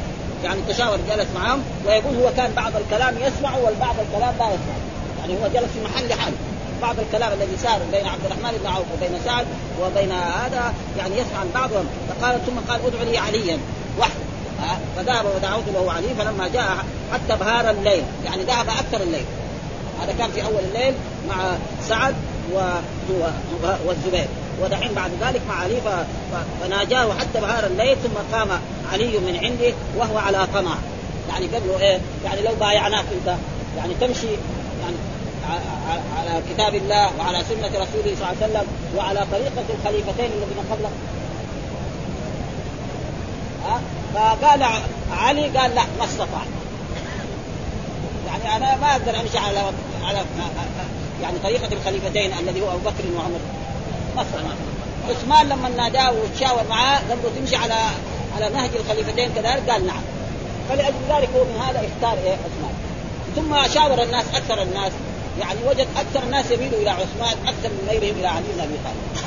يعني 0.44 0.61
تشاور 0.68 0.98
جلس 1.11 1.26
معهم 1.34 1.62
ويقول 1.86 2.16
هو 2.16 2.30
كان 2.36 2.53
بعض 2.57 2.72
الكلام 2.76 3.14
يسمع 3.16 3.57
والبعض 3.57 3.94
الكلام 4.00 4.34
لا 4.38 4.46
يسمع. 4.46 4.74
يعني 5.20 5.32
هو 5.32 5.48
جلس 5.55 5.72
في 5.72 5.80
محل 5.84 6.20
حال. 6.20 6.32
بعض 6.82 6.96
الكلام 6.98 7.32
الذي 7.32 7.56
سار 7.62 7.80
بين 7.92 8.06
عبد 8.06 8.24
الرحمن 8.24 8.58
بن 8.62 8.66
عوف 8.66 8.86
وبين 8.96 9.20
سعد 9.24 9.46
وبين 9.82 10.12
هذا 10.12 10.74
يعني 10.98 11.14
يسمع 11.14 11.38
عن 11.40 11.50
بعضهم. 11.54 11.86
فقال 12.08 12.46
ثم 12.46 12.72
قال 12.72 12.80
ادعو 12.86 13.04
لي 13.04 13.18
عليا. 13.18 13.58
وحده 13.98 14.22
فذهب 14.96 15.24
ودعوت 15.36 15.64
له 15.74 15.92
علي 15.92 16.08
فلما 16.18 16.48
جاء 16.48 16.84
حتى 17.12 17.36
بهار 17.40 17.70
الليل 17.70 18.04
يعني 18.24 18.42
ذهب 18.42 18.68
أكثر 18.68 19.00
الليل. 19.02 19.24
هذا 20.02 20.14
كان 20.18 20.30
في 20.30 20.44
أول 20.44 20.62
الليل 20.74 20.94
مع 21.28 21.36
سعد 21.88 22.14
والزبير. 23.86 24.26
ودحين 24.62 24.94
بعد 24.94 25.10
ذلك 25.20 25.40
مع 25.48 25.54
علي 25.54 25.80
فناجاه 26.60 27.14
حتى 27.14 27.40
بهار 27.40 27.66
الليل 27.66 27.96
ثم 27.96 28.36
قام 28.36 28.48
علي 28.92 29.18
من 29.18 29.40
عنده 29.44 29.72
وهو 29.96 30.18
على 30.18 30.46
طمع 30.54 30.74
يعني 31.28 31.46
قال 31.46 31.62
له 31.68 31.80
إيه؟ 31.80 31.98
يعني 32.24 32.42
لو 32.42 32.54
بايعناك 32.60 33.04
أنت 33.12 33.36
يعني 33.76 33.94
تمشي 34.00 34.28
على 36.18 36.43
كتاب 36.51 36.74
الله 36.74 37.11
وعلى 37.18 37.45
سنة 37.49 37.68
رسوله 37.68 38.16
صلى 38.16 38.28
الله 38.30 38.36
عليه 38.43 38.47
وسلم 38.47 38.66
وعلى 38.97 39.26
طريقة 39.32 39.64
الخليفتين 39.78 40.26
الذين 40.26 40.64
قبلك 40.70 40.90
ها؟ 43.64 43.80
فقال 44.14 44.62
علي 45.12 45.59
قال 45.59 45.74
لا 45.74 45.82
ما 45.99 46.05
استطعت 46.05 46.47
يعني 48.26 48.57
أنا 48.57 48.76
ما 48.76 48.93
أقدر 48.93 49.20
أمشي 49.20 49.38
على 49.38 49.59
على 50.05 50.24
يعني 51.22 51.38
طريقة 51.38 51.68
الخليفتين 51.72 52.32
الذي 52.38 52.61
هو 52.61 52.70
أبو 52.70 52.78
بكر 52.78 53.05
وعمر. 53.16 53.40
ما 54.16 54.22
استطعت 54.22 54.57
عثمان 55.09 55.49
لما 55.49 55.68
ناداه 55.68 56.12
وتشاور 56.12 56.62
معاه 56.70 56.99
قال 56.99 57.18
له 57.22 57.40
تمشي 57.40 57.57
على 57.57 57.74
على 58.36 58.49
نهج 58.49 58.70
الخليفتين 58.74 59.30
كذلك؟ 59.34 59.70
قال 59.70 59.86
نعم. 59.86 60.03
فلأجل 60.68 60.95
ذلك 61.09 61.28
هو 61.36 61.45
من 61.45 61.61
هذا 61.61 61.88
اختار 61.88 62.18
إيه 62.24 62.32
عثمان. 62.32 62.74
ثم 63.36 63.74
شاور 63.74 64.03
الناس 64.03 64.24
أكثر 64.34 64.62
الناس. 64.62 64.93
يعني 65.40 65.58
وجد 65.66 65.86
أكثر 65.96 66.22
الناس 66.22 66.50
يميلوا 66.50 66.78
إلى 66.78 66.90
عثمان 66.90 67.36
أكثر 67.46 67.68
من 67.68 67.88
غيرهم 67.88 68.18
إلى 68.18 68.26
علي 68.26 68.44
بن 68.54 68.60
أبي 68.60 68.74
طالب. 68.84 69.26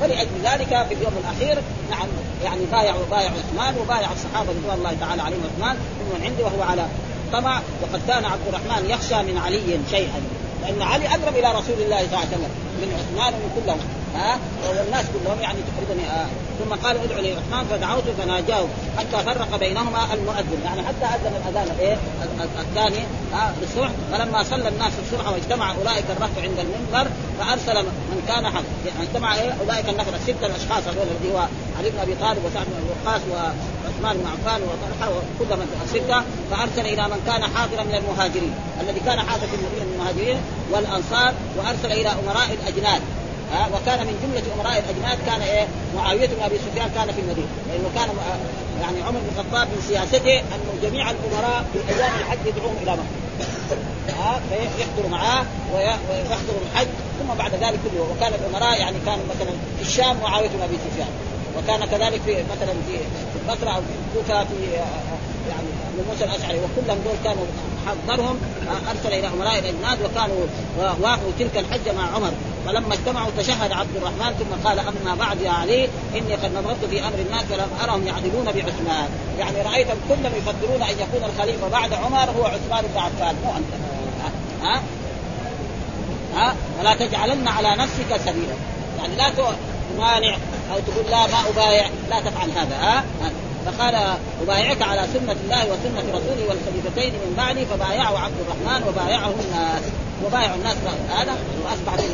فلأجل 0.00 0.30
ذلك 0.44 0.86
في 0.88 0.94
اليوم 0.94 1.12
الأخير 1.24 1.62
نعم 1.90 2.08
يعني 2.44 2.60
بايع 2.72 2.94
وبايع 2.94 3.30
عثمان 3.30 3.74
وبايع 3.78 4.12
الصحابة 4.12 4.50
رضوان 4.50 4.78
الله 4.78 4.96
تعالى 5.00 5.22
عليهم 5.22 5.40
عثمان 5.54 5.76
من 6.00 6.24
عنده 6.24 6.44
وهو 6.44 6.62
على 6.62 6.86
طمع 7.32 7.60
وقد 7.82 8.00
كان 8.08 8.24
عبد 8.24 8.48
الرحمن 8.48 8.90
يخشى 8.90 9.22
من 9.22 9.38
علي 9.38 9.78
شيئا. 9.90 10.22
لأن 10.62 10.82
علي 10.82 11.08
أقرب 11.08 11.36
إلى 11.36 11.48
رسول 11.48 11.78
الله 11.82 11.98
صلى 11.98 12.06
الله 12.06 12.18
عليه 12.18 12.28
وسلم 12.28 12.50
من 12.80 12.88
عثمان 12.98 13.34
ومن 13.34 13.50
كلهم. 13.56 13.78
ها؟ 14.14 14.38
والناس 14.68 15.04
كلهم 15.14 15.40
يعني 15.40 15.58
تقريبا 15.68 16.04
آه. 16.10 16.26
ثم 16.58 16.86
قال 16.86 16.96
ادعو 16.96 17.20
لي 17.20 17.32
عثمان 17.32 17.64
فدعوته 17.70 18.12
فناجاه 18.18 18.64
حتى 18.98 19.24
فرق 19.24 19.56
بينهما 19.56 20.14
المؤذن. 20.14 20.60
يعني 20.64 20.82
حتى 20.82 21.04
أذن 21.04 21.32
الأذان 21.36 21.76
الايه 21.76 21.96
الثاني 22.60 23.02
ها 23.32 23.54
بالصبح 23.60 23.90
فلما 24.12 24.42
صلى 24.42 24.68
الناس 24.68 24.92
الصبح 25.02 25.28
واجتمع 25.32 25.70
أولئك 25.70 26.04
الرهط 26.16 26.36
عند 26.42 26.58
المنبر 26.58 27.10
فأرسل 27.38 27.82
من 27.82 28.22
كان 28.28 28.46
حق. 28.46 28.62
يعني 28.86 29.02
اجتمع 29.08 29.34
إيه 29.34 29.50
أولئك 29.60 29.88
النفر 29.88 30.14
الستة 30.14 30.46
الأشخاص 30.46 30.82
هذول 30.88 31.06
الذي 31.10 31.32
هو 31.34 31.46
علي 31.78 31.90
بن 31.90 31.98
أبي 31.98 32.14
طالب 32.14 32.44
وسعد 32.44 32.66
بن 32.66 32.84
وقاص 32.90 33.20
وعثمان 33.84 34.16
بن 34.16 34.26
عفان 34.26 34.60
وطلحة 34.62 35.56
من 35.56 35.68
السته 35.84 36.22
فأرسل 36.50 36.86
إلى 36.92 37.02
من 37.08 37.20
كان 37.26 37.42
حاضرا 37.54 37.82
من 37.82 37.94
المهاجرين. 37.94 38.54
الذي 38.80 39.00
كان 39.00 39.20
حاضر 39.20 39.46
في 39.46 39.54
المدينة 39.54 39.84
من 39.84 39.92
المهاجرين 39.94 40.38
والأنصار 40.72 41.32
وأرسل 41.56 41.92
إلى 41.92 42.08
أمراء 42.22 42.48
الأجناد. 42.58 43.02
ها 43.52 43.68
وكان 43.74 44.06
من 44.06 44.14
جملة 44.22 44.46
أمراء 44.56 44.84
الأجناد 44.84 45.18
كان 45.26 45.40
إيه؟ 45.42 45.66
معاوية 45.96 46.26
بن 46.26 46.42
أبي 46.42 46.56
سفيان 46.58 46.90
كان 46.94 47.08
في 47.14 47.20
المدينة. 47.20 47.52
لأنه 47.68 47.90
كان 47.94 48.08
يعني 48.82 49.02
عمر 49.02 49.20
بن 49.20 49.28
الخطاب 49.32 49.66
من 49.68 49.80
سياسته 49.88 50.36
انه 50.38 50.72
جميع 50.82 51.10
الأمراء 51.10 51.64
في 51.72 51.78
أيام 51.94 52.12
الحج 52.20 52.38
يدعوهم 52.46 52.76
إلى 52.82 52.92
مكة. 52.92 53.12
فيحضروا 54.48 55.10
معاه 55.10 55.44
ويحضروا 55.74 56.62
الحج. 56.72 56.88
ثم 57.18 57.34
بعد 57.38 57.52
ذلك 57.54 57.78
كله 57.84 58.06
وكان 58.16 58.32
الأمراء 58.40 58.80
يعني 58.80 58.96
كانوا 59.06 59.24
مثلا 59.34 59.52
في 59.78 59.82
الشام 59.82 60.16
معاوية 60.22 60.48
بن 60.48 60.62
أبي 60.62 60.76
سفيان. 60.90 61.12
وكان 61.58 61.80
كذلك 61.84 62.20
في 62.26 62.32
مثلا 62.32 62.74
في 62.86 62.94
البصره 63.42 63.70
أو 63.70 63.80
في 63.80 64.18
الكوفه 64.18 64.44
في 64.44 64.72
يعني 65.48 65.68
موسى 66.08 66.24
الأشعري 66.24 66.58
وكلهم 66.58 66.98
دول 67.04 67.14
كانوا 67.24 67.44
حضرهم 67.86 68.38
أرسل 68.90 69.18
إلى 69.18 69.26
امراء 69.26 69.58
الاجناد 69.58 69.98
وكانوا 70.02 70.46
وافوا 70.78 71.30
تلك 71.38 71.58
الحجة 71.58 71.92
مع 71.92 72.14
عمر. 72.14 72.32
فلما 72.66 72.94
اجتمعوا 72.94 73.30
تشهد 73.38 73.72
عبد 73.72 73.96
الرحمن 73.96 74.34
ثم 74.38 74.68
قال 74.68 74.78
أما 74.78 75.14
بعد 75.14 75.40
يا 75.40 75.50
علي 75.50 75.88
إني 76.14 76.34
قد 76.34 76.52
نظرت 76.54 76.84
في 76.90 77.00
أمر 77.00 77.18
الناس 77.26 77.42
فلم 77.42 77.68
أرهم 77.82 78.06
يعدلون 78.06 78.44
بعثمان. 78.44 79.08
يعني 79.38 79.62
رأيتهم 79.62 79.96
كلهم 80.08 80.32
يفضلون 80.36 80.82
أن 80.82 80.94
يكون 80.98 81.30
الخليفة 81.30 81.68
بعد 81.68 81.92
عمر 81.92 82.30
هو 82.30 82.44
عثمان 82.44 82.84
بن 82.94 83.00
عفان 83.00 83.36
مو 83.44 83.50
أنت. 83.56 83.72
ها؟ 84.62 84.82
ها؟ 86.34 86.54
ولا 86.80 86.94
تجعلن 86.94 87.48
على 87.48 87.76
نفسك 87.76 88.16
سبيلا. 88.26 88.54
يعني 88.98 89.16
لا 89.16 89.30
تمانع 89.96 90.36
أو 90.72 90.78
تقول 90.78 91.10
لا 91.10 91.26
ما 91.26 91.48
أبايع. 91.48 91.86
لا 92.10 92.20
تفعل 92.20 92.50
هذا 92.50 92.76
ها؟ 92.76 93.04
فقال 93.66 94.16
أبايعك 94.42 94.82
على 94.82 95.06
سنة 95.14 95.36
الله 95.44 95.64
وسنة 95.64 96.04
رسوله 96.08 96.44
والخليفتين 96.48 97.12
من 97.12 97.34
بعدي 97.36 97.66
فبايعه 97.66 98.18
عبد 98.18 98.34
الرحمن 98.40 98.88
وبايعه 98.88 99.30
الناس. 99.30 99.82
وبايع 100.24 100.54
الناس 100.54 100.76
هذا 101.10 101.36
وأصبح 101.64 102.04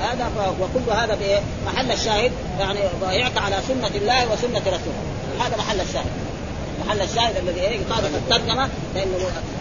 هذا 0.00 0.30
وكل 0.60 0.92
هذا 0.92 1.14
بإيه؟ 1.14 1.40
محل 1.66 1.92
الشاهد. 1.92 2.32
يعني 2.60 2.78
بايعك 3.00 3.36
على 3.36 3.56
سنة 3.68 3.90
الله 3.94 4.32
وسنة 4.32 4.60
رسوله. 4.60 5.02
هذا 5.40 5.56
محل 5.56 5.80
الشاهد. 5.80 6.10
محل 6.86 7.02
الشاهد 7.02 7.36
الذي 7.36 7.60
إيه؟ 7.60 7.80
يطابق 7.80 8.06
الترجمة 8.06 8.68
لأنه 8.94 9.18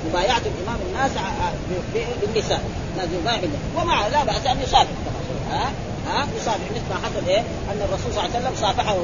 مبايعة 0.09 0.41
الإمام 0.45 0.79
الناس 0.89 1.11
باللسان 2.21 2.59
لازم 2.97 3.11
يبايع 3.21 3.39
ومع 3.75 4.07
لا 4.07 4.23
بأس 4.23 4.45
أن 4.45 4.61
يصادق 4.63 4.87
ها؟ 5.51 5.71
ها؟ 6.07 6.27
يصافح 6.37 6.67
مثل 6.75 6.87
ما 6.89 6.95
حصل 6.95 7.27
إيه؟ 7.27 7.39
أن 7.39 7.79
الرسول 7.87 8.13
صلى 8.13 8.25
الله 8.25 8.35
عليه 8.35 8.39
وسلم 8.39 8.55
صافحه 8.61 8.97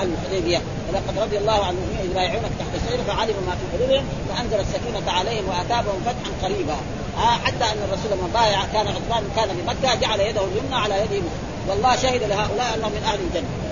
أهل 0.00 0.08
الحديبية. 0.14 0.60
ولقد 0.88 1.18
رضي 1.18 1.38
الله 1.38 1.64
عن 1.64 1.74
المؤمنين 1.74 2.00
إذ 2.10 2.14
بايعونك 2.14 2.52
تحت 2.60 2.72
الشجره 2.74 3.02
فعلموا 3.02 3.42
ما 3.46 3.54
في 3.58 3.76
قلوبهم 3.76 4.04
فأنزل 4.28 4.60
السكينة 4.60 5.12
عليهم 5.18 5.44
وأتابهم 5.48 6.00
فتحا 6.06 6.30
قريبا. 6.42 6.76
ها؟ 7.18 7.30
حتى 7.44 7.64
أن 7.72 7.78
الرسول 7.88 8.10
لما 8.12 8.28
بايع 8.34 8.60
كان 8.72 8.86
عثمان 8.88 9.22
كان 9.36 9.48
بمكة 9.56 9.94
جعل 9.94 10.20
يده 10.20 10.44
اليمنى 10.44 10.74
على 10.74 10.94
يده 10.94 11.26
والله 11.68 11.96
شهد 11.96 12.22
لهؤلاء 12.22 12.74
أنهم 12.74 12.92
من 12.92 13.02
أهل 13.10 13.18
الجنة. 13.20 13.65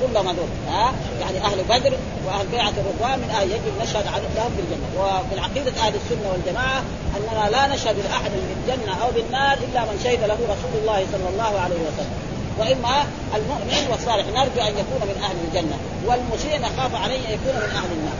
كلهم 0.00 0.28
هذول 0.28 0.48
ها؟ 0.68 0.92
يعني 1.20 1.38
أهل 1.38 1.62
بدر 1.68 1.92
وأهل 2.26 2.46
بيعة 2.46 2.72
الرضوان 2.82 3.18
من 3.18 3.30
أهل 3.30 3.50
يجب 3.50 3.72
نشهد 3.82 4.04
لهم 4.36 4.52
بالجنه 4.56 4.88
وفي 4.98 5.34
العقيدة 5.34 5.80
أهل 5.80 5.94
السنة 5.94 6.28
والجماعة 6.32 6.82
أننا 7.16 7.50
لا 7.50 7.74
نشهد 7.74 7.96
لأحد 7.98 8.30
بالجنه 8.48 8.94
أو 9.02 9.10
بالنار 9.10 9.58
إلا 9.58 9.80
من 9.80 10.00
شهد 10.04 10.20
له 10.20 10.34
رسول 10.34 10.74
الله 10.80 11.06
صلى 11.12 11.28
الله 11.32 11.60
عليه 11.60 11.80
وسلم. 11.86 12.16
وإما 12.58 13.04
المؤمن 13.34 13.90
والصالح 13.90 14.26
نرجو 14.26 14.60
أن 14.68 14.74
يكون 14.82 15.02
من 15.10 15.22
أهل 15.22 15.36
الجنة. 15.46 15.76
والمسيء 16.06 16.60
نخاف 16.60 16.94
عليه 16.94 17.18
أن 17.28 17.32
يكون 17.32 17.54
من 17.54 17.70
أهل 17.76 17.90
النار. 17.98 18.18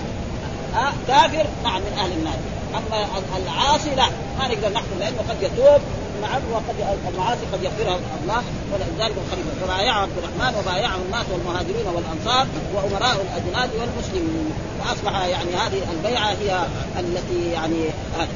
ها؟ 0.74 0.92
كافر 1.08 1.46
نعم 1.64 1.80
من 1.80 1.98
أهل 1.98 2.12
النار. 2.12 2.38
أما 2.74 3.06
العاصي 3.36 3.90
لا 3.90 4.06
ما 4.38 4.48
نقدر 4.48 4.68
نحكم 4.68 4.98
لأنه 5.00 5.18
قد 5.28 5.42
يتوب 5.42 5.80
نعم 6.24 6.42
وقد 6.52 6.98
المعاصي 7.08 7.40
قد 7.52 7.62
يغفرها 7.62 7.98
الله 8.22 8.42
ولذلك 8.72 9.14
الخليفة 9.26 9.50
فبايعه 9.66 10.02
عبد 10.02 10.12
الرحمن 10.18 10.58
وبايعه 10.58 10.96
الناس 10.96 11.26
والمهاجرين 11.32 11.86
والأنصار 11.86 12.46
وأمراء 12.74 13.16
الأجناد 13.26 13.70
والمسلمين. 13.80 14.52
فأصبح 14.78 15.24
يعني 15.24 15.54
هذه 15.54 15.82
البيعة 15.92 16.30
هي 16.30 16.66
التي 17.00 17.50
يعني 17.52 17.84
هذا 18.18 18.28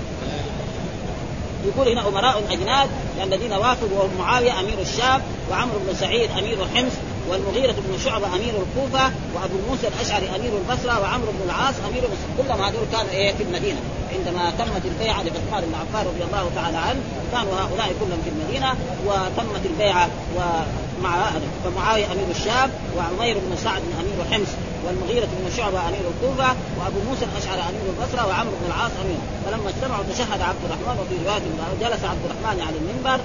يقول 1.67 1.89
هنا 1.89 2.09
أمراء 2.09 2.39
الأجناد 2.39 2.89
الذين 3.23 3.53
وافقوا 3.53 3.99
وهم 3.99 4.19
معاوية 4.19 4.61
أمير 4.61 4.79
الشام 4.81 5.23
وعمرو 5.51 5.79
بن 5.79 5.95
سعيد 5.95 6.31
أمير 6.31 6.59
حمص 6.75 6.93
والمغيرة 7.29 7.73
بن 7.73 7.99
شعبة 8.05 8.27
أمير 8.27 8.55
الكوفة 8.63 9.13
وأبو 9.35 9.55
موسى 9.69 9.89
الأشعري 9.89 10.29
أمير 10.37 10.53
البصرة 10.59 11.01
وعمرو 11.01 11.33
بن 11.33 11.43
العاص 11.45 11.75
أمير 11.89 12.03
مصر 12.03 12.29
كلهم 12.39 12.63
هذول 12.63 12.87
كانوا 12.93 13.11
إيه 13.11 13.33
في 13.33 13.43
المدينة. 13.43 13.81
عندما 14.15 14.51
تمت 14.51 14.83
البيعة 14.85 15.23
لعثمان 15.23 15.65
بن 15.65 15.75
عفان 15.75 16.07
رضي 16.07 16.25
الله 16.25 16.51
تعالى 16.55 16.77
عنه 16.77 17.01
كانوا 17.33 17.53
هؤلاء 17.53 17.89
كلهم 18.01 18.21
في 18.25 18.31
المدينة 18.31 18.75
وتمت 19.07 19.67
البيعة 19.67 20.09
ومع 20.37 21.31
فمعاوية 21.65 22.07
أمير 22.13 22.27
الشام 22.31 22.71
وعمير 22.97 23.39
بن 23.39 23.57
سعد 23.65 23.83
أمير 24.01 24.25
حمص. 24.33 24.49
والمغيرة 24.89 25.25
بن 25.25 25.57
شعبة 25.57 25.89
أمير 25.89 26.05
الكوفة 26.13 26.49
وأبو 26.79 26.99
موسى 27.09 27.25
الأشعري 27.25 27.61
أمير 27.61 27.85
البصرة 27.93 28.27
وعمرو 28.27 28.57
بن 28.61 28.67
العاص 28.67 28.91
أمير 29.05 29.21
فلما 29.47 29.69
اجتمعوا 29.71 30.05
تشهد 30.13 30.41
عبد 30.41 30.63
الرحمن 30.65 30.97
وفي 31.01 31.15
رواية 31.25 31.43
جلس 31.81 32.05
عبد 32.05 32.25
الرحمن 32.25 32.61
على 32.67 32.77
المنبر 32.81 33.21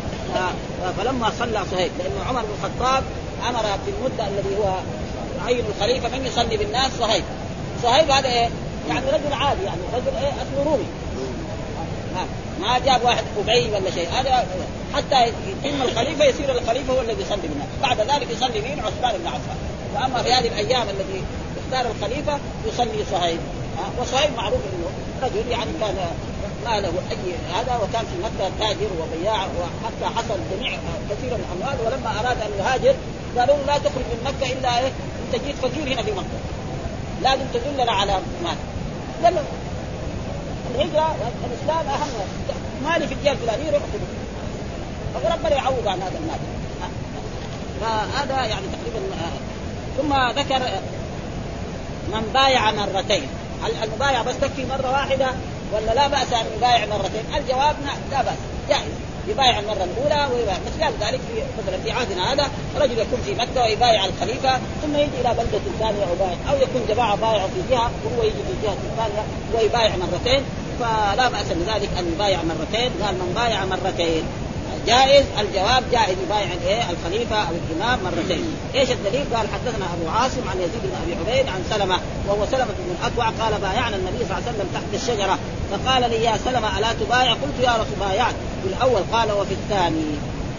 فلما 0.97 1.31
صلى 1.39 1.61
صهيب 1.71 1.91
لأن 1.99 2.27
عمر 2.27 2.41
بن 2.41 2.53
الخطاب 2.57 3.03
أمر 3.49 3.63
في 3.85 3.91
المدة 3.91 4.27
الذي 4.27 4.57
هو 4.57 4.73
عين 5.45 5.63
الخليفة 5.75 6.09
من 6.09 6.25
يصلي 6.25 6.57
بالناس 6.57 6.91
صهيب. 6.99 7.23
صهيب 7.83 8.11
هذا 8.11 8.27
إيه؟ 8.27 8.49
يعني 8.89 9.05
رجل 9.11 9.33
عادي 9.33 9.63
يعني 9.63 9.81
رجل 9.93 10.17
إيه؟ 10.17 10.29
أصله 10.29 10.71
رومي. 10.71 10.85
ما 12.61 12.79
جاب 12.79 13.03
واحد 13.03 13.23
ابي 13.39 13.71
ولا 13.71 13.91
شيء. 13.91 14.09
هذا 14.09 14.45
حتى 14.95 15.31
يتم 15.63 15.81
الخليفة 15.81 16.25
يصير 16.25 16.51
الخليفة 16.51 16.93
هو 16.93 17.01
الذي 17.01 17.21
يصلي 17.21 17.47
بالناس. 17.47 17.67
بعد 17.81 17.99
ذلك 17.99 18.31
يصلي 18.31 18.61
مين 18.61 18.79
عثمان 18.79 19.17
بن 19.17 19.27
عفان. 19.27 19.57
وأما 19.95 20.23
في 20.23 20.33
هذه 20.33 20.47
الأيام 20.47 20.89
التي 20.89 21.23
اختار 21.73 21.91
الخليفة 21.91 22.39
يصلي 22.67 23.05
صهيب. 23.11 23.39
وصهيب 24.01 24.31
معروف 24.37 24.59
إنه 24.73 24.89
رجل 25.23 25.51
يعني 25.51 25.71
كان 25.81 25.95
ما 26.65 26.79
له 26.79 26.93
أي 27.11 27.55
هذا 27.55 27.75
وكان 27.75 28.05
في 28.05 28.17
مكة 28.23 28.51
تاجر 28.59 28.89
وبياع 29.01 29.43
وحتى 29.43 30.15
حصل 30.15 30.39
جميع 30.51 30.77
كثير 31.09 31.33
من 31.33 31.45
الأموال 31.45 31.85
ولما 31.85 32.19
أراد 32.19 32.37
أن 32.41 32.51
يهاجر 32.59 32.95
قالوا 33.37 33.57
لا 33.67 33.77
تخرج 33.77 34.05
من 34.11 34.23
مكة 34.25 34.53
إلا 34.53 34.79
إيه 34.79 34.91
انت 35.25 35.43
جيت 35.45 35.55
فقير 35.55 35.93
هنا 35.93 36.03
في 36.03 36.11
مكة. 36.11 36.39
لازم 37.21 37.45
تدلنا 37.53 37.91
على 37.91 38.13
مال. 38.43 38.57
قال 39.23 39.35
له 39.35 39.43
الهجرة 40.75 41.15
الإسلام 41.45 41.87
أهم 41.87 42.09
مالي 42.83 43.07
في 43.07 43.13
الجهه 43.13 43.31
الفلانية 43.31 43.71
روح 43.71 43.81
فربنا 45.13 45.55
يعوض 45.55 45.87
عن 45.87 46.01
هذا 46.01 46.17
المال. 46.17 46.39
فهذا 47.81 48.45
يعني 48.45 48.65
تقريبا 48.73 48.99
ثم 49.97 50.39
ذكر 50.39 50.61
من 52.07 52.31
بايع 52.33 52.71
مرتين. 52.71 53.27
المبايعه 53.83 54.23
بس 54.23 54.35
تكفي 54.41 54.65
مرة 54.65 54.91
واحدة 54.91 55.27
ولا 55.73 55.93
لا 55.93 56.07
بأس 56.07 56.33
أن 56.33 56.45
يبايع 56.57 56.85
مرتين؟ 56.85 57.23
الجواب 57.37 57.75
لا 58.11 58.21
بأس. 58.21 58.37
جائز. 58.69 58.93
يبايع 59.27 59.59
المرة 59.59 59.83
الأولى 59.83 60.33
ويبايع. 60.33 60.57
مثل 60.67 61.05
ذلك 61.05 61.19
في 61.19 61.43
مثلا 61.63 61.77
في 61.83 61.91
عهدنا 61.91 62.33
هذا 62.33 62.49
رجل 62.79 62.99
يكون 62.99 63.19
في 63.25 63.33
مكة 63.33 63.61
ويبايع 63.61 64.05
الخليفة 64.05 64.57
ثم 64.81 64.95
يجي 64.95 65.21
إلى 65.21 65.33
بلدة 65.33 65.59
ثانية 65.79 66.05
وبايع. 66.11 66.37
أو 66.49 66.55
يكون 66.55 66.85
جماعة 66.89 67.15
بايعوا 67.15 67.47
في 67.47 67.61
جهة 67.71 67.91
وهو 68.05 68.23
يجي 68.23 68.43
في 68.47 68.53
الجهه 68.57 68.73
الثانية 68.91 69.23
ويبايع 69.55 69.95
مرتين. 69.95 70.43
فلا 70.79 71.29
بأس 71.29 71.47
بذلك 71.47 71.89
أن 71.99 72.11
يبايع 72.15 72.39
مرتين. 72.43 72.91
قال 73.03 73.15
من 73.15 73.33
بايع 73.35 73.65
مرتين. 73.65 74.23
جائز 74.87 75.25
الجواب 75.39 75.83
جائز. 75.91 76.17
يبايع 76.25 76.53
الايه 76.53 76.83
الخليفة 76.89 77.35
أو 77.35 77.53
الإمام 77.61 77.99
مرتين. 78.03 78.55
إيش 78.75 78.91
الدليل؟ 78.91 79.25
قال 79.35 79.47
حدثنا 79.53 79.85
أبو 79.93 80.09
عاصم 80.09 80.49
عن 80.49 80.57
يزيد 80.57 80.81
بن 80.83 80.95
أبي 81.03 81.13
عبيد 81.21 81.47
عن 81.47 81.63
سلمة 81.69 81.99
وهو 82.27 82.45
سلمة 82.45 82.73
بن 82.79 82.95
الأكوع 82.99 83.25
قال 83.25 83.61
بايعنا 83.61 83.95
النبي 83.95 84.17
صلى 84.17 84.23
الله 84.23 84.35
عليه 84.35 84.47
وسلم 84.47 84.69
تحت 84.73 85.01
الشجرة. 85.01 85.39
فقال 85.71 86.09
لي 86.09 86.23
يا 86.23 86.37
سلمة 86.45 86.79
ألا 86.79 86.93
تبايع؟ 86.93 87.33
قلت 87.33 87.57
يا 87.63 87.71
رسول 87.71 87.97
بايعت. 87.99 88.35
في 88.63 88.69
الأول 88.69 89.01
قال 89.13 89.31
وفي 89.31 89.53
الثاني. 89.53 90.05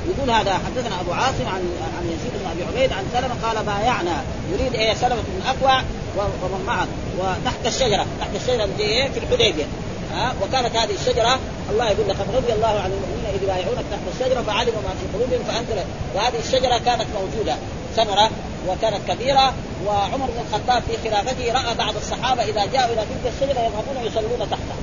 يقول 0.09 0.31
هذا 0.31 0.55
حدثنا 0.55 1.01
أبو 1.01 1.13
عاصم 1.13 1.47
عن 1.47 1.63
عن 1.99 2.05
يزيد 2.05 2.33
بن 2.41 2.51
أبي 2.51 2.63
عبيد 2.65 2.93
عن 2.93 3.05
سلمة 3.13 3.35
قال 3.43 3.65
بايعنا. 3.65 4.23
يريد 4.53 4.75
إيه؟ 4.75 4.95
سلمة 4.95 5.23
بن 5.29 5.43
الأكوع 5.43 5.83
ومن 6.17 6.65
معه 6.67 6.87
وتحت 7.19 7.67
الشجرة. 7.67 8.07
تحت 8.21 8.31
الشجرة 8.35 8.69
إيه؟ 8.79 9.09
في 9.09 9.19
الحديبية. 9.19 9.65
ها 10.15 10.35
وكانت 10.43 10.77
هذه 10.77 10.95
الشجرة 10.95 11.39
الله 11.71 11.91
يقول 11.91 12.09
لقد 12.09 12.27
رضي 12.37 12.53
الله 12.53 12.81
عن 12.81 12.91
المؤمنين 12.93 13.35
إذ 13.35 13.43
يبايعونك 13.43 13.85
تحت 13.91 14.01
الشجرة 14.15 14.43
فعلموا 14.43 14.83
ما 14.83 14.95
في 15.01 15.07
قلوبهم 15.17 15.45
فانزل 15.45 15.85
وهذه 16.15 16.39
الشجرة 16.39 16.79
كانت 16.79 17.07
موجودة 17.15 17.57
ثمرة 17.97 18.31
وكانت 18.69 19.11
كبيرة 19.11 19.53
وعمر 19.87 20.27
بن 20.27 20.41
الخطاب 20.49 20.83
في 20.83 21.09
خلافته 21.09 21.53
رأى 21.53 21.75
بعض 21.75 21.97
الصحابة 21.97 22.43
إذا 22.43 22.67
جاءوا 22.73 22.93
إلى 22.93 23.03
تلك 23.03 23.33
الشجرة 23.35 23.61
يذهبون 23.61 24.07
يصلون 24.07 24.51
تحتها. 24.51 24.77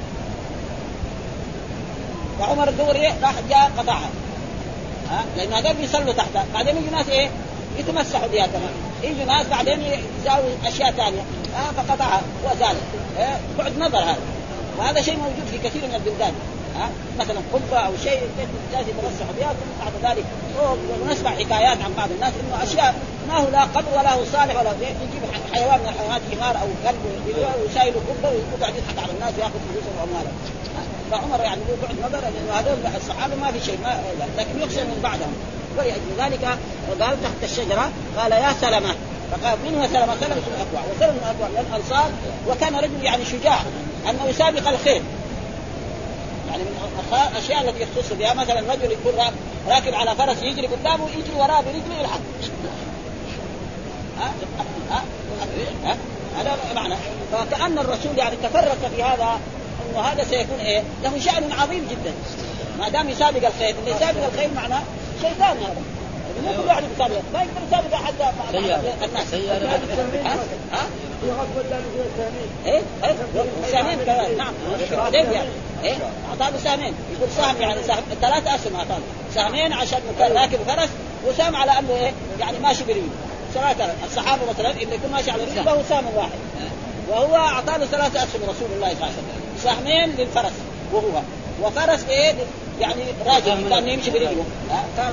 فعمر 2.39 2.69
الدوري 2.69 3.07
راح 3.07 3.33
جاء 3.49 3.71
قطعها. 3.77 4.09
ها 5.09 5.23
لأن 5.37 5.53
هذول 5.53 5.73
بيصلوا 5.73 6.13
تحتها. 6.13 6.45
بعدين 6.53 6.77
يجي 6.77 6.89
ناس 6.89 7.09
إيه؟ 7.09 7.29
يتمسحوا 7.79 8.27
بها 8.27 8.47
كمان. 8.47 8.73
يجي 9.03 9.23
ناس 9.23 9.47
بعدين 9.47 9.81
يساوي 10.21 10.51
أشياء 10.65 10.91
ثانية. 10.91 11.21
ها 11.55 11.71
فقطعها 11.77 12.21
وزال 12.43 12.75
إيه؟ 13.19 13.39
بعد 13.57 13.77
نظر 13.79 13.99
هذا. 13.99 14.40
وهذا 14.77 15.01
شيء 15.01 15.17
موجود 15.17 15.45
في 15.51 15.57
كثير 15.57 15.81
من 15.87 15.95
البلدان. 15.95 16.33
ها؟ 16.75 16.89
مثلا 17.19 17.39
قبة 17.53 17.77
أو 17.79 17.91
شيء 18.03 18.19
الناس 18.69 18.87
يتمسحوا 18.87 19.33
بها 19.39 19.53
ثم 19.53 19.71
بعد 19.83 20.11
ذلك 20.11 20.25
ونسمع 21.01 21.29
حكايات 21.29 21.77
عن 21.85 21.93
بعض 21.97 22.11
الناس 22.11 22.33
إنه 22.41 22.63
أشياء 22.63 22.95
ما 23.27 23.37
هو 23.37 23.49
لا 23.51 23.63
قبر 23.63 23.91
ولا 23.97 24.13
هو 24.13 24.25
صالح 24.25 24.59
ولا 24.59 24.71
يجيب 24.81 25.23
حيوان 25.53 25.79
من 25.79 25.87
الحيوانات 25.87 26.21
حمار 26.31 26.61
أو 26.61 26.67
كلب 26.83 27.01
ويشايله 27.61 27.99
قبة 28.09 28.29
ويقعد 28.29 28.73
يضحك 28.75 28.97
على 29.03 29.11
الناس 29.11 29.33
ويأخذ 29.37 29.59
فلوسهم 29.69 29.95
واموالهم 29.99 30.37
فعمر 31.11 31.43
يعني 31.43 31.61
له 31.67 31.77
بعد 31.81 31.95
نظر 31.99 32.21
لأنه 32.21 32.53
هذول 32.59 32.95
الصحابة 32.95 33.35
ما 33.35 33.51
في 33.51 33.65
شيء 33.65 33.77
ما 33.83 34.01
لكن 34.37 34.61
يخشى 34.61 34.83
من 34.83 34.99
بعدهم. 35.03 35.33
ولأجل 35.77 36.11
ذلك 36.19 36.45
قال 36.99 37.17
تحت 37.23 37.43
الشجرة 37.43 37.91
قال 38.17 38.31
يا 38.31 38.53
سلمة. 38.61 38.95
فقال 39.31 39.57
من 39.65 39.75
هو 39.75 39.87
سلمة؟ 39.87 40.15
سلمة 40.21 40.43
الاكوع 40.53 40.81
وسلمة 40.95 41.17
الاكوع 41.23 41.47
من 41.47 41.65
الأنصار 41.69 42.09
وكان 42.49 42.75
رجل 42.75 43.03
يعني 43.03 43.25
شجاع. 43.25 43.59
أنه 44.09 44.25
يسابق 44.25 44.67
الخيل 44.67 45.03
يعني 46.49 46.63
من 46.63 47.17
الاشياء 47.31 47.69
التي 47.69 47.83
يختص 47.83 48.13
بها. 48.13 48.33
مثلا 48.33 48.73
رجل 48.73 48.91
يكون 48.91 49.13
راكب 49.67 49.93
على 49.93 50.15
فرس 50.15 50.43
يجري 50.43 50.67
قدامه 50.67 51.09
يجري 51.09 51.35
وراه 51.35 51.61
برجله 51.61 51.99
يلحق 51.99 52.19
ها؟ 54.19 54.31
ها؟ 55.83 55.97
هذا 56.39 56.57
معنى. 56.75 56.95
فكأن 57.31 57.77
الرسول 57.77 58.17
يعني 58.17 58.35
تفرق 58.43 58.91
في 58.95 59.03
هذا 59.03 59.39
إنه 59.89 60.01
هذا 60.01 60.23
سيكون 60.23 60.59
إيه؟ 60.59 60.83
له 61.03 61.19
شأن 61.19 61.51
عظيم 61.51 61.87
جدا. 61.91 62.13
ما 62.79 62.89
دام 62.89 63.09
يسابق 63.09 63.47
الخيل، 63.47 63.75
اللي 63.79 63.91
يسابق 63.91 64.25
الخيل 64.33 64.53
معناه 64.53 64.81
شيطان 65.21 65.57
هذا. 65.57 65.81
مو 66.45 66.61
كل 66.61 66.67
واحد 66.67 66.83
يسابق 66.95 67.21
ما 67.33 67.39
يقدر 67.41 67.61
يسابق 67.67 67.93
احد 67.93 68.13
الناس 69.03 69.33
ها؟ 69.33 70.35
ها؟ 70.73 70.87
إيه؟ 72.65 72.81
إيه؟ 73.03 73.15
سهمين 73.71 73.99
كمان. 74.05 74.37
نعم. 74.37 74.53
بعدين 74.91 75.31
يعني؟ 75.31 75.49
إيه؟ 75.83 75.95
اعطاه 76.29 76.57
سهمين 76.63 76.93
يقول 77.17 77.29
سهم 77.37 77.61
يعني 77.61 77.83
سهم. 77.83 78.03
ثلاثة 78.21 78.55
أسهم 78.55 78.75
اعطاه 78.75 78.97
سهمين 79.35 79.73
عشان 79.73 79.99
راكب 80.19 80.59
فرس 80.67 80.89
وسهم 81.27 81.55
على 81.55 81.71
أنه 81.79 81.95
إيه؟ 81.95 82.11
يعني 82.39 82.59
ماشي 82.59 82.83
برجله 82.83 83.03
ثلاثة 83.53 83.93
الصحابة 84.05 84.41
مثلا 84.49 84.71
اللي 84.71 84.95
يكون 84.95 85.11
ماشي 85.11 85.31
على 85.31 85.43
رجله 85.43 85.63
فهو 85.63 85.81
سهم 85.89 86.05
واحد. 86.15 86.29
وهو 87.09 87.35
اعطاه 87.35 87.77
ثلاثة 87.77 88.23
أسهم 88.23 88.41
رسول 88.41 88.67
الله 88.75 88.89
صلى 88.89 88.93
الله 88.93 89.05
عليه 89.05 89.13
وسلم. 89.13 89.63
سهمين 89.63 90.09
للفرس 90.17 90.51
وهو. 90.93 91.21
وفرس 91.61 92.05
إيه؟ 92.09 92.33
يعني 92.81 93.03
راجل 93.25 93.69
كان 93.69 93.87
يمشي 93.87 94.11
برجله. 94.11 94.45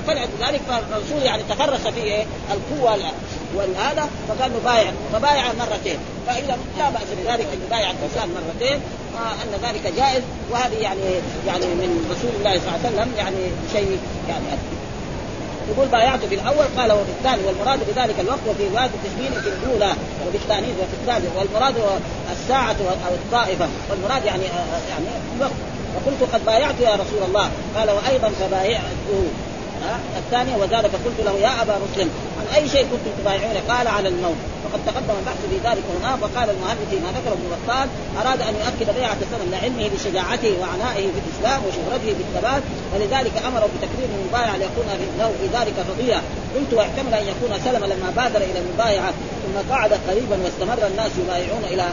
فلذلك 0.07 0.61
فالرسول 0.67 1.21
يعني 1.23 1.43
تفرس 1.49 1.87
في 1.87 2.03
إيه؟ 2.03 2.25
القوة 2.51 3.11
والهذا 3.55 4.09
فقال 4.27 4.51
له 4.51 4.59
بايع 4.65 4.91
فبايع 5.13 5.53
مرتين. 5.53 5.97
فاذا 6.27 6.57
لا 6.77 6.89
بأس 6.89 7.07
بذلك 7.23 7.47
أن 7.53 7.59
يبايع 7.67 7.91
الإنسان 7.91 8.29
مرتين 8.29 8.81
ان 9.43 9.69
ذلك 9.69 9.93
جائز. 9.97 10.23
وهذه 10.51 10.75
يعني 10.75 11.01
يعني 11.47 11.65
من 11.65 12.05
رسول 12.11 12.31
الله 12.39 12.59
صلى 12.59 12.67
الله 12.67 12.79
عليه 12.85 12.89
وسلم 12.89 13.13
يعني 13.17 13.51
شيء 13.73 13.99
يعني 14.29 14.45
يقول 15.69 15.87
بايعت 15.87 16.25
في 16.25 16.35
الأول 16.35 16.65
قال 16.77 16.91
وفي 16.91 17.11
الثاني 17.19 17.41
والمراد 17.47 17.79
بذلك 17.79 18.15
الوقت 18.19 18.39
وفي 18.49 18.67
روايه 18.67 18.85
التشبيه 18.85 19.41
في 19.41 19.49
الأولى 19.49 19.93
وفي 20.27 20.37
الثاني 20.37 20.67
وفي 20.67 20.93
الثالث 21.01 21.37
والمراد 21.37 21.75
الساعة 22.31 22.75
أو 23.07 23.13
الطائفة. 23.13 23.67
والمراد 23.89 24.25
يعني 24.25 24.43
يعني 24.89 25.07
الوقت. 25.37 25.78
فقلت 25.95 26.33
قد 26.33 26.45
بايعت 26.45 26.79
يا 26.79 26.93
رسول 26.93 27.23
الله. 27.27 27.49
قال 27.75 27.89
وأيضا 27.89 28.29
فبايعته. 28.29 29.23
الثانية 30.17 30.55
وزاد 30.55 30.87
فقلت 30.87 31.19
له 31.25 31.39
يا 31.39 31.61
أبا 31.61 31.75
مسلم 31.85 32.09
عن 32.39 32.55
أي 32.55 32.69
شيء 32.69 32.81
كنتم 32.91 33.11
تبايعون 33.21 33.57
قال 33.69 33.87
على 33.87 34.07
الموت. 34.09 34.35
وقد 34.65 34.79
تقدم 34.85 35.15
البحث 35.19 35.41
في 35.51 35.57
ذلك 35.67 35.83
هنا 35.95 36.11
وقال 36.21 36.49
المؤلف 36.49 36.89
فيما 36.91 37.09
ذكره 37.17 37.33
ابن 37.39 37.47
بطال 37.55 37.87
أراد 38.21 38.41
أن 38.41 38.53
يؤكد 38.61 38.95
بيعة 38.99 39.17
السلم 39.25 39.51
لعلمه 39.51 39.89
بشجاعته 39.93 40.53
وعنائه 40.61 41.05
في 41.13 41.19
الإسلام 41.23 41.59
وشهرته 41.65 42.11
بالثبات 42.17 42.63
ولذلك 42.93 43.33
أمره 43.47 43.69
بتكريم 43.73 44.09
المبايع 44.19 44.55
ليكون 44.55 44.85
له 45.19 45.31
في 45.41 45.47
ذلك 45.57 45.75
فضيلة. 45.89 46.21
قلت 46.55 46.73
واحتمل 46.73 47.13
أن 47.13 47.25
يكون 47.33 47.51
سلم 47.65 47.83
لما 47.85 48.09
بادر 48.15 48.41
إلى 48.49 48.59
المبايعة 48.59 49.11
ثم 49.43 49.73
قعد 49.73 49.91
قريبا 50.07 50.37
واستمر 50.43 50.87
الناس 50.87 51.11
يبايعون 51.23 51.63
إلى 51.63 51.85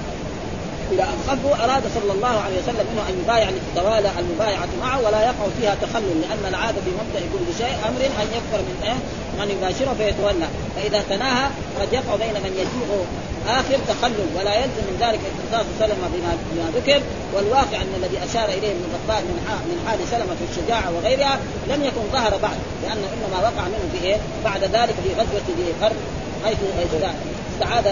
إلى 0.93 1.03
ان 1.03 1.19
خلفه 1.29 1.65
أراد 1.65 1.83
صلى 1.95 2.13
الله 2.13 2.35
عليه 2.45 2.57
وسلم 2.63 2.87
منه 2.93 3.03
أن 3.09 3.15
يبايع 3.23 3.49
لتتوالى 3.51 4.11
المبايعه 4.19 4.69
معه 4.81 4.99
ولا 5.07 5.21
يقع 5.23 5.47
فيها 5.61 5.75
تخلل 5.83 6.21
لأن 6.21 6.45
العادة 6.49 6.81
في 6.85 6.91
مبدأ 7.01 7.21
كل 7.33 7.47
شيء 7.59 7.75
أمر 7.89 8.01
أن 8.23 8.29
يكفر 8.37 8.61
من 8.69 8.77
إيه؟ 8.85 8.99
من 9.39 9.51
يباشره 9.51 9.95
فيتولى 9.99 10.49
فإذا 10.77 11.05
تناهى 11.11 11.47
قد 11.81 11.93
يقع 11.93 12.17
بين 12.17 12.37
من 12.45 12.53
يجيء 12.61 13.07
آخر 13.49 13.79
تخلل 13.89 14.29
ولا 14.37 14.55
يلزم 14.55 14.85
من 14.91 14.97
ذلك 15.01 15.21
اختصاص 15.31 15.67
سلمة 15.79 16.07
بما, 16.15 16.33
بما 16.51 16.67
ذكر 16.77 17.01
والواقع 17.35 17.79
أن 17.83 17.93
الذي 17.97 18.19
أشار 18.31 18.49
إليه 18.49 18.71
ابن 18.71 18.85
بطال 18.95 19.23
من 19.25 19.39
من 19.71 19.79
حال 19.87 19.99
سلمة 20.11 20.35
في 20.39 20.45
الشجاعة 20.51 20.89
وغيرها 20.97 21.39
لم 21.69 21.85
يكن 21.85 22.03
ظهر 22.13 22.33
بعد 22.43 22.59
لأنه 22.83 23.07
إنما 23.15 23.39
وقع 23.43 23.65
منه 23.73 23.87
في 23.93 24.07
إيه؟ 24.07 24.17
بعد 24.45 24.63
ذلك 24.63 24.95
في 25.05 25.11
غزوة 25.19 25.47
ذي 25.59 25.73
قرن 25.83 26.01
حيث 26.45 26.59
استعاد 27.55 27.87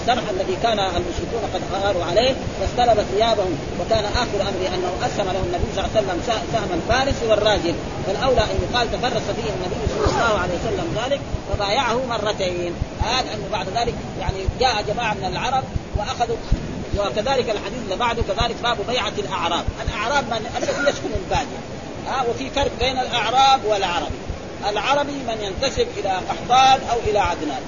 السرح 0.00 0.22
الذي 0.30 0.56
كان 0.62 0.78
المشركون 0.78 1.42
قد 1.54 1.62
غاروا 1.72 2.04
عليه 2.04 2.34
فاستلب 2.60 3.06
ثيابهم. 3.12 3.58
وكان 3.80 4.04
آخر 4.04 4.40
امره 4.50 4.68
أنه 4.74 4.92
اسهم 5.06 5.26
له 5.26 5.42
النبي 5.46 5.68
صلى 5.74 5.84
الله 5.84 5.90
عليه 5.96 6.00
وسلم 6.00 6.20
سهم 6.52 6.70
الفارس 6.78 7.18
والراجل. 7.28 7.74
فالأولى 8.06 8.40
أن 8.40 8.58
يقال 8.64 8.92
تفرس 8.92 9.22
فيه 9.36 9.50
النبي 9.56 9.80
صلى 9.92 10.04
الله 10.12 10.38
عليه 10.42 10.54
وسلم 10.54 10.98
ذلك 11.04 11.20
فبايعه 11.50 12.00
مرتين. 12.08 12.74
هذا 13.02 13.34
انه 13.34 13.46
بعد 13.52 13.66
ذلك 13.68 13.94
يعني 14.20 14.38
جاء 14.60 14.82
جماعة 14.88 15.14
من 15.14 15.24
العرب 15.24 15.64
واخذوا 15.96 16.36
وكذلك 16.98 17.50
الحديث 17.50 17.78
اللي 17.84 17.96
بعده 17.96 18.22
كذلك 18.22 18.56
باب 18.62 18.76
بيعة 18.88 19.12
الأعراب، 19.18 19.64
الأعراب 19.88 20.24
من 20.24 20.46
الذي 20.56 20.90
يسكن 20.90 21.10
البادية. 21.24 21.60
ها 22.08 22.24
وفي 22.30 22.50
فرق 22.50 22.70
بين 22.80 22.98
الأعراب 22.98 23.60
والعربي، 23.64 24.18
العربي 24.68 25.12
من 25.12 25.38
ينتسب 25.42 25.86
إلى 25.96 26.08
قحطان 26.08 26.80
أو 26.90 26.98
إلى 27.06 27.18
عدنان. 27.18 27.62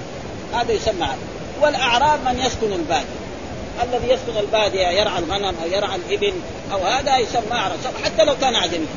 هذا 0.53 0.71
يسمى 0.71 1.03
عربي 1.03 1.32
والأعراب 1.63 2.19
من 2.25 2.39
يسكن 2.39 2.73
البادية. 2.73 3.23
الذي 3.83 4.07
يسكن 4.13 4.37
البادية 4.39 4.87
يرعى 4.87 5.19
الغنم 5.19 5.55
أو 5.63 5.67
يرعى 5.67 5.95
الابل 5.95 6.33
أو 6.73 6.85
هذا 6.85 7.17
يسمى 7.17 7.51
أعراب. 7.51 7.79
حتى 8.05 8.23
لو 8.25 8.35
كان 8.41 8.55
اعجميا 8.55 8.87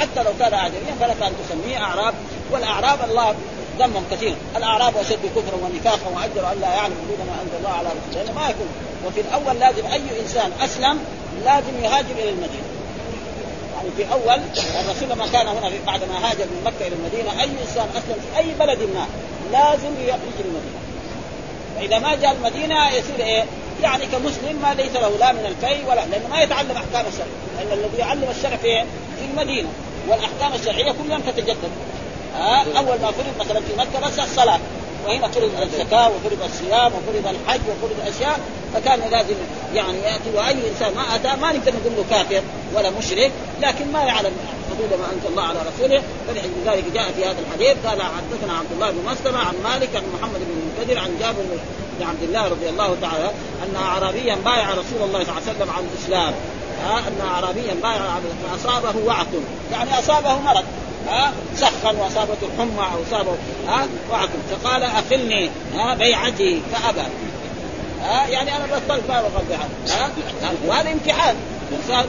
حتى 0.00 0.22
لو 0.22 0.30
كان 0.38 0.54
اعجميا 0.54 0.94
فلك 1.00 1.22
أن 1.22 1.32
تسميه 1.44 1.78
أعراب. 1.78 2.14
والأعراب 2.50 2.98
الله 3.10 3.34
ذمهم 3.78 4.04
كثير. 4.10 4.34
الأعراب 4.56 4.96
أشد 4.96 5.18
كفرا 5.36 5.56
ونفاقا 5.62 6.08
وأجر 6.14 6.52
أن 6.52 6.60
لا 6.60 6.74
يعلم 6.74 6.94
حدود 7.04 7.18
ما 7.26 7.42
أنزل 7.42 7.56
الله 7.58 7.70
على 7.70 7.88
رسوله 7.88 8.32
ما 8.32 8.50
يكون. 8.50 8.68
وفي 9.06 9.20
الأول 9.20 9.60
لازم 9.60 9.86
أي 9.86 10.20
إنسان 10.20 10.52
أسلم 10.60 10.98
لازم 11.44 11.84
يهاجر 11.84 12.14
إلى 12.18 12.30
المدينة. 12.30 12.68
يعني 13.76 13.90
في 13.96 14.12
أول 14.12 14.40
الرسول 14.84 15.08
لما 15.08 15.26
كان 15.32 15.46
هنا 15.46 15.70
بعد 15.86 16.00
ما 16.00 16.30
هاجر 16.30 16.44
من 16.44 16.62
مكة 16.64 16.86
إلى 16.86 16.96
المدينة 16.96 17.42
أي 17.42 17.48
إنسان 17.62 17.88
أسلم 17.90 18.16
في 18.22 18.38
أي 18.38 18.54
بلد 18.54 18.78
ما 18.94 19.06
لازم 19.52 19.92
يجي 20.00 20.12
المدينة. 20.44 20.89
فاذا 21.80 21.98
ما 21.98 22.14
جاء 22.14 22.32
المدينة 22.32 22.88
يصير 22.88 23.20
إيه؟ 23.20 23.44
يعني 23.82 24.06
كمسلم 24.06 24.58
ما 24.62 24.74
ليس 24.74 24.92
له 24.92 25.18
لا 25.18 25.32
من 25.32 25.46
الفي 25.46 25.84
ولا 25.88 26.06
لأنه 26.06 26.28
ما 26.30 26.42
يتعلم 26.42 26.70
أحكام 26.70 27.06
الشرع 27.12 27.26
لأن 27.58 27.78
الذي 27.78 27.98
يعلم 27.98 28.28
الشرع 28.36 28.56
في 28.56 28.84
في 29.18 29.24
المدينة 29.30 29.68
والأحكام 30.08 30.54
الشرعية 30.54 30.92
كل 30.92 31.12
يوم 31.12 31.20
تتجدد. 31.20 31.70
آه 32.36 32.64
أول 32.78 33.00
ما 33.02 33.10
فرض 33.10 33.34
مثلا 33.40 33.60
في 33.60 33.76
مكة 33.78 34.06
بس 34.06 34.18
الصلاة 34.18 34.58
وهنا 35.06 35.28
فرض 35.28 35.50
الزكاة 35.62 36.08
وفرض 36.08 36.42
الصيام 36.44 36.92
وفرض 36.92 37.26
الحج 37.26 37.60
وفرض 37.70 37.96
اشياء 38.16 38.40
فكان 38.74 39.00
لازم 39.10 39.34
يعني 39.74 39.98
يأتي 39.98 40.30
وأي 40.34 40.70
إنسان 40.70 40.94
ما 40.94 41.14
أتى 41.14 41.40
ما 41.40 41.52
نقدر 41.52 41.72
نقول 41.72 41.92
له 41.96 42.04
كافر 42.10 42.42
ولا 42.74 42.90
مشرك 42.90 43.32
لكن 43.62 43.92
ما 43.92 44.02
يعلم. 44.02 44.32
حدود 44.80 45.00
ما 45.00 45.06
أنزل 45.14 45.28
الله 45.30 45.42
على 45.42 45.58
رسوله. 45.70 46.02
فلذلك 46.28 46.84
جاء 46.94 47.12
في 47.12 47.24
هذا 47.24 47.36
الحديث. 47.38 47.86
قال 47.86 48.02
حدثنا 48.02 48.52
عبد 48.58 48.72
الله 48.72 48.90
بن 48.90 48.98
مسلمة 49.12 49.38
عن 49.38 49.54
مالك 49.64 49.96
عن 49.96 50.02
محمد 50.18 50.40
بن 50.40 50.52
المنكدر 50.60 50.98
عن 50.98 51.16
جابر 51.20 51.42
بن 51.98 52.06
عبد 52.06 52.22
الله 52.22 52.48
رضي 52.48 52.68
الله 52.68 52.96
تعالى 53.00 53.30
ان 53.64 53.76
اعرابيا 53.76 54.34
بايع 54.44 54.70
رسول 54.70 55.02
الله 55.02 55.24
صلى 55.24 55.32
الله 55.32 55.42
عليه 55.46 55.50
وسلم 55.56 55.70
على 55.70 55.84
الإسلام. 55.92 56.34
ها 56.84 56.98
ان 56.98 57.20
اعرابيا 57.26 57.74
بايع 57.82 58.00
فاصابه 58.50 58.98
وعك 59.06 59.26
يعني 59.72 59.98
أصابه 59.98 60.38
مرض. 60.38 60.64
ها 61.08 61.32
سخن 61.56 61.96
وأصابته 61.96 62.46
الحمى 62.54 62.86
أو 62.94 63.02
أصابه 63.08 63.34
ها 63.68 63.86
وعك 64.10 64.28
فقال 64.50 64.82
أخلني 64.82 65.50
ها 65.74 65.94
بيعتي 65.94 66.62
فأبى. 66.72 67.08
ها 68.02 68.26
يعني 68.26 68.56
أنا 68.56 68.66
بطلت 68.66 69.02
ما 69.08 69.22
بقى 69.22 69.58
ها 69.88 70.10
وهذا 70.66 70.92
امتحان. 70.92 71.36
الانسان 71.72 72.04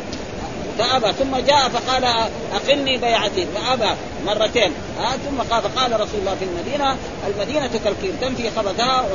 فأبى 0.78 1.14
ثم 1.14 1.38
جاء 1.38 1.70
فقال 1.70 2.06
اقلني 2.54 2.98
بيعتي 2.98 3.48
فأبى 3.56 3.96
مرتين. 4.26 4.72
ها 5.00 5.12
ثم 5.12 5.42
قال 5.54 5.62
فقال 5.64 5.94
رسول 5.94 6.20
الله 6.20 6.36
في 6.36 6.46
المدينة 6.46 6.98
المدينة 7.28 7.70
كالكير 7.84 8.14
تنفي 8.22 8.50
خبثها 8.50 9.06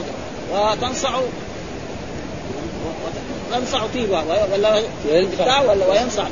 وتنصع 0.53 1.21
تنصع 3.53 3.87
طيبها 3.95 4.25
ولا 4.53 4.83
ولا 5.69 5.87
وينصع 5.87 6.25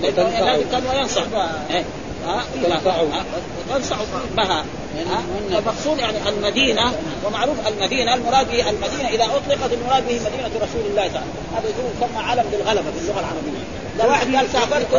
كان 0.72 0.83
وينصع 0.95 1.22
تنصع 3.70 3.97
طيبها. 3.97 4.64
المقصود 5.51 5.99
يعني 5.99 6.29
المدينة 6.29 6.93
ومعروف 7.27 7.68
المدينة 7.68 8.14
المراد 8.14 8.51
به 8.51 8.70
المدينة 8.70 9.09
إذا 9.09 9.25
أطلقت 9.25 9.72
المراد 9.72 10.09
به 10.09 10.20
مدينة 10.20 10.51
رسول 10.57 10.83
الله 10.91 11.09
تعالى 11.09 11.27
هذا 11.57 11.68
يسمى 11.68 12.22
علم 12.22 12.45
بالغلبة 12.53 12.91
في 12.91 13.01
اللغة 13.03 13.20
العربية. 13.20 13.74
لو 13.99 14.09
واحد 14.09 14.34
قال 14.36 14.51
سافرت. 14.53 14.92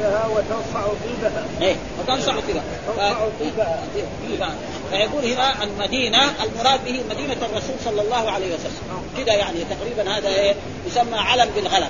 لها 0.00 0.26
وتنصع 0.26 0.86
طيبها. 0.86 1.44
إيه 1.62 1.76
وتنصع 2.00 2.32
طيبها. 2.40 2.64
طيبها. 3.40 4.54
فيقول 4.90 5.24
هنا 5.24 5.64
المدينة 5.64 6.18
المراد 6.44 6.84
به 6.84 7.00
مدينة 7.10 7.32
الرسول 7.32 7.76
صلى 7.84 8.00
الله 8.02 8.30
عليه 8.30 8.54
وسلم. 8.54 9.02
كذا 9.16 9.34
يعني 9.34 9.58
تقريبا 9.70 10.16
هذا 10.18 10.28
إيه 10.28 10.54
يسمى 10.86 11.18
علم 11.18 11.48
بالغلبه 11.56 11.88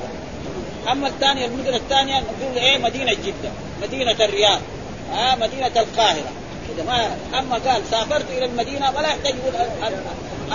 أما 0.93 1.09
الثانية 1.09 1.47
المدن 1.47 1.75
الثانية 1.75 2.15
نقول 2.21 2.57
إيه 2.59 2.79
مدينة 2.79 3.13
جدة 3.13 3.51
مدينة 3.83 4.25
الرياض 4.25 4.61
آه 5.15 5.35
مدينة 5.35 5.67
القاهرة. 5.77 6.31
كذا 6.77 6.85
ما 6.87 7.17
أما 7.39 7.55
قال 7.55 7.83
سافرت 7.91 8.31
إلى 8.31 8.45
المدينة 8.45 8.91
ولا 8.91 9.09
يحتاج 9.09 9.35
يقول 9.35 9.55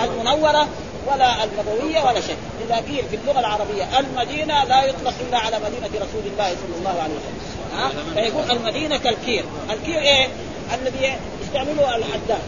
المنورة 0.04 0.68
ولا 1.06 1.44
النبوية 1.44 2.00
ولا 2.04 2.20
شيء. 2.20 2.36
إذا 2.66 2.76
قيل 2.76 3.04
في 3.10 3.16
اللغة 3.16 3.40
العربية 3.40 3.98
المدينة 3.98 4.64
لا 4.64 4.84
يطلق 4.84 5.14
إلا 5.28 5.38
على 5.38 5.56
مدينة 5.58 5.86
رسول 5.94 6.22
الله 6.32 6.48
صلى 6.48 6.76
الله 6.78 7.02
عليه 7.02 7.14
وسلم. 7.14 7.38
ها؟ 7.76 7.90
فيقول 8.14 8.50
المدينة 8.50 8.96
كالكير. 8.96 9.44
الكير 9.70 9.98
إيه؟ 9.98 10.28
الذي 10.74 11.18
يستعمله 11.42 11.96
الحداد. 11.96 12.42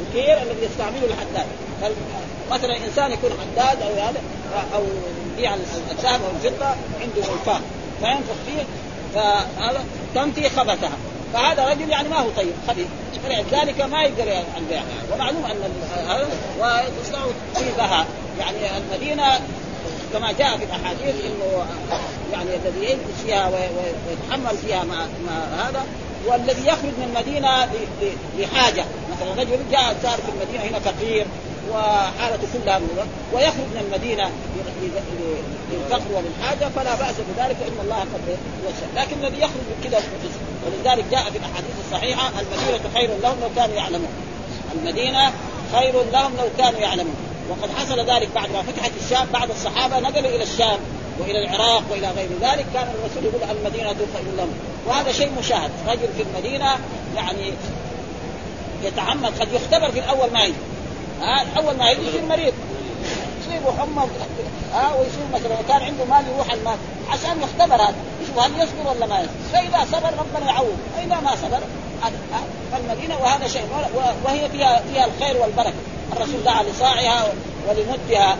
الكير 0.00 0.42
الذي 0.42 0.64
يستعمله 0.64 1.04
الحداد. 1.04 1.46
مثلا 2.50 2.76
إنسان 2.76 3.12
يكون 3.12 3.30
حداد 3.30 3.82
أو 3.82 3.92
هذا 3.92 4.20
أو 4.74 4.82
يبيع 5.32 5.54
الذهب 5.54 6.20
أو 6.24 6.30
الفضة 6.36 6.66
عنده 7.00 7.32
منفاخ 7.32 7.60
فينفخ 8.00 8.34
فيه 8.46 8.64
فهذا 9.14 9.84
تنفي 10.14 10.48
خبثها. 10.48 10.98
فهذا 11.32 11.68
رجل 11.68 11.90
يعني 11.90 12.08
ما 12.08 12.16
هو 12.16 12.30
طيب 12.36 12.52
خبيث 12.68 12.86
فلذلك 13.24 13.80
ما 13.80 14.02
يقدر 14.02 14.32
عن 14.32 14.64
بيع 14.70 14.82
ومعلوم 15.12 15.44
أن 15.44 15.56
هذا 16.08 16.28
وتنصع 16.58 17.24
طيبها. 17.54 18.06
يعني 18.38 18.78
المدينة 18.78 19.40
كما 20.12 20.32
جاء 20.32 20.56
في 20.58 20.64
الأحاديث 20.64 21.14
إنه 21.24 21.66
يعني 22.32 22.50
الذي 22.56 22.84
يجلس 22.84 23.22
فيها 23.24 23.48
ويتحمل 23.48 24.56
فيها 24.66 24.84
مع, 24.84 25.06
مع 25.26 25.68
هذا 25.68 25.86
والذي 26.26 26.66
يخرج 26.66 26.84
من 26.98 27.14
المدينة 27.16 27.68
لحاجه 28.38 28.84
مثلا 29.12 29.42
رجل 29.42 29.58
جاء 29.70 29.96
صار 30.02 30.18
في 30.18 30.28
المدينة 30.28 30.64
هنا 30.64 30.78
فقير. 30.78 31.26
وحالته 31.72 32.48
كلها 32.52 32.78
من 32.78 32.88
ويخرج 33.32 33.68
من 33.74 33.80
المدينة 33.86 34.30
للفقر 35.72 36.10
وللحاجه 36.14 36.68
فلا 36.76 36.94
بأس 36.94 37.14
بذلك 37.28 37.56
فان 37.56 37.84
الله 37.84 37.98
قد 37.98 38.38
يشاء، 38.64 38.88
لكن 38.96 39.24
الذي 39.24 39.38
يخرج 39.38 39.64
من 39.70 39.80
كذا 39.84 40.02
ولذلك 40.66 41.04
جاء 41.10 41.22
في 41.22 41.38
الأحاديث 41.38 41.74
الصحيحة 41.86 42.28
المدينة 42.28 42.90
خير 42.94 43.10
لهم 43.22 43.36
لو 43.40 43.48
كانوا 43.56 43.76
يعلمون. 43.76 44.10
المدينة 44.74 45.32
خير 45.72 45.94
لهم 46.12 46.32
لو 46.38 46.48
كانوا 46.58 46.80
يعلمون، 46.80 47.16
وقد 47.50 47.70
حصل 47.78 48.00
ذلك 48.10 48.28
بعد 48.34 48.50
ما 48.52 48.62
فتحت 48.62 48.90
الشام 49.02 49.26
بعد 49.32 49.50
الصحابة 49.50 49.98
نقلوا 49.98 50.30
إلى 50.30 50.42
الشام 50.42 50.78
وإلى 51.18 51.44
العراق 51.44 51.82
وإلى 51.90 52.10
غير 52.16 52.28
ذلك. 52.40 52.66
كان 52.74 52.88
الرسول 52.94 53.24
يقول 53.24 53.56
المدينة 53.56 53.94
خير 54.14 54.34
لهم. 54.36 54.54
وهذا 54.86 55.12
شيء 55.12 55.30
مشاهد. 55.38 55.70
رجل 55.88 56.08
في 56.16 56.22
المدينة 56.22 56.76
يعني 57.16 57.52
يتعمد 58.84 59.40
قد 59.40 59.48
يختبر 59.52 59.90
في 59.90 59.98
الأول 59.98 60.32
ما 60.32 60.44
يجي 60.44 60.54
ها 61.22 61.46
أول 61.56 61.76
ما 61.76 61.90
يجي 61.90 62.08
يصير 62.08 62.22
مريض. 62.22 62.52
يصيبه 63.40 63.72
حمى 63.78 64.06
ها 64.74 64.92
ويصير 64.94 65.26
مثلا 65.34 65.56
كان 65.68 65.82
عنده 65.82 66.04
مال 66.04 66.24
يروح 66.34 66.52
المال. 66.52 66.76
عشان 67.10 67.42
يختبر 67.42 67.82
هذا. 67.82 67.94
يشوف 68.22 68.38
هل 68.38 68.50
يصبر 68.62 68.90
ولا 68.90 69.06
ما 69.06 69.20
يصبر؟ 69.20 69.32
فاذا 69.52 69.86
صبر 69.92 70.10
ربنا 70.18 70.50
يعوض. 70.52 70.78
واذا 70.96 71.20
ما 71.20 71.36
صبر 71.36 71.60
فالمدينة 72.72 73.18
وهذا 73.22 73.48
شيء 73.48 73.62
وهي 74.24 74.48
فيها 74.48 74.82
فيها 74.92 75.06
الخير 75.06 75.36
والبركة. 75.42 75.72
الرسول 76.12 76.44
دعا 76.44 76.62
لصاعها 76.62 77.32
ولمدها 77.68 78.36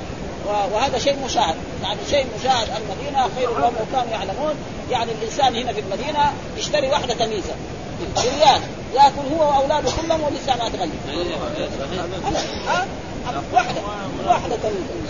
وهذا 0.73 0.99
شيء 0.99 1.17
مشاهد. 1.25 1.55
يعني 1.83 1.99
شيء 2.11 2.27
مشاهد. 2.41 2.69
المدينة 2.69 3.29
خير 3.37 3.59
لهم 3.59 3.73
كانوا 3.93 4.13
يعلمون. 4.13 4.55
يعني 4.91 5.13
الإنسان 5.13 5.57
هنا 5.57 5.73
في 5.73 5.81
المدينة 5.81 6.33
يشتري 6.57 6.89
واحدة 6.89 7.15
تميزه 7.15 7.55
بريال 8.17 8.61
ياكل 8.95 9.35
هو 9.35 9.49
وأولاده 9.49 9.91
كلهم 9.91 10.21
ولسه 10.23 10.57
ما 10.57 10.65
ها 12.67 12.87
واحدة 13.53 13.81
واحدة 14.27 14.57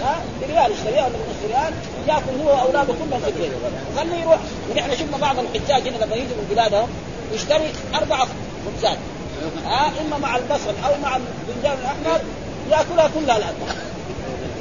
ها 0.03 0.23
بريال 0.41 0.73
يشتريها 0.73 1.07
ولا 1.07 1.17
بنص 1.17 1.51
ريال 1.51 1.73
ياكل 2.09 2.43
هو 2.43 2.49
وأولاده 2.49 2.93
كلهم 2.93 3.21
في 3.21 3.29
البيت. 3.29 3.53
خليه 3.97 4.17
يروح. 4.17 4.39
ونحن 4.71 4.91
شفنا 4.93 5.17
بعض 5.17 5.37
الحجاج 5.39 5.89
هنا 5.89 6.05
لما 6.05 6.15
يجوا 6.15 6.37
من 6.37 6.47
بلادهم 6.51 6.89
يشتري 7.33 7.73
أربع 7.95 8.25
خبزات. 8.67 8.99
ها 9.65 9.93
إما 10.01 10.19
مع 10.19 10.37
البصل 10.37 10.75
أو 10.85 10.93
مع 11.03 11.17
البنجان 11.17 11.79
الأحمر 11.79 12.21
يأكلها 12.71 13.11
كلها 13.15 13.37
الآن. 13.37 13.55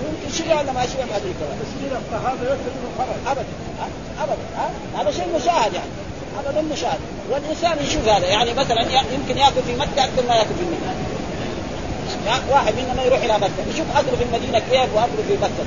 يمكن 0.06 0.38
شيء 0.38 0.58
ولا 0.58 0.72
ما 0.72 0.86
شيء 0.86 1.06
ما 1.12 1.18
أدري. 1.18 1.34
مسكين 1.62 1.92
الصحابه 2.08 2.44
ياكل 2.44 2.58
ابدا. 3.28 3.46
ابدا. 4.22 4.38
هذا 4.98 5.12
شيء 5.12 5.28
مشاهد 5.36 5.74
يعني. 5.74 5.90
ابدا 6.40 6.62
مشاهد 6.62 7.00
والإنسان 7.32 7.78
يشوف 7.86 8.08
هذا 8.08 8.28
يعني 8.28 8.54
مثلا 8.54 8.82
يمكن 9.14 9.38
يأكل 9.38 9.62
في 9.68 9.76
مكة 9.76 10.04
أكثر 10.04 10.24
ما 10.28 10.36
يأكل 10.36 10.56
في 10.60 10.62
المدينة. 10.62 10.94
واحد 12.52 12.74
منا 12.74 13.04
يروح 13.04 13.20
إلى 13.20 13.38
مكة. 13.38 13.74
يشوف 13.74 13.86
اكله 13.96 14.16
في 14.18 14.24
المدينة 14.24 14.60
كيف 14.60 14.96
واكله 14.96 15.24
في 15.28 15.34
مكة. 15.42 15.64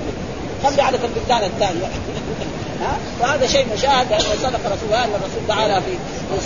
خلي 0.64 0.82
عدد 0.82 1.00
البلدان 1.04 1.42
الثانية 1.44 1.86
ها؟ 2.82 2.96
وهذا 3.20 3.46
شيء 3.46 3.66
مشاهد. 3.74 4.06
صدق 4.42 4.60
رسول 4.66 4.88
الله 4.88 5.04
الرسول 5.04 5.46
تعالى 5.48 5.80
في 5.80 5.96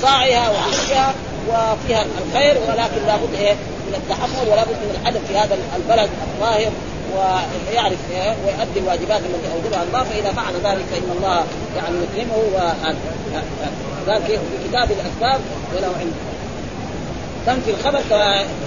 صاعها 0.02 0.50
وعشها 0.50 1.14
وفيها 1.48 2.04
الخير 2.26 2.56
ولكن 2.68 3.06
لابد 3.06 3.34
إيه؟ 3.34 3.54
من 3.86 3.94
التحمل 3.94 4.48
ولا 4.50 4.64
بد 4.64 4.70
من 4.70 4.98
الأدب 5.00 5.20
في 5.28 5.38
هذا 5.38 5.58
البلد 5.76 6.10
الظاهر 6.26 6.70
ويعرف 7.16 7.98
ويؤدي 8.10 8.80
الواجبات 8.80 9.20
التي 9.20 9.52
أوجبها 9.54 9.82
الله. 9.82 10.04
فإذا 10.04 10.32
فعل 10.32 10.54
ذلك 10.54 10.84
فان 10.90 11.16
الله 11.16 11.44
يعني 11.76 11.96
يكرمه 12.14 12.36
قال 14.08 14.22
في 14.22 14.38
كتاب 14.68 14.90
الاسباب 14.90 15.40
ولو 15.76 15.92
عنده 16.00 16.36
تنفي 17.46 17.70
الخبر 17.70 18.00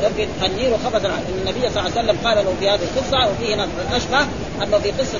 ينفي 0.04 0.28
النير 0.46 0.78
خبثا 0.86 1.12
النبي 1.40 1.60
صلى 1.60 1.68
الله 1.70 1.82
عليه 1.82 1.92
وسلم 1.92 2.18
قال 2.24 2.38
له 2.46 2.54
في 2.60 2.70
هذه 2.70 2.80
القصة 2.84 3.30
وفيه 3.30 3.68
اشبه 3.96 4.20
أنه 4.64 4.78
في 4.80 4.92
قصة 4.92 5.20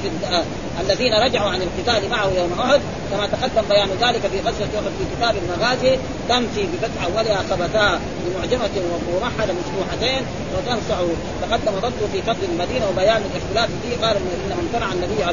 الذين 0.80 1.14
رجعوا 1.14 1.50
عن 1.50 1.62
القتال 1.62 2.10
معه 2.10 2.30
يوم 2.38 2.60
أحد. 2.60 2.80
كما 3.12 3.28
تقدم 3.28 3.68
بيان 3.70 3.90
ذلك 4.02 4.22
في 4.22 4.40
غزوة 4.40 4.68
أحد 4.76 4.92
في 5.00 5.06
كتاب 5.16 5.36
المغازي 5.44 5.98
تنفي 6.30 6.64
بفتح 6.64 7.04
أولها 7.06 7.44
خبثا 7.50 8.00
بمعجمة 8.26 8.70
وموحدة 9.10 9.54
مفتوحتين 9.54 10.22
وتنصع 10.58 10.98
تقدم 11.42 11.80
ضبطه 11.80 12.08
في 12.14 12.22
فضل 12.22 12.44
المدينة 12.52 12.90
وبيان 12.90 13.22
الاختلاف 13.32 13.70
فيه. 13.84 14.06
قال 14.06 14.18
انه 14.18 14.56
امتنع 14.60 14.92
النبي 14.94 15.24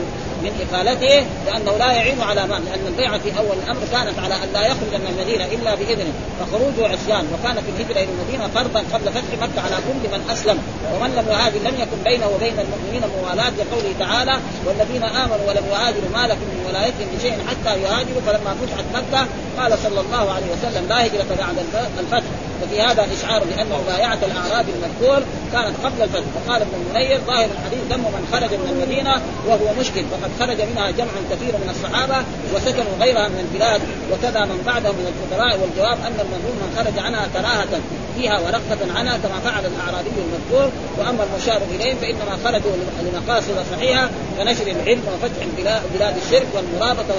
من 0.46 0.66
إقالته 0.66 1.26
لأنه 1.46 1.76
لا 1.78 1.92
يعين 1.92 2.20
على 2.20 2.46
مال 2.46 2.64
لأن 2.64 2.86
البيعه 2.86 3.18
في 3.18 3.38
أول 3.38 3.56
الأمر 3.64 3.80
كانت 3.92 4.18
على 4.18 4.34
أن 4.34 4.48
لا 4.52 4.66
يخرج 4.66 4.92
من 5.02 5.06
المدينة 5.10 5.44
إلا 5.44 5.74
بإذنه 5.74 6.12
فخروجه 6.40 6.92
عصيان 6.92 7.24
وكانت 7.34 7.64
الهجرة 7.68 8.00
إلى 8.02 8.08
المدينة 8.14 8.48
فرضا 8.54 8.80
قبل 8.92 9.12
فتح 9.12 9.32
مكة 9.42 9.60
على 9.60 9.76
كل 9.76 10.08
من 10.14 10.30
أسلم 10.30 10.58
ومن 10.94 11.10
لم 11.18 11.26
يهاجر 11.32 11.58
لم 11.58 11.74
يكن 11.82 11.98
بينه 12.04 12.26
وبين 12.34 12.54
المؤمنين 12.64 13.02
موالاة 13.18 13.52
لقوله 13.58 13.94
تعالى 13.98 14.36
والذين 14.66 15.02
آمنوا 15.02 15.48
ولم 15.48 15.64
يهاجروا 15.72 16.10
ما 16.14 16.26
لكم 16.26 16.46
من 16.52 16.64
ولايتهم 16.68 17.08
بشيء 17.16 17.38
حتى 17.48 17.80
يهاجروا 17.80 18.22
فلما 18.26 18.54
فتحت 18.60 18.84
مكة 18.94 19.26
قال 19.58 19.78
صلى 19.78 20.00
الله 20.00 20.32
عليه 20.32 20.46
وسلم 20.52 20.88
لا 20.88 21.06
هجرة 21.06 21.36
بعد 21.38 21.56
الفتح. 21.98 22.45
وفي 22.62 22.80
هذا 22.80 23.06
إشعار 23.18 23.44
بأن 23.44 23.66
مبايعه 23.84 24.18
الاعراب 24.22 24.66
المذكور 24.68 25.22
كانت 25.52 25.74
قبل 25.84 26.02
الفتح. 26.02 26.26
وقال 26.36 26.62
ابن 26.62 26.74
المنير 26.80 27.20
ظاهر 27.26 27.48
الحديث 27.56 27.82
دم 27.90 28.00
من 28.00 28.28
خرج 28.32 28.50
من 28.54 28.68
المدينة 28.72 29.14
وهو 29.46 29.74
مشكل 29.80 30.02
فقد 30.12 30.30
خرج 30.40 30.60
منها 30.70 30.90
جمع 30.90 31.14
كثير 31.30 31.52
من 31.62 31.68
الصحابة 31.70 32.16
وسكنوا 32.54 32.94
غيرها 33.00 33.28
من 33.28 33.40
البلاد 33.46 33.80
وكذا 34.12 34.44
من 34.44 34.62
بعدهم 34.66 34.94
من 34.94 35.06
الفقراء 35.12 35.60
والجواب 35.60 35.98
أن 36.06 36.16
المظلوم 36.24 36.56
من 36.62 36.70
خرج 36.76 36.98
عنها 36.98 37.26
كراهة 37.34 37.80
فيها 38.16 38.40
ورغبه 38.40 38.98
عنها 38.98 39.16
كما 39.18 39.38
فعل 39.44 39.66
الأعرابي 39.66 40.10
المذكور. 40.26 40.70
وأما 40.98 41.24
المشار 41.24 41.60
إليهم 41.74 41.96
فإنما 41.96 42.38
خرجوا 42.44 42.72
لمقاصد 43.02 43.64
صحيحة 43.72 44.08
كنشر 44.38 44.66
العلم 44.66 45.02
وفتح 45.12 45.46
بلاد 45.94 46.16
الشرك 46.16 46.46
والمرابطة 46.54 47.14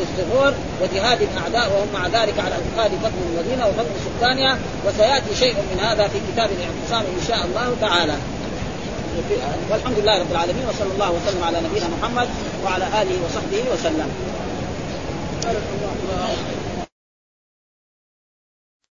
والظهور 0.00 0.54
وجهاد 0.82 1.22
الأعداء 1.22 1.72
وهم 1.72 1.88
مع 1.94 2.06
ذلك 2.06 2.38
على 2.38 2.54
انقاذ 2.54 2.90
فضل 2.90 3.20
المدينة 3.30 3.66
وفضل 3.66 3.90
سكانها 4.06 4.58
وسيأتي 4.86 5.34
شيء 5.38 5.54
من 5.54 5.80
هذا 5.80 6.08
في 6.08 6.18
كتاب 6.32 6.50
الاعتصام 6.50 7.04
إن 7.18 7.22
شاء 7.28 7.46
الله 7.46 7.76
تعالى. 7.80 8.14
والحمد 9.70 9.98
لله 9.98 10.18
رب 10.18 10.30
العالمين 10.30 10.64
وصلى 10.68 10.92
الله 10.94 11.10
وسلم 11.10 11.44
على 11.44 11.58
نبينا 11.60 11.86
محمد 12.00 12.28
وعلى 12.64 12.84
آله 12.84 13.16
وصحبه 13.24 13.62
وسلم. 13.72 14.08